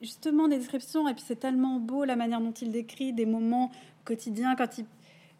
justement 0.00 0.46
des 0.46 0.58
descriptions, 0.58 1.08
et 1.08 1.14
puis 1.14 1.24
c'est 1.26 1.40
tellement 1.40 1.80
beau 1.80 2.04
la 2.04 2.14
manière 2.14 2.40
dont 2.40 2.52
il 2.52 2.70
décrit 2.70 3.12
des 3.12 3.26
moments 3.26 3.72
quotidiens 4.04 4.54
quand 4.54 4.78
il 4.78 4.86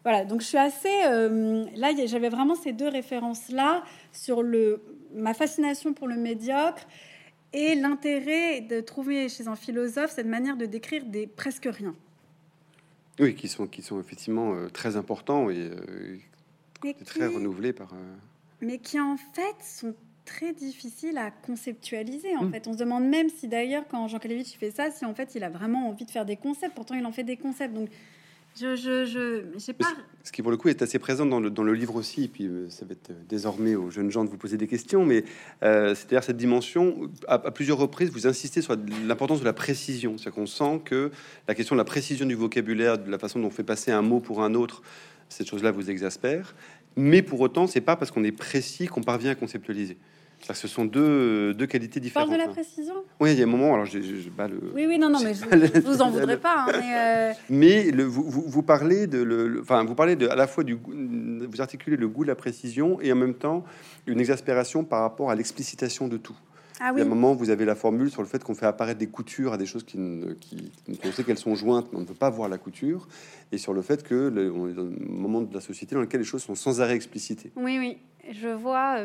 voilà, 0.03 0.23
donc 0.23 0.41
je 0.41 0.45
suis 0.45 0.57
assez. 0.57 0.87
Euh, 1.07 1.65
là, 1.75 1.91
j'avais 2.05 2.29
vraiment 2.29 2.55
ces 2.55 2.71
deux 2.71 2.87
références-là 2.87 3.83
sur 4.13 4.41
le, 4.41 4.81
ma 5.13 5.33
fascination 5.33 5.93
pour 5.93 6.07
le 6.07 6.15
médiocre 6.15 6.87
et 7.53 7.75
l'intérêt 7.75 8.61
de 8.61 8.79
trouver 8.81 9.29
chez 9.29 9.47
un 9.47 9.55
philosophe 9.55 10.11
cette 10.11 10.27
manière 10.27 10.57
de 10.57 10.65
décrire 10.65 11.05
des 11.05 11.27
presque 11.27 11.67
rien. 11.71 11.95
Oui, 13.19 13.35
qui 13.35 13.47
sont, 13.47 13.67
qui 13.67 13.81
sont 13.81 13.99
effectivement 13.99 14.53
euh, 14.53 14.69
très 14.69 14.95
importants 14.95 15.49
et, 15.49 15.57
euh, 15.57 16.93
très 17.05 17.27
renouvelés 17.27 17.73
par. 17.73 17.93
Mais 18.61 18.77
qui 18.77 18.99
en 18.99 19.17
fait 19.17 19.55
sont 19.63 19.93
très 20.29 20.53
difficiles 20.53 21.17
à 21.17 21.31
conceptualiser. 21.31 22.35
En 22.37 22.45
hmm. 22.45 22.51
fait, 22.51 22.67
on 22.67 22.73
se 22.73 22.77
demande 22.77 23.05
même 23.05 23.29
si 23.29 23.47
d'ailleurs, 23.47 23.83
quand 23.89 24.07
Jean 24.07 24.19
Kalevitch 24.19 24.57
fait 24.57 24.71
ça, 24.71 24.91
si 24.91 25.03
en 25.05 25.13
fait 25.15 25.33
il 25.35 25.43
a 25.43 25.49
vraiment 25.49 25.89
envie 25.89 26.05
de 26.05 26.11
faire 26.11 26.25
des 26.25 26.37
concepts. 26.37 26.75
Pourtant, 26.75 26.95
il 26.95 27.05
en 27.05 27.11
fait 27.11 27.23
des 27.23 27.37
concepts. 27.37 27.73
Donc, 27.73 27.89
je, 28.55 28.75
je, 28.75 29.05
je 29.57 29.71
pas... 29.71 29.85
Ce 30.23 30.31
qui, 30.31 30.41
pour 30.41 30.51
le 30.51 30.57
coup, 30.57 30.67
est 30.67 30.81
assez 30.81 30.99
présent 30.99 31.25
dans 31.25 31.39
le, 31.39 31.49
dans 31.49 31.63
le 31.63 31.73
livre 31.73 31.95
aussi, 31.95 32.25
et 32.25 32.27
puis 32.27 32.45
euh, 32.45 32.69
ça 32.69 32.85
va 32.85 32.91
être 32.91 33.11
désormais 33.27 33.75
aux 33.75 33.89
jeunes 33.89 34.11
gens 34.11 34.23
de 34.23 34.29
vous 34.29 34.37
poser 34.37 34.57
des 34.57 34.67
questions, 34.67 35.05
mais 35.05 35.23
euh, 35.63 35.95
c'est-à-dire 35.95 36.23
cette 36.23 36.37
dimension, 36.37 37.09
à, 37.27 37.39
plusieurs 37.51 37.77
reprises, 37.77 38.11
vous 38.11 38.27
insistez 38.27 38.61
sur 38.61 38.75
l'importance 39.05 39.39
de 39.39 39.45
la 39.45 39.53
précision. 39.53 40.17
C'est-à-dire 40.17 40.35
qu'on 40.35 40.45
sent 40.45 40.81
que 40.83 41.11
la 41.47 41.55
question 41.55 41.75
de 41.75 41.79
la 41.79 41.85
précision 41.85 42.25
du 42.25 42.35
vocabulaire, 42.35 42.97
de 42.97 43.09
la 43.09 43.17
façon 43.17 43.39
dont 43.39 43.47
on 43.47 43.51
fait 43.51 43.63
passer 43.63 43.91
un 43.91 44.01
mot 44.01 44.19
pour 44.19 44.43
un 44.43 44.53
autre, 44.55 44.81
cette 45.29 45.47
chose-là 45.47 45.71
vous 45.71 45.89
exaspère. 45.89 46.53
Mais 46.97 47.21
pour 47.21 47.39
autant, 47.39 47.67
c'est 47.67 47.81
pas 47.81 47.95
parce 47.95 48.11
qu'on 48.11 48.23
est 48.23 48.31
précis 48.31 48.87
qu'on 48.87 49.03
parvient 49.03 49.31
à 49.31 49.35
conceptualiser 49.35 49.97
ce 50.53 50.67
sont 50.67 50.85
deux, 50.85 51.53
deux 51.53 51.67
qualités 51.67 51.99
différentes. 51.99 52.29
Parle 52.29 52.39
de 52.39 52.43
la 52.43 52.49
hein. 52.49 52.53
précision? 52.53 52.93
Oui, 53.19 53.33
il 53.33 53.39
y 53.39 53.41
a 53.41 53.45
un 53.45 53.49
moment, 53.49 53.73
alors 53.73 53.85
je, 53.85 53.97
le... 53.99 54.71
Oui, 54.73 54.85
oui, 54.87 54.97
non, 54.97 55.09
non, 55.09 55.19
mais 55.23 55.33
je, 55.33 55.79
vous 55.81 56.01
en 56.01 56.09
voudrais 56.11 56.37
pas. 56.37 56.65
Hein, 56.67 56.71
mais, 56.71 56.95
euh, 56.95 57.33
mais 57.49 57.91
le, 57.91 58.03
vous, 58.03 58.23
vous, 58.23 58.63
parlez 58.63 59.07
de, 59.07 59.21
le, 59.21 59.59
enfin, 59.61 59.83
vous 59.83 59.95
parlez 59.95 60.15
de, 60.15 60.27
à 60.27 60.35
la 60.35 60.47
fois 60.47 60.63
du, 60.63 60.75
vous 60.75 61.61
articulez 61.61 61.97
le 61.97 62.07
goût 62.07 62.23
de 62.23 62.29
la 62.29 62.35
précision 62.35 62.99
et 63.01 63.11
en 63.11 63.15
même 63.15 63.35
temps 63.35 63.63
une 64.07 64.19
exaspération 64.19 64.83
par 64.83 65.01
rapport 65.01 65.29
à 65.29 65.35
l'explicitation 65.35 66.07
de 66.07 66.17
tout. 66.17 66.35
Ah 66.81 66.91
oui. 66.93 66.93
Il 66.95 66.99
y 66.99 67.01
a 67.01 67.05
un 67.05 67.09
moment, 67.09 67.33
vous 67.33 67.49
avez 67.49 67.65
la 67.65 67.75
formule 67.75 68.09
sur 68.09 68.21
le 68.21 68.27
fait 68.27 68.41
qu'on 68.41 68.55
fait 68.55 68.65
apparaître 68.65 68.99
des 68.99 69.07
coutures 69.07 69.51
à 69.51 69.57
des 69.57 69.65
choses 69.65 69.83
qui, 69.83 69.97
ne, 69.97 70.33
qui 70.33 70.71
on 71.03 71.11
sait 71.11 71.25
qu'elles 71.25 71.37
sont 71.37 71.55
jointes, 71.55 71.87
mais 71.91 71.97
on 71.97 72.01
ne 72.01 72.05
peut 72.05 72.13
pas 72.13 72.29
voir 72.29 72.47
la 72.47 72.57
couture, 72.57 73.07
et 73.51 73.57
sur 73.57 73.73
le 73.73 73.81
fait 73.81 74.01
que 74.01 74.15
le, 74.15 74.51
on 74.51 74.69
est 74.69 74.73
dans 74.73 74.85
un 74.85 75.09
moment 75.09 75.41
de 75.41 75.53
la 75.53 75.59
société 75.59 75.95
dans 75.95 76.01
lequel 76.01 76.21
les 76.21 76.25
choses 76.25 76.43
sont 76.43 76.55
sans 76.55 76.79
arrêt 76.79 76.95
explicitées. 76.95 77.51
Oui, 77.57 77.77
oui, 77.77 77.97
je 78.31 78.47
vois, 78.47 78.99
euh, 78.99 79.03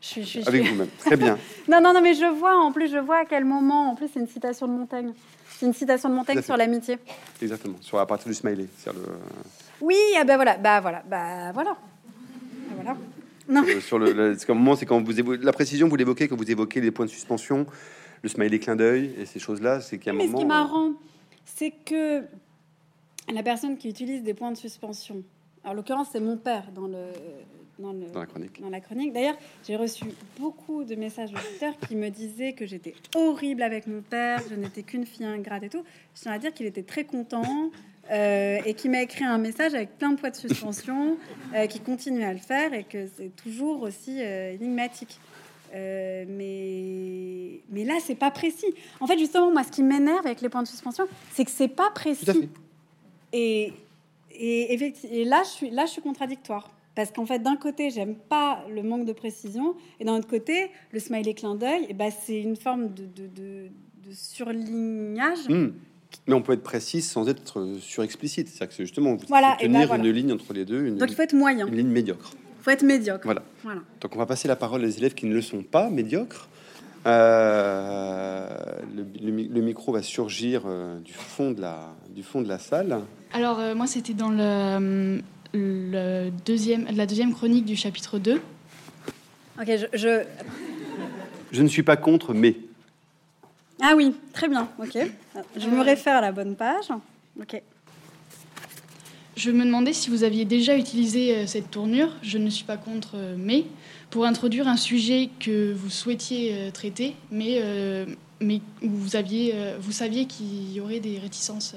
je 0.00 0.20
suis 0.20 0.38
d'accord. 0.40 0.54
Avec 0.54 0.66
vous-même. 0.66 0.88
Très 0.98 1.16
bien. 1.16 1.38
non, 1.68 1.80
non, 1.80 1.92
non, 1.92 2.00
mais 2.00 2.14
je 2.14 2.24
vois, 2.24 2.56
en 2.56 2.72
plus, 2.72 2.90
je 2.90 2.98
vois 2.98 3.18
à 3.18 3.24
quel 3.24 3.44
moment, 3.44 3.90
en 3.90 3.94
plus, 3.94 4.08
c'est 4.12 4.20
une 4.20 4.28
citation 4.28 4.66
de 4.66 4.72
Montaigne. 4.72 5.12
C'est 5.58 5.66
une 5.66 5.74
citation 5.74 6.08
de 6.08 6.14
Montaigne 6.14 6.42
sur 6.42 6.56
l'amitié. 6.56 6.98
Exactement, 7.42 7.76
sur 7.80 7.98
la 7.98 8.06
partie 8.06 8.28
du 8.28 8.34
smiley. 8.34 8.66
Le... 8.86 8.92
Oui, 9.82 9.96
ah 10.18 10.24
ben 10.24 10.36
voilà, 10.36 10.56
bah 10.56 10.80
voilà, 10.80 11.02
bah 11.06 11.52
voilà. 11.52 11.70
Bah 11.72 12.74
voilà. 12.76 12.96
Non. 13.46 13.64
Euh, 13.66 13.80
sur 13.80 13.98
le, 13.98 14.12
le 14.12 14.54
moment, 14.54 14.76
c'est 14.76 14.86
quand 14.86 15.02
vous 15.02 15.18
évoquez, 15.18 15.42
la 15.42 15.52
précision, 15.52 15.88
vous 15.88 15.96
l'évoquez 15.96 16.28
quand 16.28 16.36
vous 16.36 16.50
évoquez 16.50 16.80
les 16.80 16.90
points 16.90 17.04
de 17.04 17.10
suspension, 17.10 17.66
le 18.22 18.28
smiley 18.28 18.58
clin 18.58 18.76
d'œil 18.76 19.14
et 19.18 19.26
ces 19.26 19.38
choses-là, 19.38 19.80
c'est 19.80 20.06
a 20.06 20.10
un 20.10 20.14
mais 20.14 20.26
moment. 20.26 20.38
ce 20.38 20.42
qui 20.42 20.44
est 20.44 20.48
marrant, 20.48 20.92
c'est 21.44 21.70
que 21.84 22.22
la 23.32 23.42
personne 23.42 23.76
qui 23.76 23.88
utilise 23.88 24.22
des 24.22 24.34
points 24.34 24.52
de 24.52 24.56
suspension, 24.56 25.22
en 25.64 25.72
l'occurrence, 25.74 26.08
c'est 26.12 26.20
mon 26.20 26.36
père 26.36 26.70
dans 26.72 26.86
le 26.86 27.06
dans, 27.80 27.92
la 27.92 28.26
chronique. 28.26 28.60
Dans 28.60 28.70
la 28.70 28.80
chronique. 28.80 29.12
D'ailleurs, 29.12 29.36
j'ai 29.66 29.76
reçu 29.76 30.04
beaucoup 30.38 30.84
de 30.84 30.94
messages 30.94 31.30
d'auditeurs 31.30 31.74
qui 31.86 31.96
me 31.96 32.08
disaient 32.08 32.52
que 32.52 32.66
j'étais 32.66 32.94
horrible 33.14 33.62
avec 33.62 33.86
mon 33.86 34.02
père, 34.02 34.42
je 34.48 34.54
n'étais 34.54 34.82
qu'une 34.82 35.06
fille 35.06 35.26
ingrate 35.26 35.62
et 35.64 35.68
tout. 35.68 35.84
Je 36.14 36.22
tiens 36.22 36.32
à 36.32 36.38
dire 36.38 36.52
qu'il 36.52 36.66
était 36.66 36.82
très 36.82 37.04
content 37.04 37.70
euh, 38.10 38.58
et 38.64 38.74
qui 38.74 38.88
m'a 38.88 39.02
écrit 39.02 39.24
un 39.24 39.38
message 39.38 39.74
avec 39.74 39.96
plein 39.96 40.10
de 40.10 40.18
poids 40.18 40.30
de 40.30 40.36
suspension, 40.36 41.16
euh, 41.54 41.66
qui 41.66 41.80
continue 41.80 42.24
à 42.24 42.32
le 42.32 42.40
faire 42.40 42.74
et 42.74 42.84
que 42.84 43.06
c'est 43.16 43.34
toujours 43.36 43.82
aussi 43.82 44.20
euh, 44.20 44.54
énigmatique. 44.54 45.20
mais, 45.72 47.60
mais 47.70 47.84
là, 47.84 47.94
c'est 48.02 48.16
pas 48.16 48.30
précis. 48.30 48.74
En 48.98 49.06
fait, 49.06 49.18
justement, 49.18 49.52
moi, 49.52 49.62
ce 49.62 49.70
qui 49.70 49.82
m'énerve 49.82 50.26
avec 50.26 50.40
les 50.40 50.48
points 50.48 50.62
de 50.62 50.68
suspension, 50.68 51.06
c'est 51.32 51.44
que 51.44 51.50
c'est 51.50 51.68
pas 51.68 51.90
précis. 51.90 52.48
Et, 53.32 53.72
et, 54.32 54.92
et, 55.12 55.24
là, 55.24 55.42
je 55.44 55.50
suis, 55.50 55.70
là, 55.70 55.86
je 55.86 55.92
suis 55.92 56.02
contradictoire. 56.02 56.68
Parce 56.94 57.12
qu'en 57.12 57.26
fait, 57.26 57.38
d'un 57.38 57.56
côté, 57.56 57.90
j'aime 57.90 58.14
pas 58.14 58.64
le 58.68 58.82
manque 58.82 59.04
de 59.04 59.12
précision, 59.12 59.74
et 60.00 60.04
d'un 60.04 60.16
autre 60.16 60.28
côté, 60.28 60.70
le 60.92 61.00
smiley 61.00 61.34
clin 61.34 61.54
d'œil, 61.54 61.84
et 61.84 61.88
eh 61.90 61.94
ben, 61.94 62.10
c'est 62.10 62.40
une 62.40 62.56
forme 62.56 62.92
de, 62.92 63.04
de, 63.04 63.26
de, 63.26 64.12
surlignage. 64.12 65.48
Hmm. 65.48 65.72
Mais 66.26 66.34
on 66.34 66.42
peut 66.42 66.54
être 66.54 66.64
précis 66.64 67.00
sans 67.02 67.28
être 67.28 67.76
surexplicite. 67.80 68.48
C'est-à-dire 68.48 68.76
que 68.76 68.82
justement, 68.82 69.14
vous 69.14 69.24
voilà, 69.28 69.56
ben 69.60 69.72
tenir 69.72 69.94
une 69.94 70.10
ligne 70.10 70.32
entre 70.32 70.52
les 70.52 70.64
deux. 70.64 70.86
Une, 70.86 70.96
Donc 70.96 71.08
il 71.08 71.14
faut 71.14 71.22
être 71.22 71.36
moyen. 71.36 71.68
Une 71.68 71.76
ligne 71.76 71.88
médiocre. 71.88 72.32
Il 72.58 72.64
faut 72.64 72.70
être 72.70 72.82
médiocre. 72.82 73.24
Voilà. 73.24 73.42
voilà. 73.62 73.82
Donc 74.00 74.16
on 74.16 74.18
va 74.18 74.26
passer 74.26 74.48
la 74.48 74.56
parole 74.56 74.84
aux 74.84 74.88
élèves 74.88 75.14
qui 75.14 75.26
ne 75.26 75.34
le 75.34 75.42
sont 75.42 75.62
pas 75.62 75.88
médiocres. 75.88 76.48
Euh, 77.06 78.46
le, 78.94 79.04
le, 79.22 79.60
micro 79.62 79.92
va 79.92 80.02
surgir 80.02 80.64
euh, 80.66 80.98
du, 81.00 81.14
fond 81.14 81.52
de 81.52 81.60
la, 81.60 81.94
du 82.14 82.22
fond 82.22 82.42
de 82.42 82.48
la 82.48 82.58
salle. 82.58 83.00
Alors 83.32 83.58
euh, 83.58 83.74
moi 83.74 83.86
c'était 83.86 84.12
dans 84.12 84.28
le 84.28 85.22
le 85.52 86.30
deuxième, 86.44 86.86
la 86.94 87.06
deuxième 87.06 87.34
chronique 87.34 87.64
du 87.64 87.76
chapitre 87.76 88.18
2. 88.18 88.40
Ok, 89.60 89.70
je, 89.92 90.24
je... 91.52 91.62
ne 91.62 91.68
suis 91.68 91.82
pas 91.82 91.96
contre, 91.96 92.34
mais. 92.34 92.56
Ah 93.82 93.94
oui, 93.96 94.14
très 94.32 94.48
bien, 94.48 94.68
ok. 94.78 94.98
Je 95.56 95.68
me 95.68 95.80
réfère 95.80 96.16
à 96.16 96.20
la 96.20 96.32
bonne 96.32 96.56
page. 96.56 96.86
Ok. 97.40 97.62
Je 99.36 99.50
me 99.50 99.64
demandais 99.64 99.94
si 99.94 100.10
vous 100.10 100.22
aviez 100.22 100.44
déjà 100.44 100.76
utilisé 100.76 101.34
euh, 101.34 101.46
cette 101.46 101.70
tournure, 101.70 102.10
je 102.22 102.36
ne 102.36 102.50
suis 102.50 102.64
pas 102.64 102.76
contre, 102.76 103.12
euh, 103.14 103.36
mais, 103.38 103.64
pour 104.10 104.26
introduire 104.26 104.68
un 104.68 104.76
sujet 104.76 105.30
que 105.40 105.72
vous 105.72 105.88
souhaitiez 105.88 106.52
euh, 106.52 106.70
traiter, 106.70 107.14
mais, 107.30 107.62
mais 108.40 108.60
vous, 108.82 109.16
aviez, 109.16 109.54
vous 109.80 109.92
saviez 109.92 110.26
qu'il 110.26 110.72
y 110.72 110.80
aurait 110.80 111.00
des 111.00 111.18
réticences. 111.18 111.74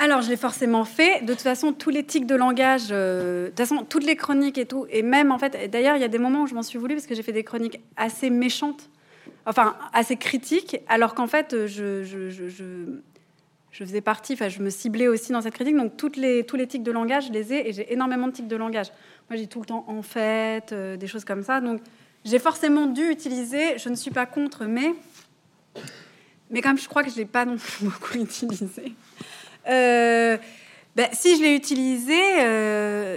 Alors, 0.00 0.22
je 0.22 0.28
l'ai 0.28 0.36
forcément 0.36 0.84
fait. 0.84 1.24
De 1.24 1.32
toute 1.32 1.42
façon, 1.42 1.72
tous 1.72 1.90
les 1.90 2.04
tics 2.04 2.24
de 2.24 2.36
langage, 2.36 2.88
euh, 2.92 3.46
de 3.46 3.48
toute 3.48 3.58
façon, 3.58 3.84
toutes 3.84 4.04
les 4.04 4.14
chroniques 4.14 4.56
et 4.56 4.64
tout, 4.64 4.86
et 4.90 5.02
même 5.02 5.32
en 5.32 5.38
fait, 5.38 5.68
d'ailleurs, 5.70 5.96
il 5.96 6.00
y 6.00 6.04
a 6.04 6.08
des 6.08 6.20
moments 6.20 6.42
où 6.42 6.46
je 6.46 6.54
m'en 6.54 6.62
suis 6.62 6.78
voulu 6.78 6.94
parce 6.94 7.08
que 7.08 7.16
j'ai 7.16 7.24
fait 7.24 7.32
des 7.32 7.42
chroniques 7.42 7.80
assez 7.96 8.30
méchantes, 8.30 8.88
enfin 9.44 9.76
assez 9.92 10.14
critiques, 10.16 10.78
alors 10.88 11.14
qu'en 11.14 11.26
fait, 11.26 11.66
je, 11.66 12.04
je, 12.04 13.84
faisais 13.84 14.00
partie, 14.00 14.34
enfin, 14.34 14.48
je 14.48 14.60
me 14.60 14.70
ciblais 14.70 15.08
aussi 15.08 15.32
dans 15.32 15.40
cette 15.40 15.54
critique. 15.54 15.76
Donc, 15.76 15.96
toutes 15.96 16.16
les, 16.16 16.44
tous 16.44 16.54
les 16.54 16.68
tics 16.68 16.84
de 16.84 16.92
langage, 16.92 17.26
je 17.26 17.32
les 17.32 17.52
ai 17.52 17.68
et 17.68 17.72
j'ai 17.72 17.92
énormément 17.92 18.28
de 18.28 18.32
tics 18.32 18.48
de 18.48 18.56
langage. 18.56 18.92
Moi, 19.28 19.36
j'ai 19.36 19.48
tout 19.48 19.58
le 19.58 19.66
temps 19.66 19.84
en 19.88 20.02
fait, 20.02 20.70
euh, 20.70 20.96
des 20.96 21.08
choses 21.08 21.24
comme 21.24 21.42
ça. 21.42 21.60
Donc, 21.60 21.80
j'ai 22.24 22.38
forcément 22.38 22.86
dû 22.86 23.10
utiliser, 23.10 23.78
je 23.78 23.88
ne 23.88 23.96
suis 23.96 24.12
pas 24.12 24.26
contre, 24.26 24.64
mais, 24.64 24.94
mais 26.50 26.60
même, 26.64 26.78
je 26.78 26.88
crois 26.88 27.02
que 27.02 27.10
je 27.10 27.14
ne 27.14 27.20
l'ai 27.20 27.24
pas 27.24 27.44
non 27.44 27.56
plus 27.56 27.84
beaucoup 27.88 28.14
utilisé. 28.14 28.94
Euh, 29.68 30.36
ben, 30.96 31.08
si 31.12 31.36
je 31.36 31.42
l'ai 31.42 31.54
utilisé, 31.54 32.20
euh, 32.40 33.16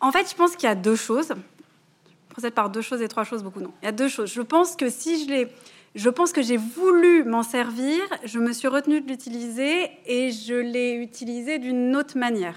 en 0.00 0.12
fait, 0.12 0.28
je 0.30 0.34
pense 0.34 0.56
qu'il 0.56 0.68
y 0.68 0.72
a 0.72 0.74
deux 0.74 0.96
choses. 0.96 1.28
Je 1.28 2.32
procède 2.34 2.54
par 2.54 2.70
deux 2.70 2.82
choses 2.82 3.02
et 3.02 3.08
trois 3.08 3.24
choses, 3.24 3.42
beaucoup 3.42 3.60
non. 3.60 3.72
Il 3.82 3.86
y 3.86 3.88
a 3.88 3.92
deux 3.92 4.08
choses. 4.08 4.32
Je 4.32 4.42
pense 4.42 4.76
que 4.76 4.88
si 4.88 5.24
je 5.24 5.30
l'ai 5.30 5.48
je 5.94 6.08
pense 6.08 6.32
que 6.32 6.40
j'ai 6.40 6.56
voulu 6.56 7.24
m'en 7.24 7.42
servir, 7.42 8.00
je 8.24 8.38
me 8.38 8.52
suis 8.52 8.68
retenue 8.68 9.00
de 9.00 9.08
l'utiliser 9.08 9.90
et 10.06 10.30
je 10.30 10.54
l'ai 10.54 10.92
utilisé 10.92 11.58
d'une 11.58 11.96
autre 11.96 12.16
manière. 12.16 12.54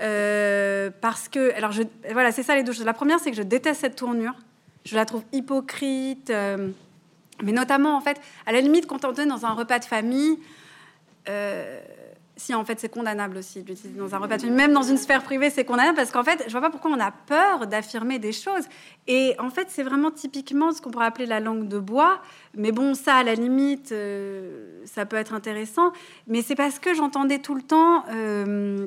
Euh, 0.00 0.90
parce 1.00 1.28
que, 1.28 1.54
alors 1.54 1.72
voilà, 2.10 2.30
c'est 2.30 2.42
ça 2.42 2.54
les 2.54 2.62
deux 2.62 2.72
choses. 2.72 2.84
La 2.84 2.92
première, 2.92 3.20
c'est 3.20 3.30
que 3.30 3.36
je 3.36 3.42
déteste 3.42 3.80
cette 3.80 3.96
tournure. 3.96 4.34
Je 4.84 4.96
la 4.96 5.06
trouve 5.06 5.22
hypocrite, 5.32 6.30
mais 7.42 7.52
notamment 7.52 7.96
en 7.96 8.00
fait, 8.00 8.20
à 8.46 8.52
la 8.52 8.60
limite, 8.60 8.86
quand 8.86 9.04
on 9.04 9.12
est 9.12 9.26
dans 9.26 9.44
un 9.44 9.52
repas 9.52 9.78
de 9.78 9.84
famille, 9.84 10.38
euh, 11.28 11.80
si, 12.36 12.54
en 12.54 12.64
fait, 12.64 12.80
c'est 12.80 12.88
condamnable 12.88 13.36
aussi 13.36 13.64
dans 13.96 14.14
un 14.14 14.18
repas 14.18 14.38
de 14.38 14.48
Même 14.48 14.72
dans 14.72 14.82
une 14.82 14.96
sphère 14.96 15.22
privée, 15.22 15.50
c'est 15.50 15.64
condamnable 15.64 15.96
parce 15.96 16.10
qu'en 16.10 16.24
fait, 16.24 16.42
je 16.46 16.50
vois 16.50 16.62
pas 16.62 16.70
pourquoi 16.70 16.90
on 16.90 16.98
a 16.98 17.10
peur 17.10 17.66
d'affirmer 17.66 18.18
des 18.18 18.32
choses. 18.32 18.64
Et 19.06 19.36
en 19.38 19.50
fait, 19.50 19.68
c'est 19.68 19.82
vraiment 19.82 20.10
typiquement 20.10 20.72
ce 20.72 20.80
qu'on 20.80 20.90
pourrait 20.90 21.06
appeler 21.06 21.26
la 21.26 21.40
langue 21.40 21.68
de 21.68 21.78
bois. 21.78 22.20
Mais 22.54 22.72
bon, 22.72 22.94
ça, 22.94 23.16
à 23.16 23.22
la 23.22 23.34
limite, 23.34 23.92
euh, 23.92 24.80
ça 24.86 25.04
peut 25.06 25.16
être 25.16 25.34
intéressant. 25.34 25.92
Mais 26.26 26.42
c'est 26.42 26.56
parce 26.56 26.78
que 26.78 26.94
j'entendais 26.94 27.38
tout 27.38 27.54
le 27.54 27.62
temps. 27.62 28.04
Euh, 28.10 28.86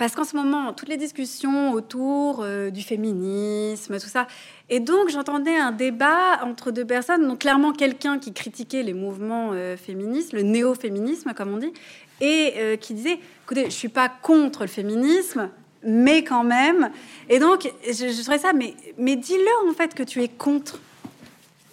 parce 0.00 0.14
qu'en 0.14 0.24
ce 0.24 0.34
moment, 0.34 0.72
toutes 0.72 0.88
les 0.88 0.96
discussions 0.96 1.72
autour 1.72 2.40
euh, 2.40 2.70
du 2.70 2.80
féminisme, 2.80 3.98
tout 4.00 4.08
ça, 4.08 4.26
et 4.70 4.80
donc 4.80 5.10
j'entendais 5.10 5.54
un 5.54 5.72
débat 5.72 6.42
entre 6.42 6.70
deux 6.70 6.86
personnes, 6.86 7.28
donc 7.28 7.40
clairement 7.40 7.72
quelqu'un 7.72 8.18
qui 8.18 8.32
critiquait 8.32 8.82
les 8.82 8.94
mouvements 8.94 9.52
féministes, 9.76 10.32
le 10.32 10.40
néo-féminisme 10.40 11.34
comme 11.34 11.52
on 11.52 11.58
dit, 11.58 11.74
et 12.22 12.54
euh, 12.56 12.76
qui 12.76 12.94
disait 12.94 13.18
écoutez, 13.44 13.66
je 13.66 13.74
suis 13.74 13.90
pas 13.90 14.08
contre 14.08 14.62
le 14.62 14.68
féminisme, 14.68 15.50
mais 15.82 16.24
quand 16.24 16.44
même. 16.44 16.90
Et 17.28 17.38
donc, 17.38 17.70
je, 17.86 18.08
je 18.08 18.38
ça, 18.38 18.54
mais, 18.54 18.74
mais 18.96 19.16
dis-le 19.16 19.68
en 19.70 19.74
fait 19.74 19.94
que 19.94 20.02
tu 20.02 20.22
es 20.22 20.28
contre. 20.28 20.78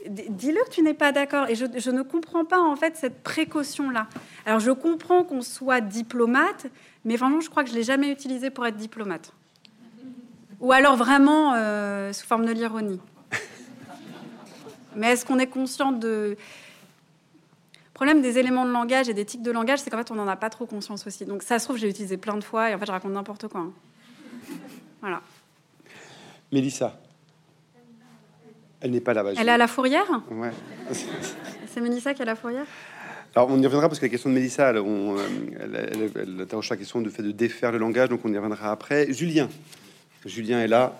Dis-le 0.07 0.63
que 0.65 0.69
tu 0.69 0.81
n'es 0.81 0.93
pas 0.93 1.11
d'accord. 1.11 1.49
Et 1.49 1.55
je, 1.55 1.91
ne 1.91 2.01
comprends 2.01 2.45
pas 2.45 2.59
en 2.59 2.75
fait 2.75 2.95
cette 2.95 3.23
précaution-là. 3.23 4.07
Alors, 4.45 4.59
je 4.59 4.71
comprends 4.71 5.23
qu'on 5.23 5.41
soit 5.41 5.81
diplomate, 5.81 6.67
mais 7.05 7.15
vraiment, 7.15 7.41
je 7.41 7.49
crois 7.49 7.63
que 7.63 7.69
je 7.69 7.75
l'ai 7.75 7.83
jamais 7.83 8.11
utilisé 8.11 8.49
pour 8.49 8.65
être 8.65 8.77
diplomate. 8.77 9.33
Ou 10.59 10.71
alors 10.71 10.95
vraiment 10.95 11.53
euh, 11.53 12.13
sous 12.13 12.25
forme 12.25 12.45
de 12.45 12.51
l'ironie. 12.51 12.99
Mais 14.95 15.11
est-ce 15.11 15.25
qu'on 15.25 15.37
est 15.37 15.47
conscient 15.47 15.91
de 15.91 16.35
problème 17.93 18.21
des 18.21 18.37
éléments 18.37 18.65
de 18.65 18.71
langage 18.71 19.09
et 19.09 19.13
des 19.13 19.25
tics 19.25 19.41
de 19.41 19.51
langage, 19.51 19.79
c'est 19.79 19.89
qu'en 19.89 19.97
fait, 19.97 20.11
on 20.11 20.15
n'en 20.15 20.27
a 20.27 20.35
pas 20.35 20.49
trop 20.49 20.67
conscience 20.67 21.07
aussi. 21.07 21.25
Donc, 21.25 21.41
ça 21.41 21.57
se 21.57 21.65
trouve, 21.65 21.77
j'ai 21.77 21.89
utilisé 21.89 22.17
plein 22.17 22.37
de 22.37 22.43
fois 22.43 22.69
et 22.69 22.75
en 22.75 22.79
fait, 22.79 22.85
je 22.85 22.91
raconte 22.91 23.13
n'importe 23.13 23.47
quoi. 23.47 23.61
Hein. 23.61 23.71
Voilà. 25.01 25.21
Mélissa 26.51 26.99
Elle 28.81 28.91
n'est 28.91 29.01
pas 29.01 29.13
là-bas. 29.13 29.31
Elle 29.37 29.49
est 29.49 29.51
à 29.51 29.57
la 29.57 29.67
fourrière 29.67 30.05
Ouais. 30.31 30.51
c'est 30.91 31.81
Mélissa 31.81 32.13
qui 32.13 32.21
est 32.21 32.23
à 32.23 32.25
la 32.25 32.35
fourrière 32.35 32.65
alors, 33.35 33.49
on 33.51 33.61
y 33.61 33.65
reviendra 33.65 33.87
parce 33.87 33.99
que 33.99 34.05
la 34.05 34.09
question 34.09 34.31
de 34.31 34.33
Mélissa, 34.33 34.71
elle, 34.71 34.79
on, 34.79 35.15
elle, 35.59 36.09
elle, 36.15 36.41
interroge 36.41 36.71
la 36.71 36.77
question 36.77 37.01
de 37.01 37.09
fait 37.11 37.21
de 37.21 37.29
défaire 37.29 37.71
le 37.71 37.77
langage, 37.77 38.09
donc 38.09 38.21
on 38.23 38.33
y 38.33 38.35
reviendra 38.35 38.71
après. 38.71 39.13
Julien. 39.13 39.47
Julien 40.25 40.59
est 40.59 40.67
là. 40.67 40.97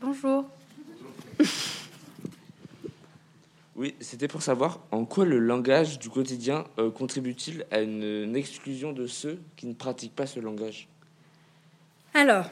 Bonjour. 0.00 0.46
Oui, 3.74 3.94
c'était 4.00 4.28
pour 4.28 4.42
savoir 4.42 4.80
en 4.90 5.06
quoi 5.06 5.24
le 5.24 5.38
langage 5.38 5.98
du 5.98 6.10
quotidien 6.10 6.64
euh, 6.78 6.90
contribue-t-il 6.90 7.64
à 7.70 7.80
une, 7.80 8.36
exclusion 8.36 8.92
de 8.92 9.06
ceux 9.06 9.40
qui 9.56 9.66
ne 9.66 9.72
pratiquent 9.72 10.14
pas 10.14 10.26
ce 10.26 10.40
langage? 10.40 10.88
Alors, 12.12 12.44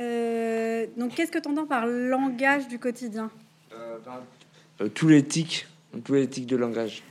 euh, 0.00 0.51
donc 0.96 1.14
qu'est-ce 1.14 1.32
que 1.32 1.38
tu 1.38 1.48
entends 1.48 1.66
par 1.66 1.86
langage 1.86 2.68
du 2.68 2.78
quotidien 2.78 3.30
euh, 3.72 4.88
Tous 4.94 5.08
les 5.08 5.22
tics, 5.24 5.66
tous 6.04 6.14
les 6.14 6.28
tics 6.28 6.46
de 6.46 6.56
langage. 6.56 7.02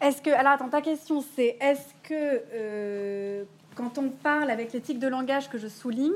Est-ce 0.00 0.20
que, 0.20 0.30
alors 0.30 0.52
attends, 0.52 0.68
ta 0.68 0.82
question 0.82 1.24
c'est 1.34 1.56
est-ce 1.60 1.88
que 2.02 3.44
quand 3.74 3.98
on 3.98 4.10
parle 4.10 4.50
avec 4.50 4.72
les 4.72 4.80
tics 4.80 4.98
de 4.98 5.08
langage 5.08 5.48
que 5.50 5.58
je 5.58 5.68
souligne, 5.68 6.12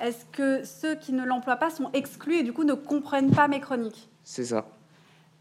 est-ce 0.00 0.24
que 0.32 0.64
ceux 0.64 0.94
qui 0.94 1.12
ne 1.12 1.24
l'emploient 1.24 1.56
pas 1.56 1.70
sont 1.70 1.90
exclus 1.92 2.36
et 2.36 2.42
du 2.42 2.52
coup 2.52 2.64
ne 2.64 2.74
comprennent 2.74 3.30
pas 3.30 3.48
mes 3.48 3.60
chroniques 3.60 4.08
C'est 4.24 4.44
ça. 4.44 4.66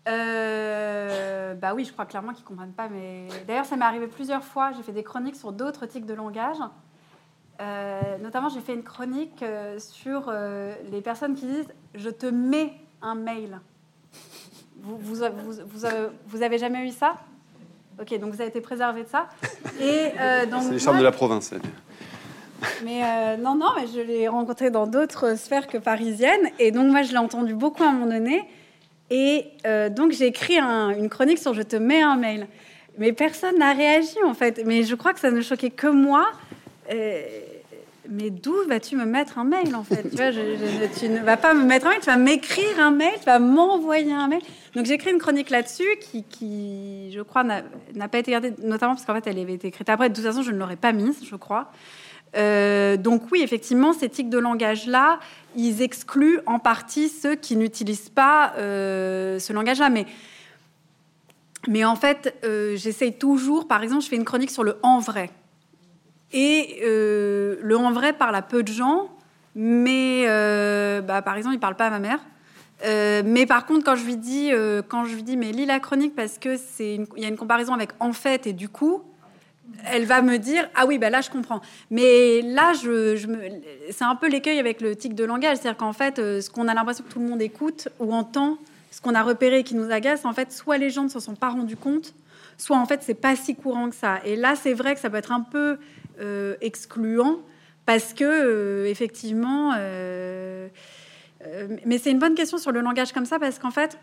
Euh, 0.07 1.53
bah 1.55 1.73
oui, 1.73 1.83
je 1.85 1.91
crois 1.91 2.05
clairement 2.05 2.33
qu'ils 2.33 2.45
comprennent 2.45 2.71
pas. 2.71 2.87
Mais 2.87 3.27
d'ailleurs, 3.47 3.65
ça 3.65 3.75
m'est 3.75 3.85
arrivé 3.85 4.07
plusieurs 4.07 4.43
fois. 4.43 4.71
J'ai 4.71 4.83
fait 4.83 4.93
des 4.93 5.03
chroniques 5.03 5.35
sur 5.35 5.51
d'autres 5.51 5.85
tics 5.85 6.05
de 6.05 6.13
langage. 6.13 6.57
Euh, 7.59 8.17
notamment, 8.21 8.49
j'ai 8.49 8.61
fait 8.61 8.73
une 8.73 8.83
chronique 8.83 9.41
euh, 9.41 9.79
sur 9.79 10.31
les 10.91 11.01
personnes 11.01 11.35
qui 11.35 11.45
disent 11.45 11.67
"Je 11.95 12.09
te 12.09 12.25
mets 12.25 12.73
un 13.01 13.15
mail". 13.15 13.59
Vous, 14.81 14.97
vous, 14.97 15.15
vous, 15.25 15.85
vous, 16.27 16.41
avez 16.43 16.57
jamais 16.57 16.87
eu 16.87 16.91
ça? 16.91 17.15
Ok, 17.99 18.17
donc 18.19 18.33
vous 18.33 18.41
avez 18.41 18.49
été 18.49 18.61
préservé 18.61 19.03
de 19.03 19.07
ça. 19.07 19.27
Et 19.81 20.11
donc 20.49 20.63
c'est 20.63 20.71
les 20.71 20.79
charmes 20.79 20.99
de 20.99 21.03
la 21.03 21.11
province. 21.11 21.53
Mais 22.85 23.37
non, 23.37 23.55
non, 23.55 23.69
mais 23.75 23.87
je 23.87 23.99
l'ai 23.99 24.27
rencontré 24.27 24.69
dans 24.69 24.85
d'autres 24.85 25.37
sphères 25.37 25.67
que 25.67 25.79
parisiennes. 25.79 26.51
Et 26.59 26.71
donc 26.71 26.91
moi, 26.91 27.01
je 27.01 27.11
l'ai 27.11 27.17
entendu 27.17 27.55
beaucoup 27.55 27.83
à 27.83 27.87
un 27.87 27.93
moment 27.93 28.13
donné. 28.13 28.47
Et 29.09 29.45
euh, 29.65 29.89
donc 29.89 30.11
j'ai 30.11 30.27
écrit 30.27 30.59
une 30.59 31.09
chronique 31.09 31.39
sur 31.39 31.53
Je 31.53 31.61
te 31.61 31.75
mets 31.75 32.01
un 32.01 32.15
mail. 32.15 32.47
Mais 32.97 33.13
personne 33.13 33.57
n'a 33.59 33.73
réagi 33.73 34.17
en 34.25 34.33
fait. 34.33 34.63
Mais 34.65 34.83
je 34.83 34.95
crois 34.95 35.13
que 35.13 35.19
ça 35.19 35.31
ne 35.31 35.41
choquait 35.41 35.69
que 35.69 35.87
moi. 35.87 36.25
Euh, 36.91 37.21
mais 38.09 38.29
d'où 38.29 38.55
vas-tu 38.67 38.95
me 38.95 39.05
mettre 39.05 39.37
un 39.37 39.43
mail 39.43 39.75
en 39.75 39.83
fait? 39.83 40.09
Tu, 40.09 41.09
ne 41.09 41.23
vas 41.23 41.37
pas 41.37 41.53
me 41.53 41.63
mettre 41.63 41.87
un 41.87 41.91
mail, 41.91 41.99
tu 41.99 42.05
vas 42.05 42.17
m'écrire 42.17 42.79
un 42.79 42.91
mail, 42.91 43.13
tu 43.19 43.25
vas 43.25 43.39
m'envoyer 43.39 44.13
un 44.13 44.27
mail. 44.27 44.41
Donc 44.75 44.85
j'ai 44.85 44.93
écrit 44.93 45.11
une 45.11 45.19
chronique 45.19 45.49
là-dessus 45.49 45.97
qui, 46.01 46.23
qui, 46.23 47.11
je 47.13 47.21
crois, 47.21 47.43
n'a 47.43 48.07
pas 48.09 48.19
été 48.19 48.31
gardée, 48.31 48.53
notamment 48.63 48.93
parce 48.93 49.05
qu'en 49.05 49.15
fait 49.15 49.27
elle 49.27 49.39
avait 49.39 49.53
été 49.53 49.67
écrite 49.67 49.89
après. 49.89 50.09
De 50.09 50.15
toute 50.15 50.23
façon, 50.23 50.41
je 50.41 50.51
ne 50.51 50.57
l'aurais 50.57 50.75
pas 50.75 50.91
mise, 50.91 51.23
je 51.23 51.35
crois. 51.35 51.71
Euh, 52.35 52.97
donc 52.97 53.23
oui, 53.31 53.41
effectivement, 53.41 53.93
ces 53.93 54.09
tics 54.09 54.29
de 54.29 54.37
langage-là, 54.37 55.19
ils 55.55 55.81
excluent 55.81 56.39
en 56.45 56.59
partie 56.59 57.09
ceux 57.09 57.35
qui 57.35 57.55
n'utilisent 57.55 58.09
pas 58.09 58.53
euh, 58.57 59.39
ce 59.39 59.53
langage-là. 59.53 59.89
Mais, 59.89 60.05
mais 61.67 61.85
en 61.85 61.95
fait, 61.95 62.35
euh, 62.43 62.75
j'essaye 62.75 63.13
toujours, 63.13 63.67
par 63.67 63.83
exemple, 63.83 64.03
je 64.03 64.09
fais 64.09 64.15
une 64.15 64.25
chronique 64.25 64.51
sur 64.51 64.63
le 64.63 64.77
en 64.83 64.99
vrai. 64.99 65.29
Et 66.33 66.79
le 66.81 67.75
en 67.77 67.91
vrai 67.91 68.13
parle 68.13 68.35
à 68.35 68.41
peu 68.41 68.63
de 68.63 68.71
gens, 68.71 69.09
mais 69.55 70.25
bah, 71.07 71.21
par 71.21 71.35
exemple, 71.37 71.55
il 71.55 71.59
parle 71.59 71.75
pas 71.75 71.87
à 71.87 71.89
ma 71.89 71.99
mère. 71.99 72.19
mais 73.25 73.45
par 73.45 73.65
contre, 73.65 73.85
quand 73.85 73.95
je 73.95 74.05
lui 74.05 74.17
dis, 74.17 74.51
quand 74.89 75.05
je 75.05 75.15
lui 75.15 75.23
dis, 75.23 75.37
mais 75.37 75.51
lis 75.51 75.65
la 75.65 75.79
chronique 75.79 76.15
parce 76.15 76.37
que 76.37 76.57
c'est, 76.57 76.99
il 77.15 77.23
y 77.23 77.25
a 77.25 77.29
une 77.29 77.37
comparaison 77.37 77.73
avec 77.73 77.91
en 77.99 78.11
fait 78.11 78.45
et 78.45 78.53
du 78.53 78.67
coup, 78.67 79.03
elle 79.85 80.05
va 80.05 80.21
me 80.21 80.37
dire 80.37 80.69
ah 80.75 80.85
oui 80.85 80.97
ben 80.97 81.11
là 81.11 81.21
je 81.21 81.29
comprends 81.29 81.61
mais 81.91 82.41
là 82.41 82.73
je, 82.73 83.17
c'est 83.91 84.03
un 84.03 84.15
peu 84.15 84.27
l'écueil 84.27 84.59
avec 84.59 84.81
le 84.81 84.95
tic 84.95 85.15
de 85.15 85.23
langage 85.23 85.57
c'est-à-dire 85.57 85.77
qu'en 85.77 85.93
fait 85.93 86.19
euh, 86.19 86.41
ce 86.41 86.49
qu'on 86.49 86.67
a 86.67 86.73
l'impression 86.73 87.03
que 87.03 87.11
tout 87.11 87.19
le 87.19 87.27
monde 87.27 87.41
écoute 87.41 87.89
ou 87.99 88.13
entend 88.13 88.57
ce 88.97 89.01
qu'on 89.01 89.13
a 89.13 89.21
repéré 89.21 89.63
qui 89.63 89.75
nous 89.75 89.91
agace 89.91 90.25
en 90.25 90.33
fait 90.33 90.51
soit 90.51 90.79
les 90.79 90.89
gens 90.89 91.03
ne 91.03 91.09
s'en 91.09 91.19
sont 91.19 91.35
pas 91.35 91.49
rendus 91.49 91.77
compte 91.77 92.15
soit 92.57 92.77
en 92.77 92.87
fait 92.87 93.03
c'est 93.03 93.13
pas 93.13 93.35
si 93.35 93.55
courant 93.55 93.91
que 93.91 93.95
ça 93.95 94.19
et 94.25 94.35
là 94.35 94.55
c'est 94.55 94.73
vrai 94.73 94.95
que 94.95 94.99
ça 94.99 95.11
peut 95.11 95.17
être 95.17 95.31
un 95.31 95.41
peu 95.41 95.77
euh, 96.19 96.55
excluant 96.61 97.37
parce 97.85 98.13
que 98.15 98.23
euh, 98.23 98.89
effectivement 98.89 99.73
mais 101.85 101.97
c'est 101.99 102.09
une 102.09 102.19
bonne 102.19 102.33
question 102.33 102.57
sur 102.57 102.71
le 102.71 102.81
langage 102.81 103.13
comme 103.13 103.25
ça 103.25 103.37
parce 103.37 103.59
qu'en 103.59 103.69
fait 103.69 103.99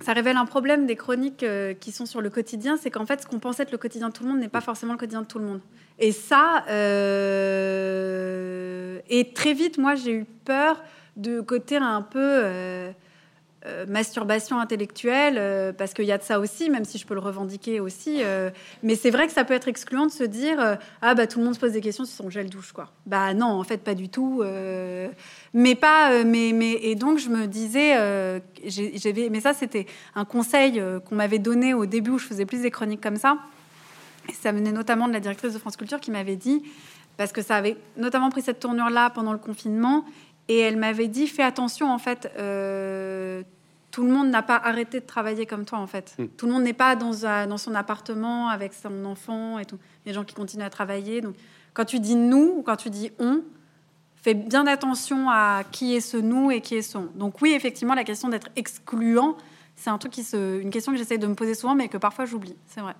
ça 0.00 0.12
révèle 0.12 0.36
un 0.36 0.44
problème 0.44 0.86
des 0.86 0.96
chroniques 0.96 1.42
euh, 1.42 1.72
qui 1.72 1.90
sont 1.92 2.04
sur 2.06 2.20
le 2.20 2.28
quotidien, 2.30 2.76
c'est 2.76 2.90
qu'en 2.90 3.06
fait, 3.06 3.22
ce 3.22 3.26
qu'on 3.26 3.38
pensait 3.38 3.62
être 3.62 3.72
le 3.72 3.78
quotidien 3.78 4.08
de 4.08 4.12
tout 4.12 4.24
le 4.24 4.28
monde 4.30 4.40
n'est 4.40 4.48
pas 4.48 4.60
forcément 4.60 4.92
le 4.92 4.98
quotidien 4.98 5.22
de 5.22 5.26
tout 5.26 5.38
le 5.38 5.46
monde. 5.46 5.60
Et 5.98 6.12
ça, 6.12 6.64
euh, 6.68 7.38
et 9.08 9.32
très 9.32 9.54
vite, 9.54 9.78
moi, 9.78 9.94
j'ai 9.94 10.12
eu 10.12 10.26
peur 10.44 10.82
de 11.16 11.40
côté 11.40 11.76
un 11.76 12.02
peu, 12.02 12.18
euh, 13.66 13.86
masturbation 13.86 14.60
intellectuelle, 14.60 15.36
euh, 15.38 15.72
parce 15.72 15.94
qu'il 15.94 16.04
y 16.04 16.12
a 16.12 16.18
de 16.18 16.22
ça 16.22 16.38
aussi, 16.38 16.68
même 16.68 16.84
si 16.84 16.98
je 16.98 17.06
peux 17.06 17.14
le 17.14 17.20
revendiquer 17.20 17.80
aussi. 17.80 18.18
euh, 18.22 18.50
mais 18.82 18.94
c'est 18.94 19.10
vrai 19.10 19.26
que 19.26 19.32
ça 19.32 19.44
peut 19.44 19.54
être 19.54 19.68
excluant 19.68 20.06
de 20.06 20.10
se 20.10 20.24
dire 20.24 20.76
ah 21.00 21.14
bah 21.14 21.26
tout 21.26 21.38
le 21.38 21.44
monde 21.46 21.54
se 21.54 21.60
pose 21.60 21.72
des 21.72 21.80
questions 21.80 22.04
sur 22.04 22.14
son 22.24 22.30
gel 22.30 22.50
douche 22.50 22.72
quoi. 22.72 22.90
Bah 23.06 23.32
non, 23.32 23.46
en 23.46 23.64
fait 23.64 23.78
pas 23.78 23.94
du 23.94 24.08
tout. 24.08 24.42
mais 25.54 25.74
pas, 25.74 26.24
mais 26.24 26.52
mais 26.54 26.72
et 26.82 26.94
donc 26.94 27.18
je 27.18 27.28
me 27.30 27.46
disais, 27.46 27.94
j'avais, 28.66 29.28
mais 29.30 29.40
ça 29.40 29.54
c'était 29.54 29.86
un 30.14 30.24
conseil 30.24 30.82
qu'on 31.08 31.14
m'avait 31.14 31.38
donné 31.38 31.72
au 31.74 31.86
début 31.86 32.10
où 32.10 32.18
je 32.18 32.26
faisais 32.26 32.46
plus 32.46 32.60
des 32.62 32.70
chroniques 32.70 33.00
comme 33.00 33.16
ça. 33.16 33.38
Et 34.28 34.32
ça 34.32 34.52
venait 34.52 34.72
notamment 34.72 35.08
de 35.08 35.12
la 35.12 35.20
directrice 35.20 35.52
de 35.52 35.58
France 35.58 35.76
Culture 35.76 36.00
qui 36.00 36.10
m'avait 36.10 36.36
dit, 36.36 36.62
parce 37.16 37.32
que 37.32 37.42
ça 37.42 37.56
avait 37.56 37.76
notamment 37.96 38.30
pris 38.30 38.42
cette 38.42 38.58
tournure-là 38.58 39.10
pendant 39.10 39.32
le 39.32 39.38
confinement, 39.38 40.04
et 40.48 40.58
elle 40.58 40.76
m'avait 40.76 41.08
dit 41.08 41.26
fais 41.26 41.42
attention 41.42 41.90
en 41.90 41.98
fait. 41.98 42.30
euh, 42.38 43.42
tout 43.94 44.02
le 44.02 44.10
monde 44.10 44.28
n'a 44.28 44.42
pas 44.42 44.56
arrêté 44.56 44.98
de 44.98 45.06
travailler 45.06 45.46
comme 45.46 45.64
toi 45.64 45.78
en 45.78 45.86
fait. 45.86 46.16
Mm. 46.18 46.26
Tout 46.36 46.46
le 46.46 46.52
monde 46.52 46.64
n'est 46.64 46.72
pas 46.72 46.96
dans, 46.96 47.26
un- 47.26 47.46
dans 47.46 47.58
son 47.58 47.76
appartement 47.76 48.48
avec 48.48 48.74
son 48.74 49.04
enfant 49.04 49.60
et 49.60 49.64
tout. 49.66 49.78
Il 50.04 50.08
y 50.08 50.10
a 50.10 50.12
des 50.12 50.14
gens 50.14 50.24
qui 50.24 50.34
continuent 50.34 50.64
à 50.64 50.70
travailler. 50.70 51.20
Donc 51.20 51.36
quand 51.74 51.84
tu 51.84 52.00
dis 52.00 52.16
nous 52.16 52.54
ou 52.56 52.62
quand 52.62 52.74
tu 52.74 52.90
dis 52.90 53.12
on, 53.20 53.42
fais 54.16 54.34
bien 54.34 54.66
attention 54.66 55.30
à 55.30 55.62
qui 55.70 55.94
est 55.94 56.00
ce 56.00 56.16
nous 56.16 56.50
et 56.50 56.60
qui 56.60 56.74
est 56.74 56.82
son. 56.82 57.04
Donc 57.14 57.40
oui, 57.40 57.52
effectivement, 57.52 57.94
la 57.94 58.02
question 58.02 58.28
d'être 58.28 58.48
excluant, 58.56 59.36
c'est 59.76 59.90
un 59.90 59.98
truc 59.98 60.12
qui 60.12 60.24
se, 60.24 60.60
une 60.60 60.70
question 60.70 60.90
que 60.90 60.98
j'essaie 60.98 61.18
de 61.18 61.28
me 61.28 61.36
poser 61.36 61.54
souvent, 61.54 61.76
mais 61.76 61.86
que 61.88 61.96
parfois 61.96 62.24
j'oublie. 62.24 62.56
C'est 62.66 62.80
vrai. 62.80 62.96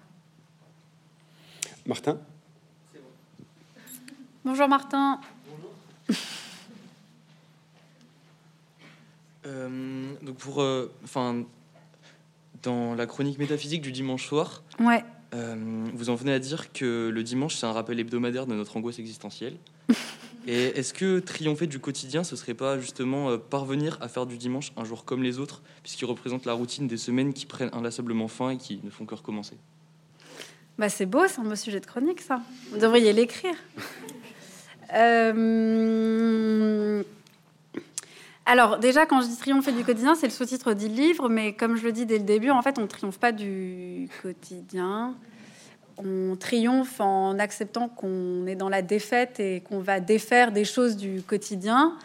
Martin? 1.87 2.19
Bonjour 4.45 4.69
Martin. 4.69 5.19
Euh, 6.09 6.15
donc 9.45 10.37
pour, 10.37 10.63
euh, 10.63 10.91
enfin, 11.05 11.45
dans 12.63 12.95
la 12.95 13.07
chronique 13.07 13.39
métaphysique 13.39 13.83
du 13.83 13.93
dimanche 13.93 14.27
soir, 14.27 14.63
Ouais. 14.81 15.05
euh, 15.35 15.85
vous 15.95 16.11
en 16.11 16.15
venez 16.15 16.33
à 16.33 16.39
dire 16.39 16.73
que 16.73 17.11
le 17.13 17.23
dimanche 17.23 17.57
c'est 17.57 17.67
un 17.67 17.73
rappel 17.73 18.01
hebdomadaire 18.01 18.47
de 18.47 18.55
notre 18.55 18.77
angoisse 18.77 18.99
existentielle. 18.99 19.57
Et 20.47 20.79
est-ce 20.79 20.93
que 20.93 21.21
triompher 21.21 21.67
du 21.67 21.79
quotidien, 21.79 22.23
ce 22.23 22.37
serait 22.37 22.53
pas 22.55 22.79
justement 22.79 23.31
euh, 23.31 23.39
parvenir 23.39 23.97
à 24.03 24.09
faire 24.09 24.27
du 24.27 24.37
dimanche 24.37 24.73
un 24.77 24.85
jour 24.85 25.07
comme 25.07 25.23
les 25.23 25.39
autres, 25.39 25.63
puisqu'il 25.83 26.05
représente 26.05 26.45
la 26.45 26.53
routine 26.53 26.87
des 26.87 26.99
semaines 26.99 27.33
qui 27.33 27.47
prennent 27.47 27.71
inlassablement 27.73 28.29
fin 28.29 28.51
et 28.51 28.59
qui 28.59 28.79
ne 28.85 28.91
font 28.91 29.07
que 29.07 29.15
recommencer? 29.15 29.57
Bah, 30.77 30.91
c'est 30.91 31.07
beau, 31.07 31.27
c'est 31.29 31.41
un 31.41 31.45
beau 31.45 31.57
sujet 31.57 31.81
de 31.81 31.87
chronique, 31.87 32.21
ça. 32.21 32.43
Vous 32.73 32.79
devriez 32.79 33.13
l'écrire. 33.13 33.55
Euh, 34.95 37.03
Alors, 38.47 38.79
déjà, 38.79 39.07
quand 39.07 39.23
je 39.23 39.27
dis 39.29 39.37
triompher 39.39 39.73
du 39.73 39.85
quotidien, 39.85 40.15
c'est 40.15 40.27
le 40.27 40.33
sous-titre 40.33 40.75
du 40.75 40.87
livre, 40.89 41.29
mais 41.31 41.55
comme 41.55 41.77
je 41.77 41.85
le 41.85 41.93
dis 41.93 42.05
dès 42.05 42.19
le 42.19 42.25
début, 42.25 42.51
en 42.51 42.61
fait, 42.61 42.79
on 42.79 42.83
ne 42.83 42.87
triomphe 42.87 43.19
pas 43.19 43.33
du 43.33 44.09
quotidien. 44.23 45.15
On 45.97 46.37
triomphe 46.37 47.01
en 47.01 47.39
acceptant 47.39 47.89
qu'on 47.89 48.47
est 48.47 48.57
dans 48.57 48.69
la 48.69 48.83
défaite 48.83 49.41
et 49.41 49.63
qu'on 49.63 49.79
va 49.79 50.01
défaire 50.01 50.53
des 50.53 50.65
choses 50.67 50.97
du 50.97 51.23
quotidien. 51.23 51.97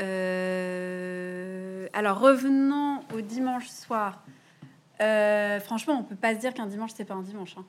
Euh, 0.00 1.86
Alors, 1.92 2.18
revenons 2.20 3.00
au 3.14 3.20
dimanche 3.20 3.68
soir. 3.68 4.22
Euh, 5.00 5.60
franchement, 5.60 5.98
on 6.00 6.02
peut 6.02 6.16
pas 6.16 6.34
se 6.34 6.40
dire 6.40 6.52
qu'un 6.54 6.66
dimanche, 6.66 6.90
c'est 6.96 7.04
pas 7.04 7.14
un 7.14 7.22
dimanche. 7.22 7.54
hein. 7.58 7.64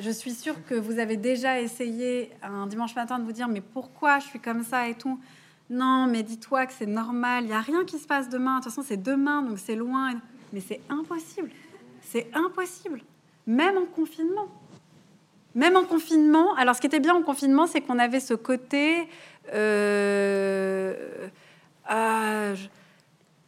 Je 0.00 0.10
suis 0.10 0.32
sûre 0.32 0.54
que 0.68 0.74
vous 0.74 0.98
avez 0.98 1.16
déjà 1.16 1.60
essayé 1.60 2.30
un 2.42 2.66
dimanche 2.66 2.94
matin 2.94 3.18
de 3.18 3.24
vous 3.24 3.32
dire 3.32 3.48
mais 3.48 3.60
pourquoi 3.60 4.20
je 4.20 4.26
suis 4.26 4.38
comme 4.38 4.62
ça 4.62 4.88
et 4.88 4.94
tout? 4.94 5.18
Non, 5.70 6.06
mais 6.06 6.22
dis-toi 6.22 6.66
que 6.66 6.72
c'est 6.72 6.86
normal. 6.86 7.44
Il 7.44 7.50
y 7.50 7.52
a 7.52 7.60
rien 7.60 7.84
qui 7.84 7.98
se 7.98 8.06
passe 8.06 8.28
demain. 8.28 8.58
De 8.58 8.64
toute 8.64 8.72
façon, 8.72 8.82
c'est 8.86 9.02
demain, 9.02 9.42
donc 9.42 9.58
c'est 9.58 9.76
loin. 9.76 10.12
Mais 10.52 10.60
c'est 10.60 10.80
impossible. 10.88 11.50
C'est 12.02 12.28
impossible. 12.34 13.02
Même 13.46 13.76
en 13.76 13.84
confinement. 13.84 14.48
Même 15.54 15.76
en 15.76 15.84
confinement. 15.84 16.54
Alors, 16.54 16.74
ce 16.74 16.80
qui 16.80 16.86
était 16.86 17.00
bien 17.00 17.14
en 17.14 17.22
confinement, 17.22 17.66
c'est 17.66 17.80
qu'on 17.82 17.98
avait 17.98 18.20
ce 18.20 18.34
côté. 18.34 19.08
euh, 19.52 21.28
ah, 21.84 22.54
je, 22.54 22.68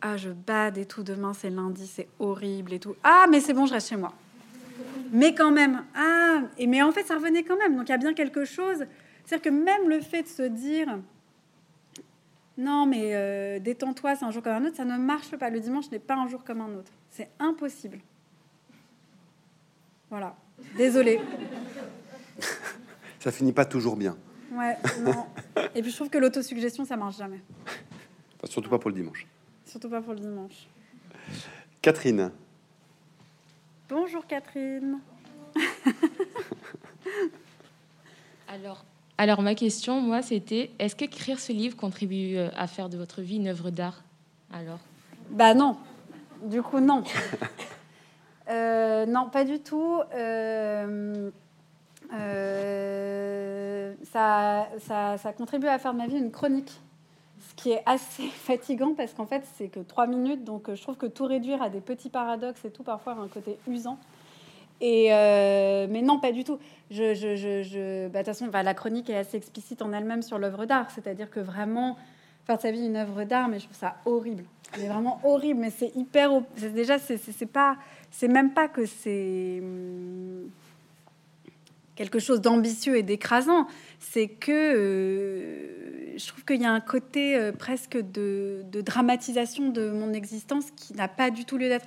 ah, 0.02 0.16
je 0.16 0.30
bade 0.30 0.78
et 0.78 0.86
tout. 0.86 1.02
Demain, 1.02 1.32
c'est 1.34 1.50
lundi, 1.50 1.86
c'est 1.86 2.08
horrible 2.18 2.72
et 2.74 2.78
tout. 2.80 2.96
Ah, 3.02 3.26
mais 3.30 3.40
c'est 3.40 3.52
bon, 3.54 3.66
je 3.66 3.74
reste 3.74 3.88
chez 3.88 3.96
moi. 3.96 4.12
Mais 5.12 5.34
quand 5.34 5.50
même, 5.50 5.82
ah, 5.94 6.40
et 6.56 6.66
mais 6.66 6.82
en 6.82 6.92
fait, 6.92 7.04
ça 7.04 7.16
revenait 7.16 7.42
quand 7.42 7.56
même. 7.56 7.76
Donc 7.76 7.88
il 7.88 7.92
y 7.92 7.94
a 7.94 7.98
bien 7.98 8.14
quelque 8.14 8.44
chose. 8.44 8.84
C'est-à-dire 9.24 9.50
que 9.50 9.56
même 9.56 9.88
le 9.88 10.00
fait 10.00 10.22
de 10.22 10.28
se 10.28 10.42
dire, 10.42 10.98
non, 12.60 12.84
mais 12.84 13.14
euh, 13.14 13.58
détends-toi, 13.58 14.16
c'est 14.16 14.24
un 14.26 14.30
jour 14.30 14.42
comme 14.42 14.52
un 14.52 14.66
autre, 14.66 14.76
ça 14.76 14.84
ne 14.84 14.98
marche 14.98 15.34
pas. 15.36 15.48
Le 15.48 15.60
dimanche 15.60 15.90
n'est 15.90 15.98
pas 15.98 16.16
un 16.16 16.28
jour 16.28 16.44
comme 16.44 16.60
un 16.60 16.74
autre. 16.74 16.92
C'est 17.08 17.30
impossible. 17.38 17.98
Voilà. 20.10 20.36
Désolée. 20.76 21.20
Ça 23.18 23.32
finit 23.32 23.52
pas 23.52 23.64
toujours 23.64 23.96
bien. 23.96 24.16
Ouais, 24.52 24.76
non. 25.00 25.24
Et 25.74 25.80
puis 25.80 25.90
je 25.90 25.96
trouve 25.96 26.10
que 26.10 26.18
l'autosuggestion, 26.18 26.84
ça 26.84 26.98
marche 26.98 27.16
jamais. 27.16 27.40
Enfin, 28.36 28.46
surtout 28.46 28.68
pas 28.68 28.78
pour 28.78 28.90
le 28.90 28.96
dimanche. 28.96 29.26
Surtout 29.64 29.88
pas 29.88 30.02
pour 30.02 30.12
le 30.12 30.20
dimanche. 30.20 30.68
Catherine 31.80 32.30
Bonjour 33.88 34.26
Catherine. 34.26 35.00
Alors, 38.48 38.84
alors 39.20 39.42
ma 39.42 39.54
question, 39.54 40.00
moi, 40.00 40.22
c'était 40.22 40.70
est-ce 40.78 40.96
qu'écrire 40.96 41.38
ce 41.38 41.52
livre 41.52 41.76
contribue 41.76 42.38
euh, 42.38 42.48
à 42.56 42.66
faire 42.66 42.88
de 42.88 42.96
votre 42.96 43.20
vie 43.20 43.36
une 43.36 43.48
œuvre 43.48 43.68
d'art 43.68 44.02
Alors, 44.50 44.78
Bah 45.28 45.52
non. 45.52 45.76
Du 46.42 46.62
coup, 46.62 46.80
non. 46.80 47.04
Euh, 48.48 49.06
non, 49.06 49.28
pas 49.30 49.44
du 49.44 49.60
tout. 49.60 50.00
Euh, 50.12 51.30
ça, 54.10 54.68
ça, 54.80 55.18
ça 55.18 55.32
contribue 55.34 55.68
à 55.68 55.78
faire 55.78 55.92
de 55.92 55.98
ma 55.98 56.08
vie 56.08 56.16
une 56.16 56.32
chronique. 56.32 56.80
Ce 57.48 57.54
qui 57.54 57.70
est 57.70 57.82
assez 57.86 58.26
fatigant 58.26 58.94
parce 58.94 59.14
qu'en 59.14 59.26
fait, 59.26 59.44
c'est 59.56 59.68
que 59.68 59.78
trois 59.78 60.08
minutes. 60.08 60.42
Donc, 60.42 60.74
je 60.74 60.82
trouve 60.82 60.96
que 60.96 61.06
tout 61.06 61.26
réduire 61.26 61.62
à 61.62 61.68
des 61.68 61.80
petits 61.80 62.10
paradoxes 62.10 62.64
et 62.64 62.72
tout, 62.72 62.82
parfois, 62.82 63.12
a 63.12 63.18
un 63.18 63.28
côté 63.28 63.56
usant. 63.68 63.98
Euh, 64.82 65.86
mais 65.90 66.02
non, 66.02 66.18
pas 66.18 66.32
du 66.32 66.44
tout. 66.44 66.58
Je, 66.90 67.14
je, 67.14 67.36
je, 67.36 67.62
je- 67.62 68.08
bah, 68.08 68.24
façon, 68.24 68.48
la 68.52 68.74
chronique 68.74 69.10
est 69.10 69.16
assez 69.16 69.36
explicite 69.36 69.82
en 69.82 69.92
elle-même 69.92 70.22
sur 70.22 70.38
l'œuvre 70.38 70.64
d'art. 70.66 70.90
C'est-à-dire 70.94 71.30
que 71.30 71.40
vraiment, 71.40 71.96
faire 72.46 72.56
de 72.56 72.62
sa 72.62 72.70
vie 72.70 72.86
une 72.86 72.96
œuvre 72.96 73.24
d'art, 73.24 73.48
mais 73.48 73.58
je 73.58 73.64
trouve 73.64 73.76
ça 73.76 73.96
horrible. 74.06 74.44
C'est 74.74 74.86
vraiment 74.86 75.20
horrible, 75.24 75.60
mais 75.60 75.70
c'est 75.70 75.94
hyper. 75.96 76.30
Déjà, 76.74 76.98
c'est 76.98 77.46
pas. 77.46 77.76
C'est 78.10 78.28
même 78.28 78.52
pas 78.52 78.68
que 78.68 78.86
c'est. 78.86 79.58
hum, 79.60 80.48
quelque 81.96 82.18
chose 82.18 82.40
d'ambitieux 82.40 82.96
et 82.96 83.02
d'écrasant, 83.02 83.66
c'est 83.98 84.26
que 84.28 84.50
euh, 84.52 86.16
je 86.16 86.26
trouve 86.28 86.44
qu'il 86.46 86.62
y 86.62 86.64
a 86.64 86.72
un 86.72 86.80
côté 86.80 87.36
euh, 87.36 87.52
presque 87.52 87.98
de 87.98 88.64
dramatisation 88.80 89.68
de 89.68 89.90
mon 89.90 90.14
existence 90.14 90.70
qui 90.76 90.94
n'a 90.94 91.08
pas 91.08 91.30
du 91.30 91.44
tout 91.44 91.58
lieu 91.58 91.68
d'être. 91.68 91.84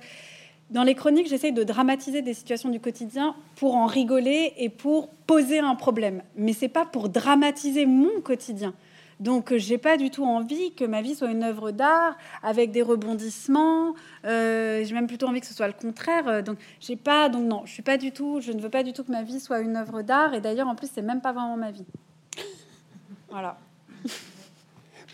Dans 0.70 0.82
les 0.82 0.94
chroniques, 0.94 1.28
j'essaye 1.28 1.52
de 1.52 1.62
dramatiser 1.62 2.22
des 2.22 2.34
situations 2.34 2.70
du 2.70 2.80
quotidien 2.80 3.36
pour 3.56 3.76
en 3.76 3.86
rigoler 3.86 4.54
et 4.56 4.68
pour 4.68 5.08
poser 5.08 5.58
un 5.58 5.74
problème. 5.74 6.22
Mais 6.36 6.52
c'est 6.52 6.68
pas 6.68 6.86
pour 6.86 7.08
dramatiser 7.08 7.86
mon 7.86 8.20
quotidien. 8.22 8.74
Donc, 9.20 9.52
euh, 9.52 9.58
j'ai 9.58 9.78
pas 9.78 9.96
du 9.96 10.10
tout 10.10 10.24
envie 10.24 10.74
que 10.74 10.84
ma 10.84 11.02
vie 11.02 11.14
soit 11.14 11.30
une 11.30 11.44
œuvre 11.44 11.70
d'art 11.70 12.16
avec 12.42 12.72
des 12.72 12.82
rebondissements. 12.82 13.94
Euh, 14.24 14.82
j'ai 14.84 14.94
même 14.94 15.06
plutôt 15.06 15.26
envie 15.28 15.40
que 15.40 15.46
ce 15.46 15.54
soit 15.54 15.66
le 15.66 15.72
contraire. 15.72 16.26
Euh, 16.26 16.42
Donc, 16.42 16.58
pas. 17.04 17.28
Donc, 17.28 17.44
non, 17.44 17.62
je 17.64 17.72
suis 17.72 17.82
pas 17.82 17.96
du 17.96 18.10
tout. 18.10 18.40
Je 18.40 18.52
ne 18.52 18.60
veux 18.60 18.70
pas 18.70 18.82
du 18.82 18.92
tout 18.92 19.04
que 19.04 19.12
ma 19.12 19.22
vie 19.22 19.40
soit 19.40 19.60
une 19.60 19.76
œuvre 19.76 20.02
d'art. 20.02 20.34
Et 20.34 20.40
d'ailleurs, 20.40 20.68
en 20.68 20.74
plus, 20.74 20.90
c'est 20.92 21.02
même 21.02 21.20
pas 21.20 21.32
vraiment 21.32 21.56
ma 21.56 21.70
vie. 21.70 21.86
Voilà. 23.28 23.58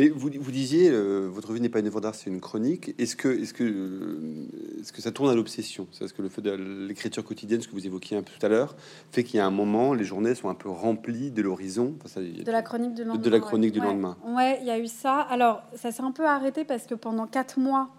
Mais 0.01 0.09
vous, 0.09 0.31
vous 0.41 0.51
disiez, 0.51 0.89
euh, 0.91 1.29
votre 1.31 1.53
vie 1.53 1.61
n'est 1.61 1.69
pas 1.69 1.81
une 1.81 1.87
œuvre 1.87 2.01
d'art, 2.01 2.15
c'est 2.15 2.31
une 2.31 2.41
chronique. 2.41 2.95
Est-ce 2.99 3.17
que, 3.17 3.29
est-ce 3.29 3.53
que, 3.53 3.65
euh, 3.65 4.47
est-ce 4.81 4.95
que 4.95 5.03
ça 5.03 5.13
tourne 5.13 5.29
à 5.31 5.35
l'obsession? 5.35 5.87
Est-ce 6.01 6.15
que 6.15 6.23
le 6.23 6.31
fait 6.31 6.41
de 6.41 6.53
l'écriture 6.53 7.23
quotidienne, 7.23 7.61
ce 7.61 7.69
que 7.69 7.75
vous 7.75 7.85
évoquiez 7.87 8.17
un 8.17 8.23
peu 8.23 8.33
tout 8.39 8.47
à 8.47 8.49
l'heure, 8.49 8.77
fait 9.13 9.25
qu'il 9.25 9.37
y 9.37 9.41
a 9.41 9.47
un 9.47 9.51
moment, 9.51 9.93
les 9.93 10.05
journées 10.05 10.35
sont 10.35 10.49
un 10.49 10.55
peu 10.55 10.71
remplies 10.71 11.31
de 11.31 11.43
l'horizon 11.43 11.97
Enfin, 11.99 12.09
ça, 12.09 12.21
De 12.23 12.51
la 12.51 12.63
chronique 12.63 12.95
du 12.95 13.05
lendemain. 13.05 13.23
de 13.23 13.29
la 13.31 13.41
chronique 13.41 13.75
ouais. 13.75 13.81
du 13.81 13.87
Ouais. 13.87 13.93
lendemain. 13.93 14.17
Ouais, 14.27 14.59
il 14.63 14.67
y 14.67 14.71
a 14.71 14.79
eu 14.79 14.87
ça. 14.87 15.21
Alors, 15.21 15.61
ça 15.77 15.93
s'est 15.93 16.03
un 16.03 16.13
peu 16.13 16.27
arrêté 16.27 16.65
parce 16.65 16.87
que 16.87 16.95
pendant 16.95 17.27
quatre 17.27 17.59
mois, 17.61 17.91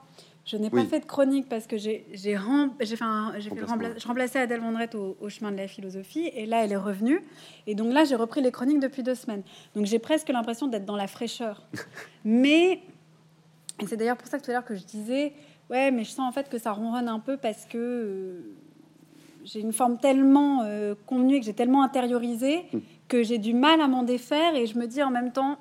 je 0.51 0.57
n'ai 0.57 0.69
Oui. 0.73 0.83
pas 0.83 0.85
fait 0.85 0.99
de 0.99 1.05
chronique 1.05 1.47
parce 1.47 1.65
que 1.67 1.77
j'ai 1.77 2.05
j'ai 2.13 2.35
rem- 2.35 2.71
rempla- 2.79 3.99
je 3.99 4.07
remplaçais 4.07 4.39
Adèle 4.39 4.59
Vendrette 4.61 4.95
au, 4.95 5.15
au 5.21 5.29
chemin 5.29 5.51
de 5.51 5.57
la 5.57 5.67
philosophie 5.67 6.27
et 6.33 6.45
là 6.45 6.63
elle 6.65 6.71
est 6.73 6.75
revenue 6.89 7.21
et 7.67 7.75
donc 7.75 7.93
là 7.93 8.03
j'ai 8.03 8.15
repris 8.15 8.41
les 8.41 8.51
chroniques 8.51 8.79
depuis 8.79 9.03
deux 9.03 9.15
semaines 9.15 9.43
donc 9.75 9.85
j'ai 9.85 9.99
presque 9.99 10.29
l'impression 10.29 10.67
d'être 10.67 10.85
dans 10.85 10.95
la 10.97 11.07
fraîcheur 11.07 11.63
mais 12.25 12.81
c'est 13.87 13.97
d'ailleurs 13.97 14.17
pour 14.17 14.27
ça 14.27 14.37
que 14.39 14.43
tout 14.45 14.51
à 14.51 14.55
l'heure 14.55 14.65
que 14.65 14.75
je 14.75 14.83
disais 14.83 15.33
ouais 15.69 15.91
mais 15.91 16.03
je 16.03 16.09
sens 16.11 16.27
en 16.27 16.31
fait 16.31 16.49
que 16.49 16.57
ça 16.57 16.71
ronronne 16.71 17.07
un 17.07 17.19
peu 17.19 17.37
parce 17.37 17.65
que 17.65 17.77
euh, 17.77 18.41
j'ai 19.43 19.59
une 19.59 19.73
forme 19.73 19.97
tellement 19.97 20.61
euh, 20.63 20.93
convenue 21.07 21.35
et 21.35 21.39
que 21.39 21.45
j'ai 21.45 21.53
tellement 21.53 21.83
intériorisé 21.83 22.65
Mm. 22.73 22.79
que 23.07 23.23
j'ai 23.23 23.37
du 23.39 23.53
mal 23.53 23.81
à 23.81 23.87
m'en 23.87 24.03
défaire 24.03 24.55
et 24.55 24.65
je 24.67 24.77
me 24.77 24.85
dis 24.87 25.01
en 25.03 25.11
même 25.11 25.31
temps 25.31 25.57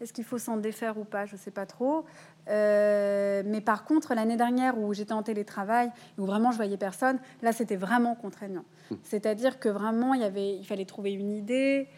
Est-ce 0.00 0.12
qu'il 0.14 0.24
faut 0.24 0.38
s'en 0.38 0.56
défaire 0.56 0.96
ou 0.98 1.04
pas? 1.04 1.26
Je 1.26 1.34
ne 1.34 1.38
sais 1.38 1.50
pas 1.50 1.66
trop. 1.66 2.04
Euh, 2.48 3.42
mais 3.46 3.60
par 3.60 3.84
contre, 3.84 4.14
l'année 4.14 4.36
dernière 4.36 4.78
où 4.78 4.92
j'étais 4.92 5.12
en 5.12 5.22
télétravail, 5.22 5.90
où 6.18 6.24
vraiment 6.24 6.52
je 6.52 6.56
voyais 6.56 6.76
personne, 6.76 7.18
là 7.42 7.52
c'était 7.52 7.76
vraiment 7.76 8.14
contraignant. 8.14 8.64
Hmm. 8.90 8.96
C'est-à-dire 9.02 9.58
que 9.58 9.68
vraiment 9.68 10.14
il, 10.14 10.20
y 10.20 10.24
avait, 10.24 10.56
il 10.56 10.64
fallait 10.64 10.84
trouver 10.84 11.12
une 11.12 11.32
idée. 11.32 11.88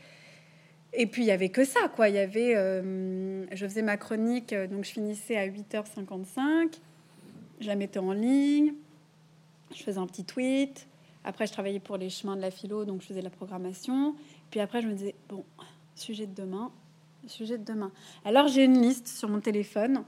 Et 0.95 1.07
puis 1.07 1.22
il 1.22 1.26
y 1.26 1.30
avait 1.30 1.49
que 1.49 1.64
ça, 1.64 1.88
quoi. 1.95 2.09
Il 2.09 2.16
y 2.16 2.18
avait, 2.18 2.55
euh, 2.55 3.47
je 3.51 3.66
faisais 3.66 3.82
ma 3.82 3.97
chronique, 3.97 4.53
euh, 4.53 4.66
donc 4.66 4.84
je 4.84 4.90
finissais 4.90 5.36
à 5.36 5.47
8h55, 5.47 6.78
je 7.61 7.66
la 7.66 7.76
mettais 7.76 7.99
en 7.99 8.12
ligne, 8.12 8.74
je 9.74 9.82
faisais 9.82 9.99
un 9.99 10.07
petit 10.07 10.24
tweet. 10.24 10.86
Après, 11.24 11.47
je 11.47 11.53
travaillais 11.53 11.80
pour 11.80 11.97
les 11.97 12.11
chemins 12.11 12.36
de 12.36 12.40
la 12.43 12.51
philo, 12.51 12.84
donc 12.84 13.01
je 13.01 13.07
faisais 13.07 13.22
la 13.22 13.30
programmation. 13.30 14.16
Puis 14.51 14.61
après, 14.61 14.82
je 14.82 14.88
me 14.88 14.93
disais, 14.93 15.14
bon, 15.28 15.45
sujet 15.95 16.26
de 16.26 16.34
demain, 16.34 16.70
sujet 17.26 17.59
de 17.59 17.64
demain. 17.64 17.90
Alors 18.24 18.49
j'ai 18.49 18.64
une 18.64 18.80
liste 18.80 19.09
sur 19.09 19.28
mon 19.28 19.40
téléphone 19.40 20.05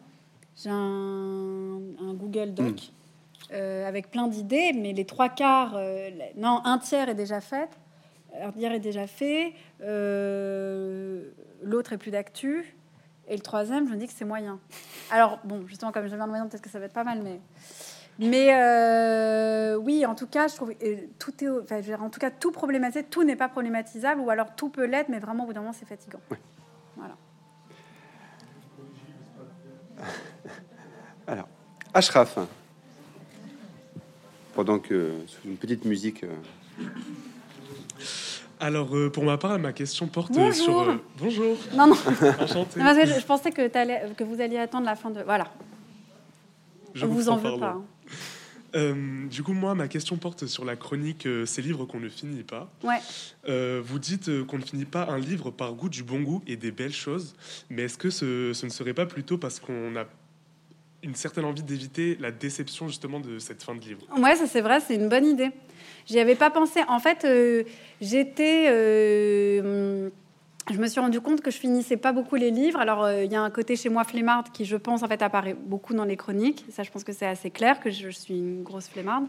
j'ai 0.56 0.70
un, 0.70 1.80
Google 2.14 2.54
Doc 2.54 2.66
hmm. 2.66 3.52
euh, 3.52 3.88
avec 3.88 4.10
plein 4.10 4.28
d'idées, 4.28 4.72
mais 4.72 4.92
les 4.92 5.04
trois 5.04 5.28
quarts, 5.28 5.74
euh, 5.76 6.10
non, 6.36 6.60
un 6.64 6.78
tiers 6.78 7.08
est 7.08 7.14
déjà 7.14 7.40
fait, 7.40 7.68
un 8.40 8.52
tiers 8.52 8.72
est 8.72 8.80
déjà 8.80 9.06
fait, 9.06 9.52
euh, 9.82 11.30
l'autre 11.62 11.92
est 11.92 11.98
plus 11.98 12.10
d'actu, 12.10 12.76
et 13.26 13.36
le 13.36 13.42
troisième, 13.42 13.88
je 13.88 13.92
me 13.92 13.98
dis 13.98 14.06
que 14.06 14.12
c'est 14.12 14.24
moyen. 14.24 14.60
Alors, 15.10 15.40
bon, 15.44 15.66
justement, 15.66 15.92
comme 15.92 16.06
je 16.06 16.14
viens 16.14 16.24
de 16.24 16.30
moyen, 16.30 16.46
peut-être 16.46 16.62
que 16.62 16.70
ça 16.70 16.78
va 16.78 16.86
être 16.86 16.92
pas 16.92 17.04
mal, 17.04 17.22
mais. 17.22 17.40
Mais 18.20 18.54
oui, 19.76 20.06
en 20.06 20.14
tout 20.14 20.28
cas, 20.28 20.46
je 20.46 20.54
trouve 20.54 20.72
tout 21.18 21.44
est, 21.44 21.48
enfin, 21.48 21.80
en 22.00 22.10
tout 22.10 22.20
cas, 22.20 22.30
tout 22.30 22.52
problématisé, 22.52 23.02
tout 23.02 23.24
n'est 23.24 23.34
pas 23.34 23.48
problématisable, 23.48 24.20
ou 24.20 24.30
alors 24.30 24.54
tout 24.54 24.68
peut 24.68 24.84
l'être, 24.84 25.08
mais 25.08 25.18
vraiment, 25.18 25.42
au 25.42 25.46
bout 25.46 25.52
d'un 25.52 25.62
moment, 25.62 25.72
c'est 25.72 25.88
fatigant. 25.88 26.20
Alors, 31.26 31.48
Ashraf, 31.94 32.36
pendant 34.52 34.80
que 34.80 35.12
une 35.44 35.56
petite 35.56 35.84
musique. 35.84 36.24
Euh, 36.24 36.84
Alors, 38.58 38.96
euh, 38.96 39.10
pour 39.10 39.22
ma 39.24 39.38
part, 39.38 39.56
ma 39.60 39.72
question 39.72 40.08
porte 40.08 40.32
Bonjour. 40.32 40.64
sur. 40.64 40.80
Euh, 40.80 40.96
bonjour. 41.18 41.56
Non, 41.72 41.86
non. 41.86 41.94
Enchanté. 42.40 42.80
je, 42.80 43.24
pensais 43.24 43.52
que, 43.52 43.68
que, 44.12 44.24
vous 44.24 44.40
alliez 44.40 44.58
attendre 44.58 44.86
la 44.86 44.96
fin 44.96 45.10
de. 45.10 45.22
Voilà. 45.22 45.52
Je 46.94 47.06
On 47.06 47.10
vous, 47.10 47.28
en 47.28 47.36
veut 47.36 47.60
pas. 47.60 47.76
Hein. 48.74 49.26
du 49.30 49.44
coup, 49.44 49.52
moi, 49.52 49.76
ma 49.76 49.86
question 49.86 50.16
porte 50.16 50.46
sur 50.46 50.64
la 50.64 50.74
chronique 50.74 51.28
Ces 51.46 51.62
livres 51.62 51.84
qu'on 51.84 52.00
ne 52.00 52.08
finit 52.08 52.42
pas. 52.42 52.72
Ouais. 52.82 53.80
vous 53.80 54.00
dites 54.00 54.44
qu'on 54.46 54.58
ne 54.58 54.64
finit 54.64 54.84
pas 54.84 55.06
un 55.08 55.18
livre 55.18 55.52
par 55.52 55.72
goût 55.74 55.88
du 55.88 56.02
bon 56.02 56.22
goût 56.22 56.42
et 56.48 56.56
des 56.56 56.72
belles 56.72 56.92
choses, 56.92 57.36
mais 57.70 57.82
est-ce 57.82 57.98
que 57.98 58.10
ce, 58.10 58.52
ce, 58.52 58.66
ne 58.66 58.70
serait 58.70 58.94
pas 58.94 59.06
plutôt 59.06 59.38
parce 59.38 59.60
qu'on 59.60 59.94
a 59.94 60.06
une 61.04 61.14
certaine 61.14 61.44
envie 61.44 61.62
d'éviter 61.62 62.16
la 62.18 62.30
déception 62.30 62.88
justement 62.88 63.20
de 63.20 63.38
cette 63.38 63.62
fin 63.62 63.74
de 63.74 63.80
livre. 63.80 64.00
Ouais, 64.18 64.34
ça 64.34 64.46
c'est 64.46 64.62
vrai, 64.62 64.80
c'est 64.80 64.94
une 64.94 65.08
bonne 65.08 65.26
idée. 65.26 65.50
J'y 66.06 66.18
avais 66.18 66.34
pas 66.34 66.50
pensé. 66.50 66.80
En 66.88 66.98
fait, 66.98 67.24
euh, 67.24 67.64
j'étais, 68.00 68.66
euh, 68.68 70.10
je 70.70 70.78
me 70.78 70.86
suis 70.86 71.00
rendu 71.00 71.20
compte 71.20 71.40
que 71.40 71.50
je 71.50 71.58
finissais 71.58 71.96
pas 71.96 72.12
beaucoup 72.12 72.36
les 72.36 72.50
livres. 72.50 72.80
Alors 72.80 73.04
euh, 73.04 73.24
il 73.24 73.30
y 73.30 73.36
a 73.36 73.42
un 73.42 73.50
côté 73.50 73.76
chez 73.76 73.90
moi 73.90 74.04
flemmarde 74.04 74.48
qui, 74.52 74.64
je 74.64 74.76
pense, 74.76 75.02
en 75.02 75.08
fait 75.08 75.22
apparaît 75.22 75.54
beaucoup 75.54 75.94
dans 75.94 76.04
les 76.04 76.16
chroniques. 76.16 76.64
Ça, 76.70 76.82
je 76.82 76.90
pense 76.90 77.04
que 77.04 77.12
c'est 77.12 77.26
assez 77.26 77.50
clair 77.50 77.80
que 77.80 77.90
je, 77.90 78.08
suis 78.08 78.38
une 78.38 78.62
grosse 78.62 78.88
flemmarde. 78.88 79.26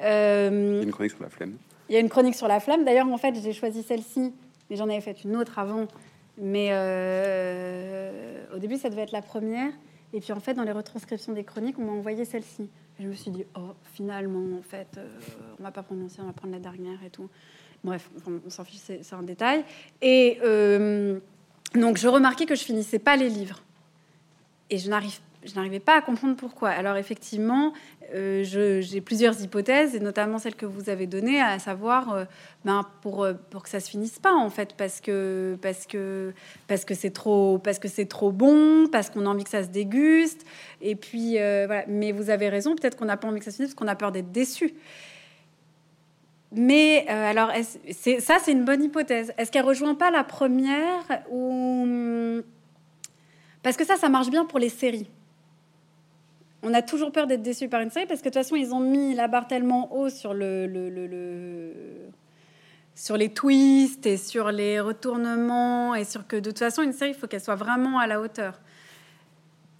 il 0.00 0.04
y 0.04 0.06
a 0.06 0.48
une 0.82 0.90
chronique 0.92 1.12
sur 1.12 1.22
la 1.22 1.30
flemme. 1.30 1.54
Il 1.88 1.94
y 1.94 1.96
a 1.96 2.00
une 2.00 2.08
chronique 2.08 2.36
sur 2.36 2.48
la 2.48 2.60
flemme. 2.60 2.84
D'ailleurs, 2.84 3.08
en 3.08 3.18
fait, 3.18 3.34
j'ai 3.42 3.52
choisi 3.52 3.82
celle-ci, 3.82 4.32
mais 4.68 4.76
j'en 4.76 4.88
avais 4.88 5.00
fait 5.00 5.24
une 5.24 5.36
autre 5.36 5.58
avant. 5.58 5.88
Mais 6.38 6.70
au 8.54 8.58
début, 8.58 8.76
ça 8.76 8.90
devait 8.90 9.02
être 9.02 9.12
la 9.12 9.22
première. 9.22 9.72
Et 10.12 10.20
puis 10.20 10.32
en 10.32 10.40
fait, 10.40 10.54
dans 10.54 10.64
les 10.64 10.72
retranscriptions 10.72 11.32
des 11.32 11.44
chroniques, 11.44 11.78
on 11.78 11.84
m'a 11.84 11.92
envoyé 11.92 12.24
celle-ci. 12.24 12.68
Je 12.98 13.06
me 13.06 13.12
suis 13.12 13.30
dit, 13.30 13.44
oh, 13.56 13.72
finalement, 13.94 14.58
en 14.58 14.62
fait, 14.62 14.88
euh, 14.98 15.06
on 15.58 15.62
va 15.62 15.70
pas 15.70 15.82
prononcer, 15.82 16.20
on 16.20 16.26
va 16.26 16.32
prendre 16.32 16.52
la 16.52 16.60
dernière 16.60 17.02
et 17.04 17.10
tout. 17.10 17.28
Bref, 17.82 18.10
on 18.26 18.50
s'en 18.50 18.64
fiche, 18.64 18.80
c'est 18.80 19.14
un 19.14 19.22
détail. 19.22 19.64
Et 20.02 20.38
euh, 20.42 21.18
donc, 21.74 21.96
je 21.96 22.08
remarquais 22.08 22.44
que 22.44 22.54
je 22.54 22.62
finissais 22.62 22.98
pas 22.98 23.16
les 23.16 23.30
livres. 23.30 23.62
Et 24.68 24.76
je 24.78 24.90
n'arrive 24.90 25.18
je 25.44 25.54
n'arrivais 25.54 25.80
pas 25.80 25.96
à 25.96 26.00
comprendre 26.02 26.36
pourquoi. 26.36 26.68
Alors 26.70 26.96
effectivement, 26.96 27.72
euh, 28.14 28.42
j'ai 28.44 29.00
plusieurs 29.00 29.40
hypothèses, 29.42 29.94
et 29.94 30.00
notamment 30.00 30.38
celle 30.38 30.54
que 30.54 30.66
vous 30.66 30.90
avez 30.90 31.06
donnée, 31.06 31.40
à 31.40 31.58
savoir 31.58 32.12
euh, 32.12 32.24
ben, 32.64 32.84
pour, 33.02 33.24
euh, 33.24 33.34
pour 33.50 33.62
que 33.62 33.68
ça 33.68 33.80
se 33.80 33.88
finisse 33.88 34.18
pas 34.18 34.34
en 34.34 34.50
fait, 34.50 34.74
parce 34.76 35.00
que 35.00 35.56
parce 35.62 35.86
que 35.86 36.34
parce 36.68 36.84
que 36.84 36.94
c'est 36.94 37.10
trop 37.10 37.60
trop 38.08 38.32
bon, 38.32 38.86
parce 38.88 39.10
qu'on 39.10 39.26
a 39.26 39.28
envie 39.28 39.44
que 39.44 39.50
ça 39.50 39.62
se 39.62 39.68
déguste, 39.68 40.44
et 40.82 40.94
puis 40.94 41.34
voilà. 41.34 41.84
Mais 41.88 42.12
vous 42.12 42.30
avez 42.30 42.48
raison, 42.48 42.74
peut-être 42.74 42.96
qu'on 42.96 43.06
n'a 43.06 43.16
pas 43.16 43.28
envie 43.28 43.38
que 43.38 43.44
ça 43.44 43.50
se 43.50 43.56
finisse 43.56 43.74
parce 43.74 43.84
qu'on 43.84 43.90
a 43.90 43.96
peur 43.96 44.12
d'être 44.12 44.32
déçu. 44.32 44.74
Mais 46.52 47.06
alors, 47.06 47.52
ça, 47.92 48.38
c'est 48.42 48.52
une 48.52 48.64
bonne 48.64 48.82
hypothèse. 48.82 49.32
Est-ce 49.38 49.52
qu'elle 49.52 49.64
rejoint 49.64 49.94
pas 49.94 50.10
la 50.10 50.24
première 50.24 51.04
ou 51.30 52.42
parce 53.62 53.76
que 53.76 53.84
ça, 53.84 53.96
ça 53.96 54.08
marche 54.08 54.30
bien 54.30 54.44
pour 54.44 54.58
les 54.58 54.70
séries 54.70 55.08
on 56.62 56.74
a 56.74 56.82
toujours 56.82 57.12
peur 57.12 57.26
d'être 57.26 57.42
déçu 57.42 57.68
par 57.68 57.80
une 57.80 57.90
série 57.90 58.06
parce 58.06 58.20
que 58.20 58.28
de 58.28 58.34
toute 58.34 58.42
façon, 58.42 58.56
ils 58.56 58.72
ont 58.74 58.80
mis 58.80 59.14
la 59.14 59.28
barre 59.28 59.46
tellement 59.46 59.94
haut 59.94 60.10
sur 60.10 60.34
le, 60.34 60.66
le, 60.66 61.72
sur 62.94 63.16
les 63.16 63.30
twists 63.30 64.06
et 64.06 64.16
sur 64.16 64.50
les 64.52 64.78
retournements 64.80 65.94
et 65.94 66.04
sur 66.04 66.26
que 66.26 66.36
de 66.36 66.50
toute 66.50 66.58
façon, 66.58 66.82
une 66.82 66.92
série, 66.92 67.12
il 67.12 67.16
faut 67.16 67.26
qu'elle 67.26 67.40
soit 67.40 67.54
vraiment 67.54 67.98
à 67.98 68.06
la 68.06 68.20
hauteur. 68.20 68.60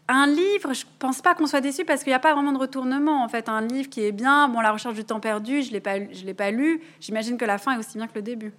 Un 0.09 0.26
livre, 0.26 0.72
je 0.72 0.85
pense 0.99 1.20
pas 1.20 1.35
qu'on 1.35 1.47
soit 1.47 1.61
déçu 1.61 1.85
parce 1.85 2.03
qu'il 2.03 2.11
n'y 2.11 2.16
a 2.16 2.20
pas 2.20 2.35
vraiment 2.35 2.53
de 2.53 2.59
retournement. 2.59 3.22
En 3.22 3.28
fait, 3.28 3.49
un 3.49 3.61
livre 3.61 3.89
qui 3.89 4.03
est 4.03 4.11
bien, 4.11 4.49
bon, 4.49 4.61
La 4.61 4.72
recherche 4.72 4.95
du 4.95 5.05
temps 5.05 5.20
perdu, 5.20 5.62
je 5.62 5.70
l'ai 5.70 5.81
pas, 5.81 5.99
je 6.12 6.24
l'ai 6.24 6.35
pas 6.35 6.51
lu. 6.51 6.81
J'imagine 7.01 7.37
que 7.37 7.45
la 7.45 7.59
fin 7.59 7.74
est 7.74 7.78
aussi 7.78 7.97
bien 7.97 8.09
que 8.09 8.16
le 8.16 8.22
début. 8.22 8.53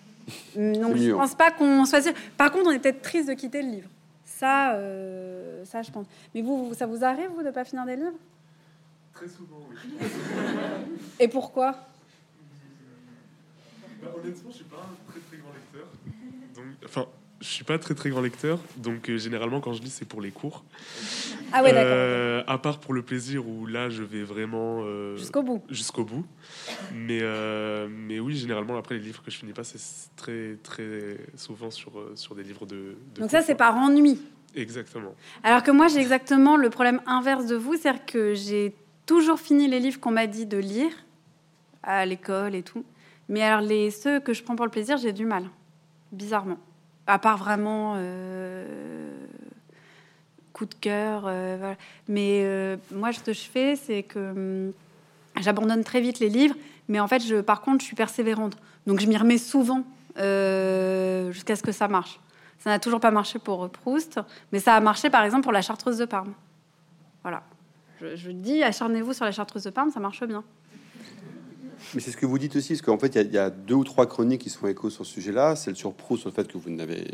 Donc, 0.56 0.96
je 0.96 1.12
pense 1.12 1.34
pas 1.34 1.50
qu'on 1.50 1.84
soit. 1.86 2.12
Par 2.36 2.50
contre, 2.50 2.66
on 2.66 2.72
est 2.72 2.78
peut-être 2.78 3.00
triste 3.02 3.28
de 3.28 3.34
quitter 3.34 3.62
le 3.62 3.68
livre. 3.68 3.88
Ça, 4.42 4.74
euh, 4.74 5.64
ça, 5.64 5.82
je 5.82 5.92
pense. 5.92 6.04
Mais 6.34 6.42
vous, 6.42 6.74
ça 6.74 6.84
vous 6.84 7.04
arrive, 7.04 7.28
vous, 7.30 7.42
de 7.42 7.46
ne 7.46 7.50
pas 7.52 7.64
finir 7.64 7.86
des 7.86 7.94
livres? 7.94 8.18
Très 9.14 9.28
souvent, 9.28 9.60
oui. 9.70 9.76
Et 11.20 11.28
pourquoi? 11.28 11.76
Bah, 14.02 14.08
Honnêtement, 14.16 14.40
je 14.42 14.46
ne 14.48 14.52
suis 14.52 14.64
pas 14.64 14.78
un 14.78 15.12
très 15.12 15.20
très 15.20 15.36
grand 15.36 15.52
lecteur. 15.52 15.86
Donc, 16.56 16.64
enfin, 16.84 17.06
je 17.42 17.48
suis 17.48 17.64
pas 17.64 17.78
très 17.78 17.94
très 17.94 18.08
grand 18.08 18.22
lecteur, 18.22 18.58
donc 18.78 19.10
euh, 19.10 19.18
généralement 19.18 19.60
quand 19.60 19.74
je 19.74 19.82
lis 19.82 19.90
c'est 19.90 20.06
pour 20.06 20.22
les 20.22 20.30
cours. 20.30 20.64
Ah 21.52 21.62
ouais, 21.62 21.72
d'accord. 21.72 21.92
Euh, 21.94 22.42
à 22.46 22.56
part 22.56 22.78
pour 22.78 22.94
le 22.94 23.02
plaisir 23.02 23.46
où 23.46 23.66
là 23.66 23.90
je 23.90 24.02
vais 24.02 24.22
vraiment 24.22 24.82
jusqu'au 25.16 25.42
bout. 25.42 25.62
Jusqu'au 25.68 26.04
bout. 26.04 26.24
Mais 26.94 27.20
mais 27.88 28.20
oui, 28.20 28.36
généralement 28.36 28.78
après 28.78 28.94
les 28.94 29.02
livres 29.02 29.22
que 29.22 29.30
je 29.30 29.36
finis 29.36 29.52
pas, 29.52 29.64
c'est 29.64 29.78
très 30.16 30.56
très 30.62 31.18
souvent 31.36 31.70
sur 31.70 31.92
sur 32.14 32.34
des 32.34 32.42
livres 32.42 32.64
de. 32.64 32.96
donc 33.16 33.30
ça 33.30 33.42
c'est 33.42 33.54
par 33.54 33.76
ennui. 33.76 34.18
Exactement. 34.54 35.14
Alors 35.42 35.62
que 35.62 35.70
moi, 35.70 35.88
j'ai 35.88 36.00
exactement 36.00 36.56
le 36.56 36.70
problème 36.70 37.00
inverse 37.06 37.46
de 37.46 37.56
vous, 37.56 37.76
c'est-à-dire 37.76 38.04
que 38.04 38.34
j'ai 38.34 38.74
toujours 39.06 39.40
fini 39.40 39.68
les 39.68 39.80
livres 39.80 40.00
qu'on 40.00 40.10
m'a 40.10 40.26
dit 40.26 40.46
de 40.46 40.58
lire 40.58 40.92
à 41.82 42.04
l'école 42.06 42.54
et 42.54 42.62
tout. 42.62 42.84
Mais 43.28 43.42
alors, 43.42 43.60
les, 43.60 43.90
ceux 43.90 44.20
que 44.20 44.34
je 44.34 44.42
prends 44.42 44.56
pour 44.56 44.66
le 44.66 44.70
plaisir, 44.70 44.98
j'ai 44.98 45.12
du 45.12 45.24
mal, 45.24 45.44
bizarrement. 46.12 46.58
À 47.06 47.18
part 47.18 47.36
vraiment 47.36 47.94
euh, 47.96 48.66
coup 50.52 50.66
de 50.66 50.74
cœur. 50.74 51.24
Euh, 51.26 51.74
Mais 52.08 52.42
euh, 52.44 52.76
moi, 52.92 53.12
ce 53.12 53.20
que 53.20 53.32
je 53.32 53.40
fais, 53.40 53.76
c'est 53.76 54.02
que 54.02 54.18
hum, 54.66 54.72
j'abandonne 55.40 55.84
très 55.84 56.00
vite 56.00 56.20
les 56.20 56.28
livres. 56.28 56.54
Mais 56.88 57.00
en 57.00 57.08
fait, 57.08 57.20
je, 57.20 57.36
par 57.36 57.60
contre, 57.60 57.80
je 57.80 57.86
suis 57.86 57.96
persévérante. 57.96 58.56
Donc, 58.86 59.00
je 59.00 59.06
m'y 59.06 59.16
remets 59.16 59.38
souvent 59.38 59.84
jusqu'à 60.14 61.56
ce 61.56 61.62
que 61.62 61.72
ça 61.72 61.88
marche. 61.88 62.20
Ça 62.58 62.70
n'a 62.70 62.78
toujours 62.78 63.00
pas 63.00 63.10
marché 63.10 63.38
pour 63.38 63.68
Proust, 63.70 64.20
mais 64.52 64.60
ça 64.60 64.76
a 64.76 64.80
marché 64.80 65.10
par 65.10 65.24
exemple 65.24 65.42
pour 65.42 65.52
la 65.52 65.62
chartreuse 65.62 65.98
de 65.98 66.04
Parme. 66.04 66.32
Voilà. 67.22 67.42
Je, 68.14 68.30
dis, 68.30 68.62
acharnez-vous 68.62 69.12
sur 69.12 69.24
la 69.24 69.32
chartreuse 69.32 69.64
de 69.64 69.70
Parme, 69.70 69.90
ça 69.90 70.00
marche 70.00 70.22
bien. 70.24 70.44
Mais 71.94 72.00
c'est 72.00 72.10
ce 72.10 72.16
que 72.16 72.26
vous 72.26 72.38
dites 72.38 72.56
aussi, 72.56 72.74
parce 72.74 72.82
qu'en 72.82 72.98
fait, 72.98 73.14
il 73.16 73.32
y, 73.32 73.38
a 73.38 73.50
deux 73.50 73.74
ou 73.74 73.84
trois 73.84 74.06
chroniques 74.06 74.40
qui 74.42 74.50
se 74.50 74.58
font 74.58 74.68
écho 74.68 74.88
sur 74.90 75.04
ce 75.04 75.12
sujet-là. 75.12 75.56
Celle 75.56 75.76
sur 75.76 75.92
Proust, 75.92 76.22
sur 76.22 76.30
le 76.30 76.34
fait 76.34 76.50
que 76.50 76.56
vous 76.56 76.70
n'avez 76.70 77.04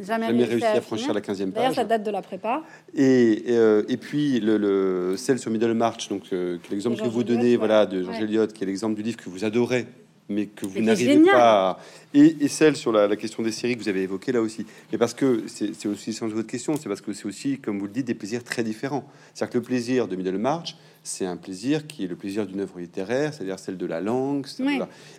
jamais, 0.00 0.28
réussi 0.28 0.64
à, 0.64 0.80
franchir 0.80 1.12
la 1.12 1.20
15e 1.20 1.50
page. 1.50 1.52
D'ailleurs, 1.52 1.74
ça 1.74 1.84
date 1.84 2.02
de 2.02 2.10
la 2.10 2.22
prépa. 2.22 2.62
Et, 2.94 3.44
euh, 3.48 3.82
et, 3.88 3.96
puis 3.96 4.40
le, 4.40 5.14
celle 5.16 5.38
sur 5.38 5.50
Middlemarch, 5.50 6.08
donc 6.08 6.24
euh, 6.32 6.58
l'exemple 6.70 7.00
que 7.00 7.08
vous 7.08 7.24
donnez, 7.24 7.56
voilà, 7.56 7.86
de 7.86 8.02
Georges 8.02 8.22
Eliot, 8.22 8.46
qui 8.46 8.64
est 8.64 8.66
l'exemple 8.66 8.94
du 8.94 9.02
livre 9.02 9.18
que 9.18 9.28
vous 9.28 9.44
adorez, 9.44 9.86
mais 10.32 10.46
que 10.46 10.66
vous 10.66 10.80
n'arrivez 10.80 11.18
pas 11.24 11.70
à... 11.70 11.78
et, 12.14 12.48
celle 12.48 12.76
sur 12.76 12.92
la, 12.92 13.14
question 13.16 13.42
des 13.42 13.52
séries 13.52 13.76
que 13.76 13.82
vous 13.82 13.88
avez 13.88 14.02
évoquée 14.02 14.32
là 14.32 14.40
aussi. 14.40 14.66
Mais 14.90 14.98
parce 14.98 15.14
que 15.14 15.44
c'est 15.46 15.86
aussi 15.86 16.10
de 16.10 16.26
votre 16.34 16.48
question, 16.48 16.76
c'est 16.76 16.88
parce 16.88 17.00
que 17.00 17.12
c'est 17.12 17.26
aussi, 17.26 17.58
comme 17.58 17.78
vous 17.78 17.86
le 17.86 17.92
dites, 17.92 18.06
des 18.06 18.14
plaisirs 18.14 18.42
très 18.44 18.62
différents. 18.62 19.08
C'est-à-dire 19.34 19.52
que 19.52 19.58
le 19.58 19.64
plaisir 19.64 20.08
de 20.08 20.16
Middlemarch, 20.16 20.76
c'est 21.02 21.26
un 21.26 21.36
plaisir 21.36 21.86
qui 21.86 22.04
est 22.04 22.08
le 22.08 22.16
plaisir 22.16 22.46
d'une 22.46 22.60
œuvre 22.60 22.78
littéraire, 22.78 23.34
c'est-à-dire 23.34 23.58
celle 23.58 23.76
de 23.76 23.86
la 23.86 24.00
langue. 24.00 24.46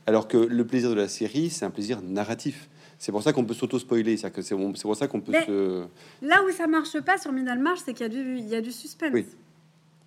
Alors 0.07 0.27
que 0.27 0.37
le 0.37 0.65
plaisir 0.65 0.89
de 0.89 0.95
la 0.95 1.07
série, 1.07 1.49
c'est 1.49 1.65
un 1.65 1.69
plaisir 1.71 2.01
narratif. 2.01 2.69
C'est 2.99 3.11
pour 3.11 3.21
ça 3.21 3.33
qu'on 3.33 3.43
peut 3.43 3.53
s'auto-spoiler, 3.53 4.15
c'est 4.15 4.31
que 4.31 4.41
c'est 4.41 4.55
bon- 4.55 4.73
c'est 4.75 4.83
pour 4.83 4.95
ça 4.95 5.07
qu'on 5.07 5.19
peut 5.19 5.33
Mais- 5.33 5.45
se... 5.45 5.83
Là 6.21 6.41
où 6.43 6.51
ça 6.51 6.67
marche 6.67 6.97
pas 7.01 7.17
sur 7.17 7.33
Middlemarch, 7.33 7.79
c'est 7.85 7.93
qu'il 7.93 8.03
y, 8.03 8.09
a 8.09 8.09
du- 8.09 8.37
il 8.37 8.47
y 8.47 8.55
a 8.55 8.61
du 8.61 8.71
suspense. 8.71 9.11
Oui. 9.13 9.25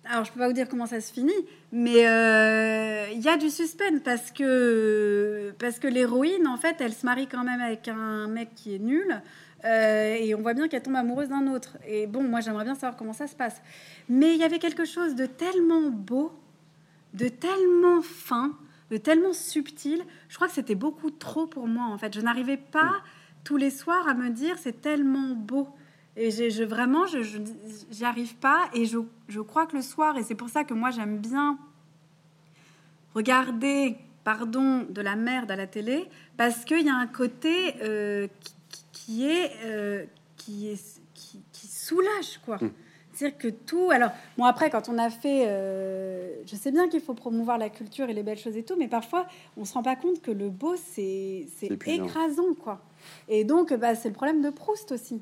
Alors, 0.09 0.23
je 0.23 0.31
peux 0.31 0.39
pas 0.39 0.47
vous 0.47 0.53
dire 0.53 0.69
comment 0.69 0.85
ça 0.85 1.01
se 1.01 1.11
finit, 1.11 1.33
mais 1.71 2.07
euh, 2.07 3.07
il 3.11 3.19
y 3.19 3.27
a 3.27 3.35
du 3.37 3.49
suspense 3.49 3.99
parce 4.05 4.31
que, 4.31 5.53
parce 5.59 5.79
que 5.79 5.87
l'héroïne, 5.87 6.47
en 6.47 6.55
fait, 6.57 6.77
elle 6.79 6.93
se 6.93 7.05
marie 7.05 7.27
quand 7.27 7.43
même 7.43 7.59
avec 7.59 7.87
un 7.87 8.27
mec 8.27 8.49
qui 8.55 8.75
est 8.75 8.79
nul. 8.79 9.21
euh, 9.65 10.15
et 10.17 10.33
on 10.35 10.41
voit 10.41 10.53
bien 10.53 10.67
qu'elle 10.67 10.81
tombe 10.83 10.95
amoureuse 10.95 11.29
d'un 11.29 11.47
autre. 11.47 11.77
Et 11.87 12.07
bon, 12.07 12.23
moi, 12.23 12.39
j'aimerais 12.39 12.63
bien 12.63 12.75
savoir 12.75 12.95
comment 12.95 13.13
ça 13.13 13.27
se 13.27 13.35
passe. 13.35 13.61
Mais 14.07 14.33
il 14.33 14.39
y 14.39 14.43
avait 14.43 14.59
quelque 14.59 14.85
chose 14.85 15.15
de 15.15 15.25
tellement 15.25 15.89
beau, 15.89 16.31
de 17.13 17.27
tellement 17.27 18.01
fin, 18.01 18.57
de 18.91 18.97
tellement 18.97 19.33
subtil. 19.33 20.01
Je 20.29 20.35
crois 20.35 20.47
que 20.47 20.53
c'était 20.53 20.75
beaucoup 20.75 21.11
trop 21.11 21.47
pour 21.47 21.67
moi, 21.67 21.85
en 21.85 21.97
fait. 21.97 22.13
Je 22.13 22.21
n'arrivais 22.21 22.57
pas 22.57 22.93
tous 23.43 23.57
les 23.57 23.71
soirs 23.71 24.07
à 24.07 24.13
me 24.13 24.29
dire 24.29 24.55
c'est 24.57 24.81
tellement 24.81 25.29
beau. 25.35 25.67
Et 26.19 26.31
j'ai- 26.31 26.49
je, 26.49 26.63
vraiment, 26.63 27.05
je 27.05 27.21
je- 27.21 27.37
j'y 27.91 28.03
arrive 28.05 28.35
pas. 28.37 28.69
Et 28.73 28.85
je, 28.85 28.97
je 29.27 29.39
crois 29.39 29.65
que 29.67 29.75
le 29.75 29.81
soir, 29.83 30.17
et 30.17 30.23
c'est 30.23 30.35
pour 30.35 30.49
ça 30.49 30.63
que 30.63 30.73
moi 30.73 30.89
j'aime 30.91 31.17
bien 31.19 31.57
regarder, 33.13 33.95
pardon, 34.23 34.85
de 34.89 35.01
la 35.01 35.15
merde 35.15 35.51
à 35.51 35.55
la 35.55 35.67
télé, 35.67 36.05
parce 36.37 36.65
qu'il 36.65 36.85
y 36.85 36.89
a 36.89 36.95
un 36.95 37.07
côté 37.07 37.75
euh, 37.81 38.27
qui, 38.41 38.53
qui- 38.91 39.25
est, 39.29 39.51
euh, 39.65 40.05
qui, 40.37 40.69
est 40.69 41.01
qui, 41.13 41.41
qui 41.51 41.67
soulage, 41.67 42.39
quoi. 42.45 42.57
Mm. 42.57 42.71
C'est-à-dire 43.13 43.37
que 43.39 43.47
tout. 43.47 43.89
Alors, 43.89 44.11
bon, 44.37 44.43
après, 44.45 44.69
quand 44.69 44.89
on 44.89 44.97
a 44.99 45.09
fait. 45.09 45.45
euh, 45.47 46.35
je 46.45 46.55
sais 46.55 46.71
bien 46.71 46.87
qu'il 46.87 47.01
faut 47.01 47.15
promouvoir 47.15 47.57
la 47.57 47.69
culture 47.69 48.07
et 48.09 48.13
les 48.13 48.21
belles 48.21 48.37
choses 48.37 48.55
et 48.57 48.63
tout, 48.63 48.75
mais 48.77 48.87
parfois, 48.87 49.25
on 49.55 49.65
se 49.65 49.73
rend 49.73 49.81
pas 49.81 49.95
compte 49.95 50.21
que 50.21 50.29
le 50.29 50.49
beau, 50.49 50.75
c'est 50.77 51.47
écrasant, 52.05 52.53
quoi. 52.61 52.79
Et 53.27 53.43
donc, 53.43 53.73
bah, 53.73 53.95
c'est 53.95 54.09
le 54.09 54.13
problème 54.13 54.41
de 54.43 54.49
Proust 54.51 54.91
aussi. 54.91 55.21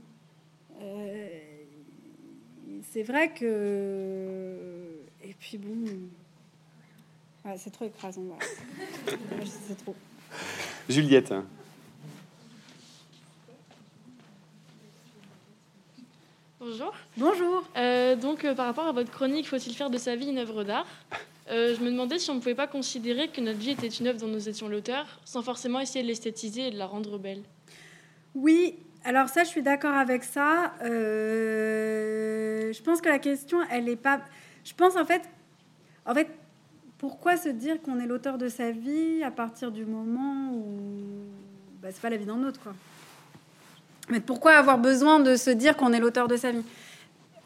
Euh, 0.82 1.40
c'est 2.92 3.04
vrai 3.04 3.34
que. 3.34 5.00
Et 5.24 5.34
puis 5.40 5.58
bon. 5.58 5.86
Ouais, 7.46 7.58
c'est 7.58 7.70
trop 7.72 7.86
écrasant. 7.86 8.24
voilà. 8.24 9.46
C'est 9.68 9.78
trop. 9.84 9.96
Juliette, 10.90 11.34
Bonjour. 16.60 16.94
Bonjour. 17.18 17.64
Euh, 17.78 18.16
donc, 18.16 18.44
euh, 18.44 18.56
par 18.56 18.66
rapport 18.66 18.88
à 18.88 18.92
votre 18.92 19.12
chronique, 19.12 19.48
faut-il 19.48 19.74
faire 19.76 19.90
de 19.90 19.98
sa 19.98 20.16
vie 20.16 20.30
une 20.30 20.40
œuvre 20.40 20.64
d'art? 20.64 20.88
Euh, 21.52 21.76
Je 21.76 21.84
me 21.84 21.92
demandais 21.92 22.18
si 22.18 22.32
on 22.32 22.36
ne 22.36 22.40
pouvait 22.40 22.56
pas 22.56 22.66
considérer 22.66 23.28
que 23.28 23.40
notre 23.42 23.60
vie 23.60 23.72
était 23.72 23.88
une 23.88 24.08
œuvre 24.08 24.20
dont 24.20 24.28
nous 24.28 24.50
étions 24.50 24.68
l'auteur, 24.68 25.06
sans 25.26 25.44
forcément 25.44 25.80
essayer 25.80 26.02
de 26.02 26.08
l'esthétiser 26.08 26.68
et 26.70 26.72
de 26.72 26.78
la 26.78 26.88
rendre 26.88 27.20
belle. 27.20 27.44
Oui, 28.34 28.76
alors 29.06 29.30
ça, 29.30 29.44
je 29.44 29.50
suis 29.50 29.62
d'accord 29.62 29.94
avec 29.94 30.24
ça. 30.24 30.74
Euh, 30.84 32.74
je 32.74 32.82
pense 32.82 33.02
que 33.02 33.10
la 33.10 33.20
question, 33.20 33.60
elle 33.72 33.88
est 33.88 33.96
pas. 33.96 34.20
Je 34.64 34.74
pense 34.74 34.96
en 34.96 35.06
fait, 35.06 35.22
en 36.06 36.16
fait, 36.16 36.28
pourquoi 36.98 37.38
se 37.38 37.50
dire 37.50 37.82
qu'on 37.84 38.00
est 38.00 38.08
l'auteur 38.08 38.40
de 38.40 38.50
sa 38.50 38.72
vie 38.72 39.24
à 39.24 39.30
partir 39.30 39.72
du 39.72 39.86
moment 39.86 40.52
où 40.54 40.66
bah, 41.82 41.90
c'est 41.92 42.02
pas 42.02 42.10
la 42.10 42.18
vie 42.18 42.26
d'un 42.26 42.44
autre, 42.44 42.60
quoi. 42.62 42.74
Mais 44.10 44.20
pourquoi 44.20 44.54
avoir 44.54 44.78
besoin 44.78 45.20
de 45.20 45.36
se 45.36 45.52
dire 45.52 45.78
qu'on 45.78 45.94
est 45.94 46.00
l'auteur 46.00 46.28
de 46.28 46.38
sa 46.38 46.52
vie? 46.52 46.64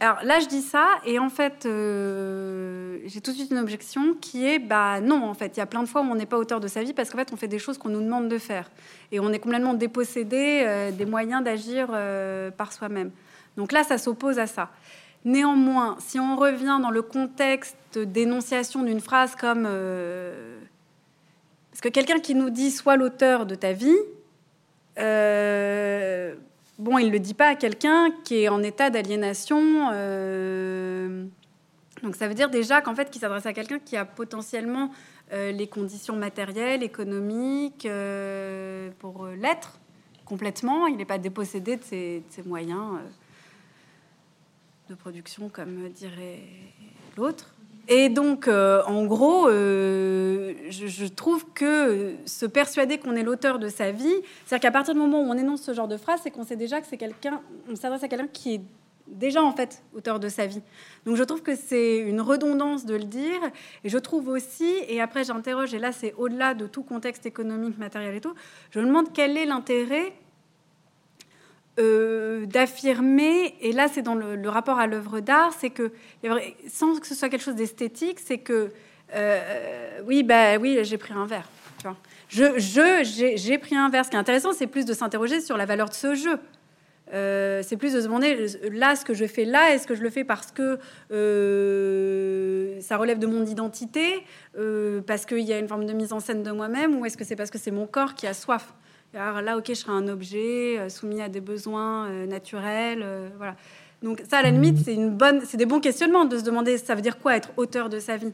Alors 0.01 0.19
là, 0.23 0.39
je 0.39 0.47
dis 0.47 0.61
ça, 0.61 0.87
et 1.05 1.19
en 1.19 1.29
fait, 1.29 1.65
euh, 1.65 2.99
j'ai 3.05 3.19
tout 3.19 3.31
de 3.31 3.35
suite 3.35 3.51
une 3.51 3.57
objection 3.57 4.13
qui 4.13 4.45
est 4.45 4.57
bah 4.57 5.01
non, 5.01 5.25
en 5.25 5.33
fait, 5.33 5.57
il 5.57 5.59
y 5.59 5.61
a 5.61 5.65
plein 5.65 5.83
de 5.83 5.89
fois 5.89 5.99
où 6.01 6.05
on 6.05 6.15
n'est 6.15 6.25
pas 6.25 6.37
auteur 6.37 6.61
de 6.61 6.69
sa 6.69 6.83
vie 6.83 6.93
parce 6.93 7.09
qu'en 7.09 7.17
fait, 7.17 7.33
on 7.33 7.35
fait 7.35 7.49
des 7.49 7.59
choses 7.59 7.77
qu'on 7.77 7.89
nous 7.89 8.01
demande 8.01 8.29
de 8.29 8.37
faire 8.37 8.71
et 9.11 9.19
on 9.19 9.33
est 9.33 9.39
complètement 9.39 9.73
dépossédé 9.73 10.63
euh, 10.65 10.91
des 10.91 11.05
moyens 11.05 11.43
d'agir 11.43 11.89
euh, 11.91 12.49
par 12.49 12.71
soi-même. 12.71 13.11
Donc 13.57 13.73
là, 13.73 13.83
ça 13.83 13.97
s'oppose 13.97 14.39
à 14.39 14.47
ça. 14.47 14.69
Néanmoins, 15.25 15.97
si 15.99 16.17
on 16.17 16.37
revient 16.37 16.79
dans 16.81 16.91
le 16.91 17.01
contexte 17.01 17.99
d'énonciation 17.99 18.83
d'une 18.83 19.01
phrase 19.01 19.35
comme 19.35 19.63
parce 21.71 21.81
que 21.81 21.89
quelqu'un 21.89 22.19
qui 22.19 22.35
nous 22.35 22.49
dit 22.49 22.71
sois 22.71 22.95
l'auteur 22.95 23.45
de 23.45 23.55
ta 23.55 23.73
vie, 23.73 23.97
bon, 26.79 26.97
il 26.97 27.11
le 27.11 27.19
dit 27.19 27.35
pas 27.35 27.49
à 27.49 27.55
quelqu'un 27.55 28.09
qui 28.23 28.43
est 28.43 28.49
en 28.49 28.63
état 28.63 28.89
d'aliénation. 28.89 29.91
euh, 29.93 31.25
donc 32.01 32.15
ça 32.15 32.27
veut 32.27 32.33
dire 32.33 32.49
déjà 32.49 32.81
qu'en 32.81 32.95
fait, 32.95 33.11
qu'il 33.11 33.21
s'adresse 33.21 33.45
à 33.45 33.53
quelqu'un 33.53 33.79
qui 33.79 33.97
a 33.97 34.05
potentiellement 34.05 34.89
euh, 35.33 35.51
les 35.51 35.67
conditions 35.67 36.15
matérielles, 36.15 36.81
économiques 36.81 37.85
euh, 37.85 38.89
pour 38.99 39.27
l'être 39.27 39.79
complètement. 40.25 40.87
Il 40.87 40.97
n'est 40.97 41.05
pas 41.05 41.17
dépossédé 41.17 41.75
de 41.75 41.83
ses, 41.83 42.23
moyens 42.45 42.99
de 44.89 44.95
production, 44.95 45.49
comme 45.49 45.89
dirait 45.89 46.41
l'autre. 47.17 47.53
Et 47.91 48.09
donc, 48.09 48.47
euh, 48.47 48.83
en 48.85 49.05
gros, 49.05 49.49
euh, 49.49 50.53
je, 50.69 50.85
je 50.85 51.05
trouve 51.07 51.43
que 51.55 52.13
se 52.25 52.45
persuader 52.45 52.99
qu'on 52.99 53.15
est 53.15 53.23
l'auteur 53.23 53.57
de 53.57 53.67
sa 53.67 53.91
vie, 53.91 54.13
c'est-à-dire 54.45 54.61
qu'à 54.61 54.71
partir 54.71 54.93
du 54.93 54.99
moment 54.99 55.21
où 55.21 55.25
on 55.25 55.33
énonce 55.33 55.63
ce 55.63 55.73
genre 55.73 55.87
de 55.87 55.97
phrase, 55.97 56.19
c'est 56.21 56.29
qu'on 56.29 56.43
sait 56.43 56.55
déjà 56.55 56.81
que 56.81 56.87
c'est 56.87 56.97
quelqu'un, 56.97 57.41
on 57.67 57.75
s'adresse 57.75 58.03
à 58.03 58.07
quelqu'un 58.07 58.27
qui 58.31 58.53
est 58.53 58.61
déjà 59.07 59.41
en 59.41 59.51
fait 59.51 59.81
auteur 59.95 60.19
de 60.19 60.29
sa 60.29 60.45
vie. 60.45 60.61
Donc 61.07 61.15
je 61.15 61.23
trouve 61.23 61.41
que 61.41 61.55
c'est 61.55 61.97
une 61.97 62.21
redondance 62.21 62.85
de 62.85 62.93
le 62.93 63.05
dire. 63.05 63.41
Et 63.83 63.89
je 63.89 63.97
trouve 63.97 64.27
aussi, 64.27 64.71
et 64.87 65.01
après 65.01 65.23
j'interroge, 65.23 65.73
et 65.73 65.79
là 65.79 65.91
c'est 65.91 66.13
au-delà 66.17 66.53
de 66.53 66.67
tout 66.67 66.83
contexte 66.83 67.25
économique, 67.25 67.79
matériel 67.79 68.13
et 68.13 68.21
tout, 68.21 68.35
je 68.69 68.79
me 68.79 68.85
demande 68.85 69.11
quel 69.13 69.35
est 69.35 69.45
l'intérêt 69.45 70.13
euh, 71.79 72.45
d'affirmer, 72.45 73.55
et 73.61 73.71
là 73.71 73.87
c'est 73.87 74.01
dans 74.01 74.15
le, 74.15 74.49
rapport 74.49 74.79
à 74.79 74.87
l'œuvre 74.87 75.21
d'art, 75.21 75.53
c'est 75.57 75.69
que, 75.69 75.91
sans 76.69 76.99
que 76.99 77.07
ce 77.07 77.15
soit 77.15 77.29
quelque 77.29 77.43
chose 77.43 77.55
d'esthétique, 77.55 78.19
c'est 78.19 78.39
que, 78.39 78.71
euh, 79.15 79.99
oui, 80.05 80.23
bah 80.23 80.57
oui, 80.57 80.79
j'ai 80.83 80.97
pris 80.97 81.13
un 81.13 81.25
verre. 81.25 81.47
Je, 82.27 82.59
je, 82.59 83.35
j'ai, 83.37 83.57
pris 83.57 83.75
un 83.75 83.89
verre. 83.89 84.05
Ce 84.05 84.09
qui 84.09 84.15
est 84.15 84.19
intéressant, 84.19 84.51
c'est 84.51 84.67
plus 84.67 84.85
de 84.85 84.93
s'interroger 84.93 85.41
sur 85.41 85.57
la 85.57 85.65
valeur 85.65 85.89
de 85.89 85.93
ce 85.93 86.13
jeu. 86.13 86.37
Euh, 87.13 87.63
c'est 87.63 87.77
plus 87.77 87.93
de 87.93 88.01
se 88.01 88.05
demander 88.05 88.45
là 88.71 88.95
ce 88.95 89.03
que 89.03 89.15
je 89.15 89.25
fais 89.25 89.43
là 89.43 89.73
est-ce 89.73 89.87
que 89.87 89.95
je 89.95 90.03
le 90.03 90.11
fais 90.11 90.23
parce 90.23 90.51
que 90.51 90.77
ça 92.81 92.97
relève 92.97 93.17
de 93.17 93.25
mon 93.25 93.43
identité 93.47 94.23
parce 95.07 95.25
qu'il 95.25 95.39
y 95.39 95.53
a 95.53 95.57
une 95.57 95.67
forme 95.67 95.87
de 95.87 95.93
mise 95.93 96.13
en 96.13 96.19
scène 96.19 96.43
de 96.43 96.51
moi-même 96.51 96.99
ou 96.99 97.05
est-ce 97.07 97.17
que 97.17 97.23
c'est 97.23 97.35
parce 97.35 97.49
que 97.49 97.57
c'est 97.57 97.71
mon 97.71 97.87
corps 97.87 98.13
qui 98.13 98.27
a 98.27 98.35
soif? 98.35 98.73
Alors 99.13 99.41
là 99.41 99.57
ok 99.57 99.65
je 99.69 99.73
serai 99.73 99.91
un 99.91 100.07
objet 100.07 100.77
euh, 100.77 100.89
soumis 100.89 101.21
à 101.21 101.29
des 101.29 101.41
besoins 101.41 102.07
euh, 102.07 102.25
naturels 102.27 103.01
euh, 103.03 103.29
voilà. 103.37 103.55
Donc 104.03 104.21
ça 104.29 104.37
à 104.37 104.43
la 104.43 104.51
limite 104.51 104.77
c'est 104.77 104.93
une 104.93 105.09
bonne 105.09 105.41
c'est 105.45 105.57
des 105.57 105.65
bons 105.65 105.79
questionnements 105.79 106.25
de 106.25 106.37
se 106.37 106.43
demander 106.43 106.77
ça 106.77 106.95
veut 106.95 107.01
dire 107.01 107.17
quoi 107.19 107.35
être 107.35 107.49
auteur 107.57 107.89
de 107.89 107.99
sa 107.99 108.17
vie? 108.17 108.33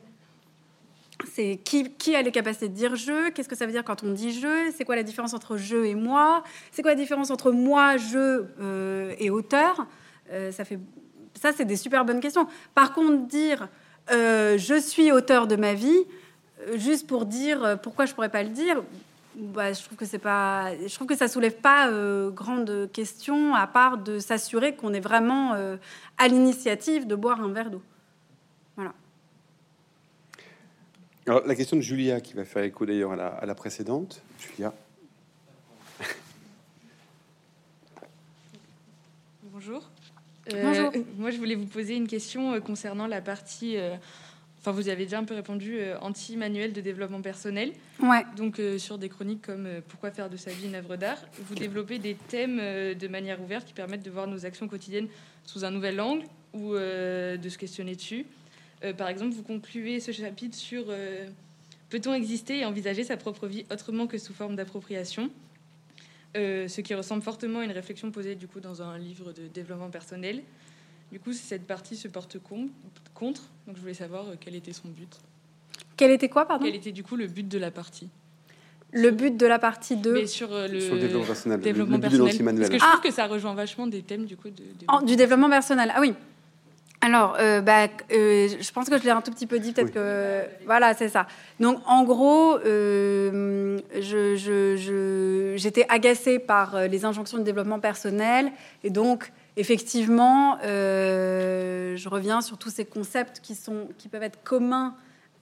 C'est 1.23 1.59
qui, 1.63 1.91
qui 1.93 2.15
a 2.15 2.21
les 2.21 2.31
capacités 2.31 2.67
de 2.67 2.73
dire 2.73 2.95
je 2.95 3.29
Qu'est-ce 3.29 3.47
que 3.47 3.55
ça 3.55 3.65
veut 3.65 3.71
dire 3.71 3.83
quand 3.83 4.03
on 4.03 4.11
dit 4.11 4.37
je 4.39 4.71
C'est 4.75 4.83
quoi 4.83 4.95
la 4.95 5.03
différence 5.03 5.33
entre 5.33 5.57
je 5.57 5.77
et 5.77 5.95
moi 5.95 6.43
C'est 6.71 6.81
quoi 6.81 6.91
la 6.91 6.97
différence 6.97 7.31
entre 7.31 7.51
moi, 7.51 7.97
je 7.97 8.45
euh, 8.59 9.13
et 9.19 9.29
auteur 9.29 9.87
Euh, 10.31 10.51
Ça 10.51 10.65
fait 10.65 10.79
ça, 11.41 11.51
c'est 11.51 11.65
des 11.65 11.75
super 11.75 12.05
bonnes 12.05 12.21
questions. 12.21 12.47
Par 12.73 12.93
contre, 12.93 13.27
dire 13.27 13.67
euh, 14.11 14.57
je 14.57 14.79
suis 14.79 15.11
auteur 15.11 15.47
de 15.47 15.57
ma 15.57 15.73
vie, 15.73 16.05
juste 16.75 17.07
pour 17.07 17.25
dire 17.25 17.77
pourquoi 17.83 18.05
je 18.05 18.13
pourrais 18.13 18.29
pas 18.29 18.41
le 18.41 18.49
dire, 18.49 18.81
bah, 19.35 19.73
je 19.73 19.83
trouve 19.83 19.97
que 19.97 20.05
c'est 20.05 20.19
pas, 20.19 20.75
je 20.77 20.93
trouve 20.93 21.07
que 21.07 21.15
ça 21.15 21.27
soulève 21.27 21.55
pas 21.57 21.89
euh, 21.89 22.29
grande 22.31 22.89
question 22.91 23.53
à 23.53 23.67
part 23.67 23.97
de 23.97 24.19
s'assurer 24.19 24.75
qu'on 24.75 24.93
est 24.93 25.01
vraiment 25.01 25.53
euh, 25.53 25.77
à 26.17 26.27
l'initiative 26.27 27.05
de 27.05 27.15
boire 27.15 27.41
un 27.41 27.51
verre 27.51 27.69
d'eau. 27.69 27.81
Voilà. 28.75 28.93
Alors, 31.27 31.45
la 31.45 31.55
question 31.55 31.75
de 31.75 31.81
Julia, 31.81 32.21
qui 32.21 32.33
va 32.33 32.45
faire 32.45 32.63
écho 32.63 32.85
d'ailleurs 32.85 33.11
à 33.13 33.15
la, 33.15 33.27
à 33.27 33.45
la 33.45 33.55
précédente. 33.55 34.21
Julia. 34.39 34.73
Bonjour. 39.43 39.89
Bonjour. 40.51 40.91
Euh, 40.95 41.03
moi, 41.17 41.31
je 41.31 41.37
voulais 41.37 41.55
vous 41.55 41.65
poser 41.65 41.95
une 41.95 42.07
question 42.07 42.53
euh, 42.53 42.59
concernant 42.59 43.07
la 43.07 43.21
partie. 43.21 43.77
Enfin, 44.65 44.75
vous 44.75 44.87
y 44.87 44.89
avez 44.89 45.03
déjà 45.03 45.19
un 45.19 45.25
peu 45.25 45.35
répondu, 45.35 45.77
euh, 45.77 45.95
anti-manuel 46.01 46.73
de 46.73 46.81
développement 46.81 47.21
personnel. 47.21 47.71
Ouais. 48.01 48.25
Donc, 48.35 48.57
euh, 48.57 48.79
sur 48.79 48.97
des 48.97 49.09
chroniques 49.09 49.43
comme 49.43 49.67
euh, 49.67 49.79
Pourquoi 49.87 50.09
faire 50.09 50.27
de 50.27 50.37
sa 50.37 50.49
vie 50.49 50.65
une 50.65 50.73
œuvre 50.73 50.95
d'art, 50.95 51.19
vous 51.37 51.53
développez 51.53 51.99
des 51.99 52.15
thèmes 52.15 52.57
de 52.57 53.07
manière 53.07 53.39
ouverte 53.39 53.67
qui 53.67 53.73
permettent 53.73 54.01
de 54.01 54.09
voir 54.09 54.25
nos 54.25 54.43
actions 54.43 54.67
quotidiennes 54.67 55.07
sous 55.43 55.65
un 55.65 55.69
nouvel 55.69 56.01
angle 56.01 56.25
ou 56.53 56.73
de 56.73 57.49
se 57.49 57.57
questionner 57.59 57.95
dessus. 57.95 58.25
Par 58.97 59.07
exemple, 59.07 59.35
vous 59.35 59.43
concluez 59.43 59.99
ce 59.99 60.11
chapitre 60.11 60.57
sur 60.57 60.85
Peut-on 61.89 62.13
exister 62.15 62.61
et 62.61 62.65
envisager 62.65 63.03
sa 63.03 63.17
propre 63.17 63.45
vie 63.45 63.65
autrement 63.71 64.07
que 64.07 64.17
sous 64.17 64.33
forme 64.33 64.55
d'appropriation? 64.55 65.29
Ce 66.33 66.81
qui 66.81 66.95
ressemble 66.95 67.21
fortement 67.21 67.59
à 67.59 67.65
une 67.65 67.71
réflexion 67.71 68.09
posée 68.09 68.33
du 68.33 68.47
coup 68.47 68.61
dans 68.61 68.81
un 68.81 68.97
livre 68.97 69.31
de 69.31 69.47
développement 69.47 69.91
personnel. 69.91 70.41
Du 71.11 71.19
coup, 71.19 71.33
cette 71.33 71.65
partie 71.67 71.95
se 71.95 72.07
porte 72.07 72.37
com- 72.39 72.69
contre. 73.13 73.41
Donc, 73.67 73.75
je 73.77 73.81
voulais 73.81 73.93
savoir 73.93 74.23
euh, 74.27 74.35
quel 74.39 74.55
était 74.55 74.73
son 74.73 74.87
but. 74.89 75.09
Quel 75.97 76.11
était 76.11 76.29
quoi, 76.29 76.45
pardon? 76.45 76.65
Quel 76.65 76.75
était 76.75 76.91
du 76.91 77.03
coup 77.03 77.15
le 77.15 77.27
but 77.27 77.47
de 77.47 77.57
la 77.57 77.71
partie? 77.71 78.09
Le 78.91 79.11
but 79.11 79.35
de 79.35 79.45
la 79.45 79.59
partie 79.59 79.95
2 79.97 80.13
Mais 80.13 80.25
sur 80.27 80.53
euh, 80.53 80.67
le, 80.67 80.79
Sur 80.79 80.95
le 80.95 81.01
développement 81.01 81.25
personnel, 81.27 81.59
développement 81.61 81.95
le 81.97 82.01
personnel. 82.01 82.55
Parce 82.57 82.69
que 82.69 82.77
je 82.77 82.83
Ah. 82.85 82.89
trouve 82.93 83.01
que 83.01 83.11
ça 83.11 83.27
rejoint 83.27 83.53
vachement 83.53 83.87
des 83.87 84.01
thèmes 84.01 84.25
du 84.25 84.35
coup 84.37 84.49
de, 84.49 85.05
du 85.05 85.15
développement 85.15 85.49
personnel. 85.49 85.91
Ah 85.95 85.99
oui. 86.01 86.13
Alors, 87.01 87.35
euh, 87.39 87.61
bah, 87.61 87.87
euh, 88.11 88.47
je 88.59 88.71
pense 88.71 88.89
que 88.89 88.97
je 88.97 89.03
l'ai 89.03 89.09
un 89.11 89.21
tout 89.21 89.31
petit 89.31 89.45
peu 89.47 89.59
dit, 89.59 89.73
peut-être 89.73 89.87
Oui. 89.87 89.93
que 89.93 90.65
voilà, 90.65 90.93
c'est 90.95 91.09
ça. 91.09 91.27
Donc, 91.59 91.79
en 91.85 92.03
gros, 92.03 92.57
euh, 92.59 93.79
je- 93.95 94.35
je- 94.35 94.75
je- 94.77 95.53
j'étais 95.57 95.85
agacée 95.89 96.39
par 96.39 96.87
les 96.87 97.05
injonctions 97.05 97.37
de 97.37 97.43
développement 97.43 97.79
personnel, 97.79 98.51
et 98.83 98.89
donc, 98.89 99.31
effectivement, 99.57 100.57
euh, 100.63 101.95
je 101.95 102.09
reviens 102.09 102.41
sur 102.41 102.57
tous 102.57 102.69
ces 102.69 102.85
concepts 102.85 103.39
qui 103.41 103.55
sont, 103.55 103.87
qui 103.97 104.09
peuvent 104.09 104.23
être 104.23 104.43
communs. 104.43 104.95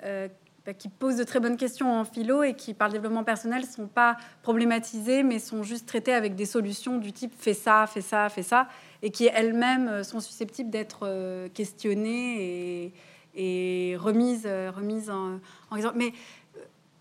euh, 0.03 0.27
bah, 0.65 0.73
qui 0.73 0.87
posent 0.87 1.17
de 1.17 1.25
très 1.25 1.41
bonnes 1.41 1.57
questions 1.57 1.91
en 1.91 2.05
philo 2.05 2.41
et 2.41 2.53
qui, 2.53 2.73
par 2.73 2.87
le 2.87 2.93
développement 2.93 3.25
personnel, 3.25 3.65
sont 3.65 3.87
pas 3.87 4.15
problématisés, 4.43 5.21
mais 5.21 5.37
sont 5.37 5.61
juste 5.61 5.85
traités 5.85 6.13
avec 6.13 6.35
des 6.35 6.45
solutions 6.45 6.99
du 6.99 7.11
type 7.11 7.33
fais 7.37 7.53
ça, 7.53 7.85
fais 7.85 7.99
ça, 7.99 8.29
fais 8.29 8.43
ça, 8.43 8.69
et 9.01 9.09
qui 9.09 9.25
elles-mêmes 9.25 9.89
euh, 9.89 10.03
sont 10.03 10.21
susceptibles 10.21 10.69
d'être 10.69 11.49
questionnées 11.53 12.93
et, 13.35 13.97
remises, 13.99 14.47
remises 14.47 15.09
en, 15.09 15.41
en 15.69 15.75
exemple. 15.75 15.95
Mais 15.97 16.13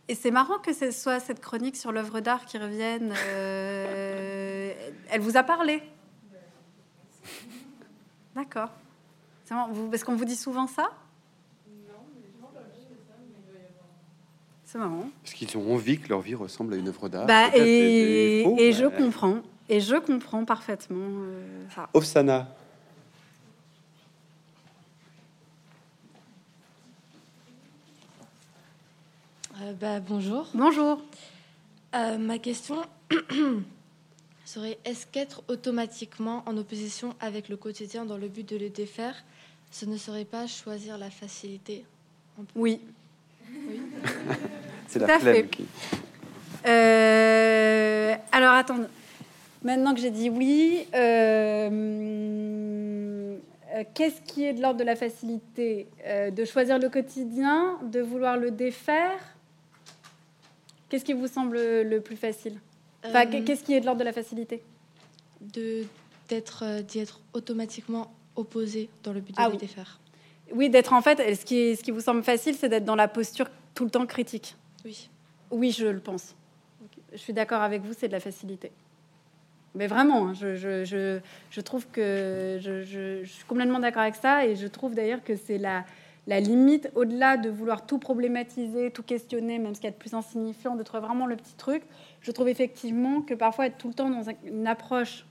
et 0.08 0.16
c'est 0.16 0.32
marrant 0.32 0.58
que 0.58 0.72
ce 0.72 0.90
soit 0.90 1.20
cette 1.20 1.40
chronique 1.40 1.76
sur 1.76 1.92
l'œuvre 1.92 2.18
d'art 2.18 2.46
qui 2.46 2.58
revienne. 2.58 3.14
elle 5.08 5.20
vous 5.20 5.36
a 5.36 5.44
parlé 5.44 5.82
D'accord. 8.34 8.70
C'est 9.44 9.54
marrant. 9.54 9.72
Vous- 9.72 9.90
Est-ce 9.92 10.04
qu'on 10.04 10.16
vous 10.16 10.24
dit 10.24 10.36
souvent 10.36 10.66
ça? 10.66 10.90
C'est 14.64 14.78
marrant. 14.78 15.10
Parce 15.22 15.34
qu'ils 15.34 15.54
ont 15.58 15.74
envie 15.74 15.98
que 15.98 16.08
leur 16.08 16.22
vie 16.22 16.34
ressemble 16.34 16.72
à 16.72 16.76
une 16.78 16.88
œuvre 16.88 17.10
d'art. 17.10 17.26
Bah, 17.26 17.48
et, 17.54 18.40
c'est 18.40 18.42
faux, 18.44 18.56
et 18.58 18.72
je 18.72 18.86
comprends. 18.86 19.42
Et 19.68 19.80
je 19.80 19.96
comprends 19.96 20.46
parfaitement 20.46 20.96
euh, 20.98 21.66
ça. 21.74 21.90
Ofsana. 21.92 22.48
Euh, 29.60 29.72
bah, 29.74 30.00
bonjour. 30.00 30.48
Bonjour. 30.54 31.02
Euh, 31.94 32.16
ma 32.18 32.38
question 32.38 32.76
serait 34.44 34.78
est-ce 34.84 35.06
qu'être 35.06 35.42
automatiquement 35.48 36.42
en 36.46 36.56
opposition 36.56 37.14
avec 37.20 37.48
le 37.48 37.56
quotidien 37.56 38.04
dans 38.04 38.16
le 38.16 38.28
but 38.28 38.48
de 38.48 38.56
le 38.56 38.68
défaire, 38.68 39.14
ce 39.70 39.86
ne 39.86 39.96
serait 39.96 40.24
pas 40.24 40.46
choisir 40.46 40.98
la 40.98 41.10
facilité 41.10 41.84
Oui. 42.54 42.80
C'est 44.88 44.98
la 44.98 45.18
flemme 45.18 45.48
qui. 45.48 45.64
Euh, 46.66 48.14
alors, 48.30 48.52
attends. 48.52 48.78
Maintenant 49.64 49.94
que 49.94 50.00
j'ai 50.00 50.10
dit 50.10 50.28
oui, 50.28 50.86
euh, 50.92 51.68
euh, 53.74 53.84
qu'est-ce 53.94 54.20
qui 54.22 54.44
est 54.44 54.52
de 54.54 54.60
l'ordre 54.60 54.80
de 54.80 54.84
la 54.84 54.96
facilité 54.96 55.86
Euh, 56.04 56.30
De 56.30 56.44
choisir 56.44 56.78
le 56.78 56.88
quotidien, 56.88 57.78
de 57.82 58.00
vouloir 58.00 58.36
le 58.36 58.50
défaire? 58.50 59.18
Qu'est-ce 60.88 61.04
qui 61.04 61.12
vous 61.14 61.28
semble 61.28 61.56
le 61.82 62.00
plus 62.00 62.16
facile? 62.16 62.58
Enfin, 63.04 63.26
Euh, 63.26 63.42
qu'est-ce 63.44 63.64
qui 63.64 63.74
est 63.74 63.80
de 63.80 63.86
l'ordre 63.86 64.00
de 64.00 64.04
la 64.04 64.12
facilité 64.12 64.62
de 65.40 65.84
d'être 66.28 66.62
euh, 66.64 66.82
d'y 66.82 67.00
être 67.00 67.20
automatiquement 67.34 68.12
opposé 68.36 68.88
dans 69.02 69.12
le 69.12 69.20
but 69.20 69.32
de 69.36 69.40
Ah 69.40 69.46
le 69.48 69.52
oui. 69.54 69.58
défaire. 69.58 69.98
Oui, 70.54 70.70
d'être 70.70 70.92
en 70.92 71.02
fait, 71.02 71.34
ce 71.34 71.44
qui, 71.44 71.76
ce 71.76 71.82
qui 71.82 71.90
vous 71.90 72.00
semble 72.00 72.22
facile, 72.22 72.54
c'est 72.54 72.68
d'être 72.68 72.84
dans 72.84 72.94
la 72.94 73.08
posture 73.08 73.46
tout 73.74 73.84
le 73.84 73.90
temps 73.90 74.06
critique. 74.06 74.56
Oui. 74.84 75.08
Oui, 75.50 75.70
je 75.72 75.86
le 75.86 75.98
pense. 76.00 76.34
Je 77.12 77.18
suis 77.18 77.32
d'accord 77.32 77.60
avec 77.62 77.82
vous, 77.82 77.92
c'est 77.98 78.06
de 78.08 78.12
la 78.12 78.20
facilité. 78.20 78.70
Mais 79.74 79.86
vraiment, 79.86 80.28
hein, 80.28 80.34
je, 80.34 80.54
je- 80.56 80.84
je- 80.84 81.18
je 81.50 81.60
trouve 81.60 81.86
que 81.88 82.58
je 82.60 83.24
suis 83.24 83.44
complètement 83.44 83.78
d'accord 83.80 84.02
avec 84.02 84.14
ça 84.16 84.46
et 84.46 84.54
je 84.56 84.66
trouve 84.66 84.94
d'ailleurs 84.94 85.24
que 85.24 85.34
c'est 85.36 85.58
la, 85.58 85.84
la 86.28 86.38
limite, 86.40 86.90
au-delà 86.94 87.36
de 87.36 87.50
vouloir 87.50 87.84
tout 87.84 87.98
problématiser, 87.98 88.90
tout 88.90 89.02
questionner, 89.02 89.58
même 89.58 89.74
ce 89.74 89.80
qu'il 89.80 89.88
y 89.88 89.92
a 89.92 89.92
de 89.92 89.98
plus 89.98 90.14
insignifiant, 90.14 90.76
de 90.76 90.82
trouver 90.84 91.04
vraiment 91.04 91.26
le 91.26 91.36
petit 91.36 91.54
truc. 91.56 91.82
Je 92.20 92.30
trouve 92.30 92.48
effectivement 92.48 93.22
que 93.22 93.34
parfois 93.34 93.66
être 93.66 93.78
tout 93.78 93.88
le 93.88 93.94
temps 93.94 94.08
dans 94.08 94.30
un- 94.30 94.34
une 94.44 94.66
approche 94.68 95.26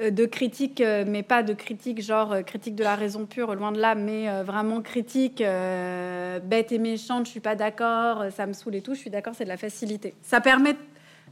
euh, 0.00 0.10
de 0.10 0.24
critique, 0.26 0.80
euh, 0.80 1.04
mais 1.06 1.22
pas 1.24 1.42
de 1.42 1.52
critique 1.52 2.00
genre 2.00 2.32
euh, 2.32 2.42
critique 2.42 2.76
de 2.76 2.84
la 2.84 2.94
raison 2.94 3.26
pure, 3.26 3.54
loin 3.56 3.72
de 3.72 3.80
là, 3.80 3.96
mais 3.96 4.28
vraiment 4.44 4.80
critique 4.80 5.38
bête 5.38 6.70
et 6.72 6.78
méchante, 6.78 7.26
je 7.26 7.30
suis 7.32 7.40
pas 7.40 7.56
d'accord, 7.56 8.24
ça 8.30 8.46
me 8.46 8.52
saoule 8.52 8.76
et 8.76 8.80
tout, 8.80 8.94
je 8.94 9.00
suis 9.00 9.10
d'accord, 9.10 9.34
c'est 9.34 9.44
de 9.44 9.48
la 9.48 9.56
facilité. 9.56 10.14
Ça 10.22 10.40
permet, 10.40 10.76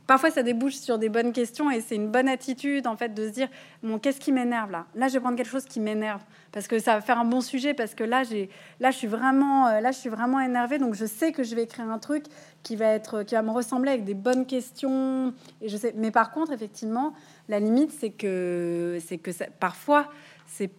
parfois 0.08 0.30
ça 0.30 0.42
débouche 0.42 0.74
sur 0.74 0.98
des 0.98 1.10
bonnes 1.10 1.32
questions 1.32 1.70
et 1.70 1.82
c'est 1.82 1.94
une 1.94 2.10
bonne 2.10 2.28
attitude 2.28 2.86
en 2.86 2.96
fait 2.96 3.10
de 3.14 3.28
se 3.28 3.32
dire, 3.32 3.48
bon, 3.82 3.98
qu'est-ce 3.98 4.18
qui 4.18 4.32
m'énerve 4.32 4.70
là? 4.72 4.86
Là, 4.94 5.06
je 5.06 5.12
vais 5.12 5.20
prendre 5.20 5.36
quelque 5.36 5.50
chose 5.50 5.66
qui 5.66 5.78
m'énerve 5.80 6.22
parce 6.50 6.66
que 6.66 6.78
ça 6.78 6.94
va 6.94 7.02
faire 7.02 7.18
un 7.18 7.26
bon 7.26 7.42
sujet, 7.42 7.74
parce 7.74 7.94
que 7.94 8.04
là, 8.04 8.24
j'ai, 8.24 8.48
là, 8.80 8.90
je 8.90 8.96
suis 8.96 9.06
vraiment, 9.06 9.68
euh, 9.68 9.80
là, 9.80 9.92
je 9.92 9.98
suis 9.98 10.08
vraiment 10.08 10.40
énervée, 10.40 10.78
donc 10.78 10.94
je 10.94 11.04
sais 11.04 11.30
que 11.30 11.42
je 11.44 11.54
vais 11.54 11.64
écrire 11.64 11.90
un 11.90 11.98
truc 11.98 12.24
qui 12.62 12.74
va 12.74 12.86
être, 12.86 13.22
qui 13.22 13.34
va 13.34 13.42
me 13.42 13.50
ressembler 13.50 13.90
avec 13.90 14.04
des 14.04 14.14
bonnes 14.14 14.46
questions. 14.46 15.34
Et 15.60 15.68
je 15.68 15.76
sais, 15.76 15.92
mais 15.94 16.10
par 16.10 16.32
contre, 16.32 16.52
effectivement, 16.52 17.12
la 17.50 17.60
limite, 17.60 17.92
c'est 17.92 18.10
que, 18.10 18.98
c'est 19.06 19.18
que 19.18 19.30
ça- 19.30 19.48
parfois, 19.60 20.10
c'est 20.46 20.70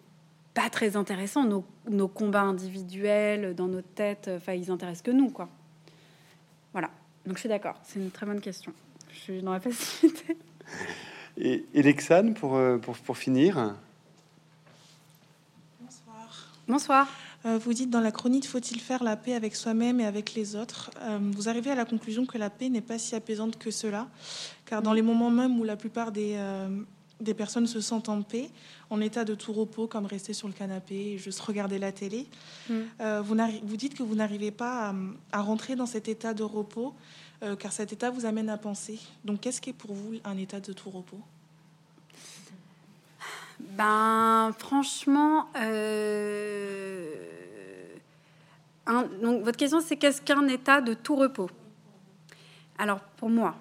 pas 0.55 0.71
très 0.71 0.95
intéressant. 0.97 1.43
Nos, 1.43 1.63
nos 1.87 2.07
combats 2.07 2.41
individuels 2.41 3.53
dans 3.53 3.67
notre 3.67 3.89
tête, 3.89 4.27
enfin, 4.37 4.53
ils 4.53 4.71
intéressent 4.71 5.03
que 5.03 5.11
nous, 5.11 5.29
quoi. 5.29 5.47
Voilà. 6.73 6.89
Donc, 7.27 7.35
je 7.35 7.41
suis 7.41 7.49
d'accord. 7.49 7.75
C'est 7.83 7.99
une 7.99 8.09
très 8.09 8.25
bonne 8.25 8.41
question. 8.41 8.73
Je 9.11 9.19
suis 9.19 9.41
dans 9.41 9.53
la 9.53 9.59
facilité. 9.59 10.37
Et, 11.37 11.65
et 11.73 11.81
Lexane, 11.83 12.33
pour, 12.33 12.55
euh, 12.55 12.77
pour, 12.77 12.97
pour 12.97 13.17
finir. 13.17 13.75
Bonsoir. 15.79 16.47
Bonsoir. 16.67 17.07
Euh, 17.45 17.57
vous 17.57 17.73
dites 17.73 17.89
dans 17.89 18.01
la 18.01 18.11
chronique 18.11 18.47
faut-il 18.47 18.79
faire 18.81 19.03
la 19.03 19.15
paix 19.15 19.33
avec 19.33 19.55
soi-même 19.55 19.99
et 20.01 20.05
avec 20.05 20.33
les 20.33 20.55
autres? 20.55 20.91
Euh, 21.01 21.17
Vous 21.21 21.47
arrivez 21.47 21.71
à 21.71 21.75
la 21.75 21.85
conclusion 21.85 22.25
que 22.25 22.37
la 22.37 22.49
paix 22.49 22.69
n'est 22.69 22.81
pas 22.81 22.99
si 22.99 23.15
apaisante 23.15 23.57
que 23.57 23.71
cela, 23.71 24.07
car 24.65 24.81
dans 24.81 24.93
les 24.93 25.01
moments 25.01 25.31
même 25.31 25.59
où 25.59 25.63
la 25.63 25.77
plupart 25.77 26.11
des, 26.11 26.33
euh, 26.35 26.67
des 27.21 27.33
personnes 27.33 27.65
se 27.67 27.79
sentent 27.79 28.09
en 28.09 28.21
paix, 28.23 28.49
en 28.89 28.99
état 28.99 29.23
de 29.23 29.35
tout 29.35 29.53
repos, 29.53 29.87
comme 29.87 30.05
rester 30.05 30.33
sur 30.33 30.49
le 30.49 30.53
canapé 30.53 31.13
et 31.13 31.17
juste 31.17 31.39
regarder 31.39 31.79
la 31.79 31.91
télé, 31.93 32.27
Mm. 32.69 32.73
euh, 33.01 33.21
vous, 33.21 33.35
vous 33.63 33.77
dites 33.77 33.95
que 33.95 34.03
vous 34.03 34.15
n'arrivez 34.15 34.51
pas 34.51 34.89
à, 34.89 34.95
à 35.31 35.41
rentrer 35.41 35.75
dans 35.77 35.85
cet 35.87 36.07
état 36.09 36.33
de 36.33 36.43
repos, 36.43 36.93
euh, 37.43 37.55
car 37.55 37.71
cet 37.71 37.93
état 37.93 38.09
vous 38.09 38.25
amène 38.25 38.49
à 38.49 38.57
penser. 38.57 38.99
Donc 39.25 39.41
qu'est-ce 39.41 39.61
qui 39.61 39.69
est 39.71 39.73
pour 39.73 39.93
vous 39.93 40.15
un 40.23 40.37
état 40.37 40.59
de 40.59 40.73
tout 40.73 40.89
repos? 40.89 41.21
Ben, 43.59 44.53
franchement, 44.57 45.47
euh, 45.57 47.13
donc 49.21 49.43
votre 49.43 49.57
question, 49.57 49.81
c'est 49.81 49.97
qu'est-ce 49.97 50.21
qu'un 50.21 50.47
état 50.47 50.81
de 50.81 50.93
tout 50.93 51.15
repos? 51.15 51.49
Alors, 52.77 53.01
pour 53.17 53.29
moi, 53.29 53.55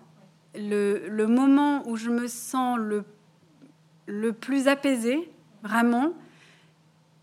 le, 0.55 1.27
moment 1.27 1.87
où 1.89 1.97
je 1.97 2.11
me 2.11 2.29
sens 2.29 2.79
le, 2.79 3.05
le 4.07 4.33
plus 4.33 4.69
apaisé, 4.69 5.31
vraiment, 5.63 6.13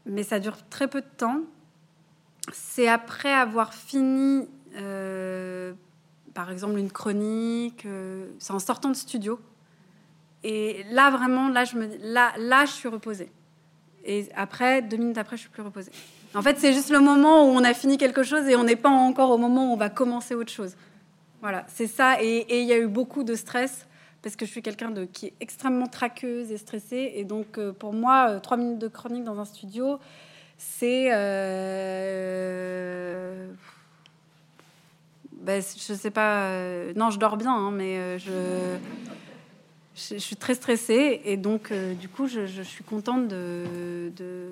mais 0.05 0.23
ça 0.23 0.39
dure 0.39 0.57
très 0.69 0.87
peu 0.87 1.01
de 1.01 1.07
temps, 1.17 1.41
c'est 2.51 2.87
après 2.87 3.33
avoir 3.33 3.73
fini, 3.73 4.47
euh, 4.75 5.73
par 6.35 6.51
exemple, 6.51 6.77
une 6.77 6.91
chronique, 6.91 7.85
euh, 7.85 8.27
c'est 8.39 8.53
en 8.53 8.59
sortant 8.59 8.89
de 8.89 8.95
studio. 8.95 9.39
Et 10.43 10.85
là, 10.91 11.09
vraiment, 11.09 11.47
là, 11.47 11.63
je 11.63 11.77
me, 11.77 11.89
là, 12.01 12.33
là, 12.37 12.65
je 12.65 12.71
suis 12.71 12.89
reposée. 12.89 13.31
Et 14.03 14.27
après, 14.35 14.83
deux 14.83 14.97
minutes 14.97 15.17
après, 15.17 15.37
je 15.37 15.41
suis 15.41 15.49
plus 15.49 15.63
reposée. 15.63 15.91
En 16.35 16.41
fait, 16.41 16.59
c'est 16.59 16.73
juste 16.73 16.91
le 16.91 16.99
moment 16.99 17.45
où 17.45 17.47
on 17.47 17.63
a 17.63 17.73
fini 17.73 17.97
quelque 17.97 18.21
chose 18.21 18.47
et 18.47 18.55
on 18.55 18.65
n'est 18.65 18.75
pas 18.75 18.89
encore 18.89 19.31
au 19.31 19.37
moment 19.37 19.69
où 19.69 19.73
on 19.73 19.77
va 19.77 19.89
commencer 19.89 20.35
autre 20.35 20.51
chose. 20.51 20.75
Voilà, 21.41 21.65
c'est 21.69 21.87
ça. 21.87 22.21
Et 22.21 22.45
il 22.61 22.67
y 22.67 22.73
a 22.73 22.77
eu 22.77 22.87
beaucoup 22.87 23.23
de 23.23 23.33
stress 23.33 23.87
parce 24.21 24.35
que 24.35 24.45
je 24.45 24.51
suis 24.51 24.61
quelqu'un 24.61 24.91
de 24.91 25.05
qui 25.05 25.27
est 25.27 25.33
extrêmement 25.39 25.87
traqueuse 25.87 26.51
et 26.51 26.57
stressée. 26.57 27.13
Et 27.15 27.23
donc, 27.23 27.57
euh, 27.57 27.71
pour 27.71 27.93
moi, 27.93 28.27
euh, 28.29 28.39
trois 28.39 28.57
minutes 28.57 28.79
de 28.79 28.89
chronique 28.89 29.23
dans 29.23 29.39
un 29.39 29.45
studio, 29.45 29.99
c'est 30.57 31.11
ben, 35.45 35.61
je 35.61 35.93
sais 35.93 36.11
pas. 36.11 36.47
euh, 36.49 36.91
non, 36.95 37.09
je 37.11 37.19
dors 37.19 37.37
bien, 37.37 37.53
hein, 37.53 37.71
mais 37.71 37.97
euh, 37.97 38.17
je, 38.17 38.31
je, 39.95 40.15
je 40.15 40.19
suis 40.19 40.35
très 40.35 40.55
stressée 40.55 41.21
et 41.23 41.37
donc 41.37 41.71
euh, 41.71 41.93
du 41.93 42.09
coup, 42.09 42.27
je, 42.27 42.45
je 42.47 42.61
suis 42.63 42.83
contente 42.83 43.27
de, 43.27 44.11
de- 44.17 44.49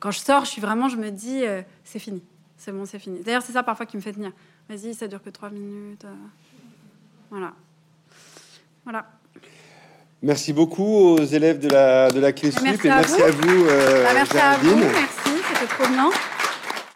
Quand 0.00 0.10
je 0.10 0.18
sors, 0.20 0.44
je 0.44 0.50
suis 0.50 0.62
vraiment, 0.62 0.88
je 0.88 0.96
me 0.96 1.10
dis, 1.10 1.44
euh, 1.44 1.62
c'est 1.84 1.98
fini, 1.98 2.22
c'est 2.56 2.72
bon, 2.72 2.86
c'est 2.86 2.98
fini. 2.98 3.20
D'ailleurs, 3.20 3.42
c'est 3.42 3.52
ça 3.52 3.62
parfois 3.62 3.84
qui 3.86 3.96
me 3.96 4.02
fait 4.02 4.12
tenir. 4.12 4.32
Vas-y, 4.68 4.94
ça 4.94 5.08
dure 5.08 5.22
que 5.22 5.30
trois 5.30 5.50
minutes. 5.50 6.06
Voilà, 7.30 7.52
voilà. 8.84 9.06
Merci 10.22 10.52
beaucoup 10.52 10.84
aux 10.84 11.24
élèves 11.24 11.58
de 11.58 11.68
la, 11.68 12.08
de 12.10 12.20
la 12.20 12.32
clé 12.32 12.50
Merci 12.62 12.88
à 12.88 12.96
merci 12.98 13.16
vous. 13.16 13.22
à 13.24 13.30
vous, 13.32 13.64
euh, 13.66 14.06
merci 14.14 14.38
à 14.38 14.56
vous, 14.58 14.76
merci, 14.76 15.42
c'était 15.52 15.66
trop 15.66 15.88
bien. 15.88 16.10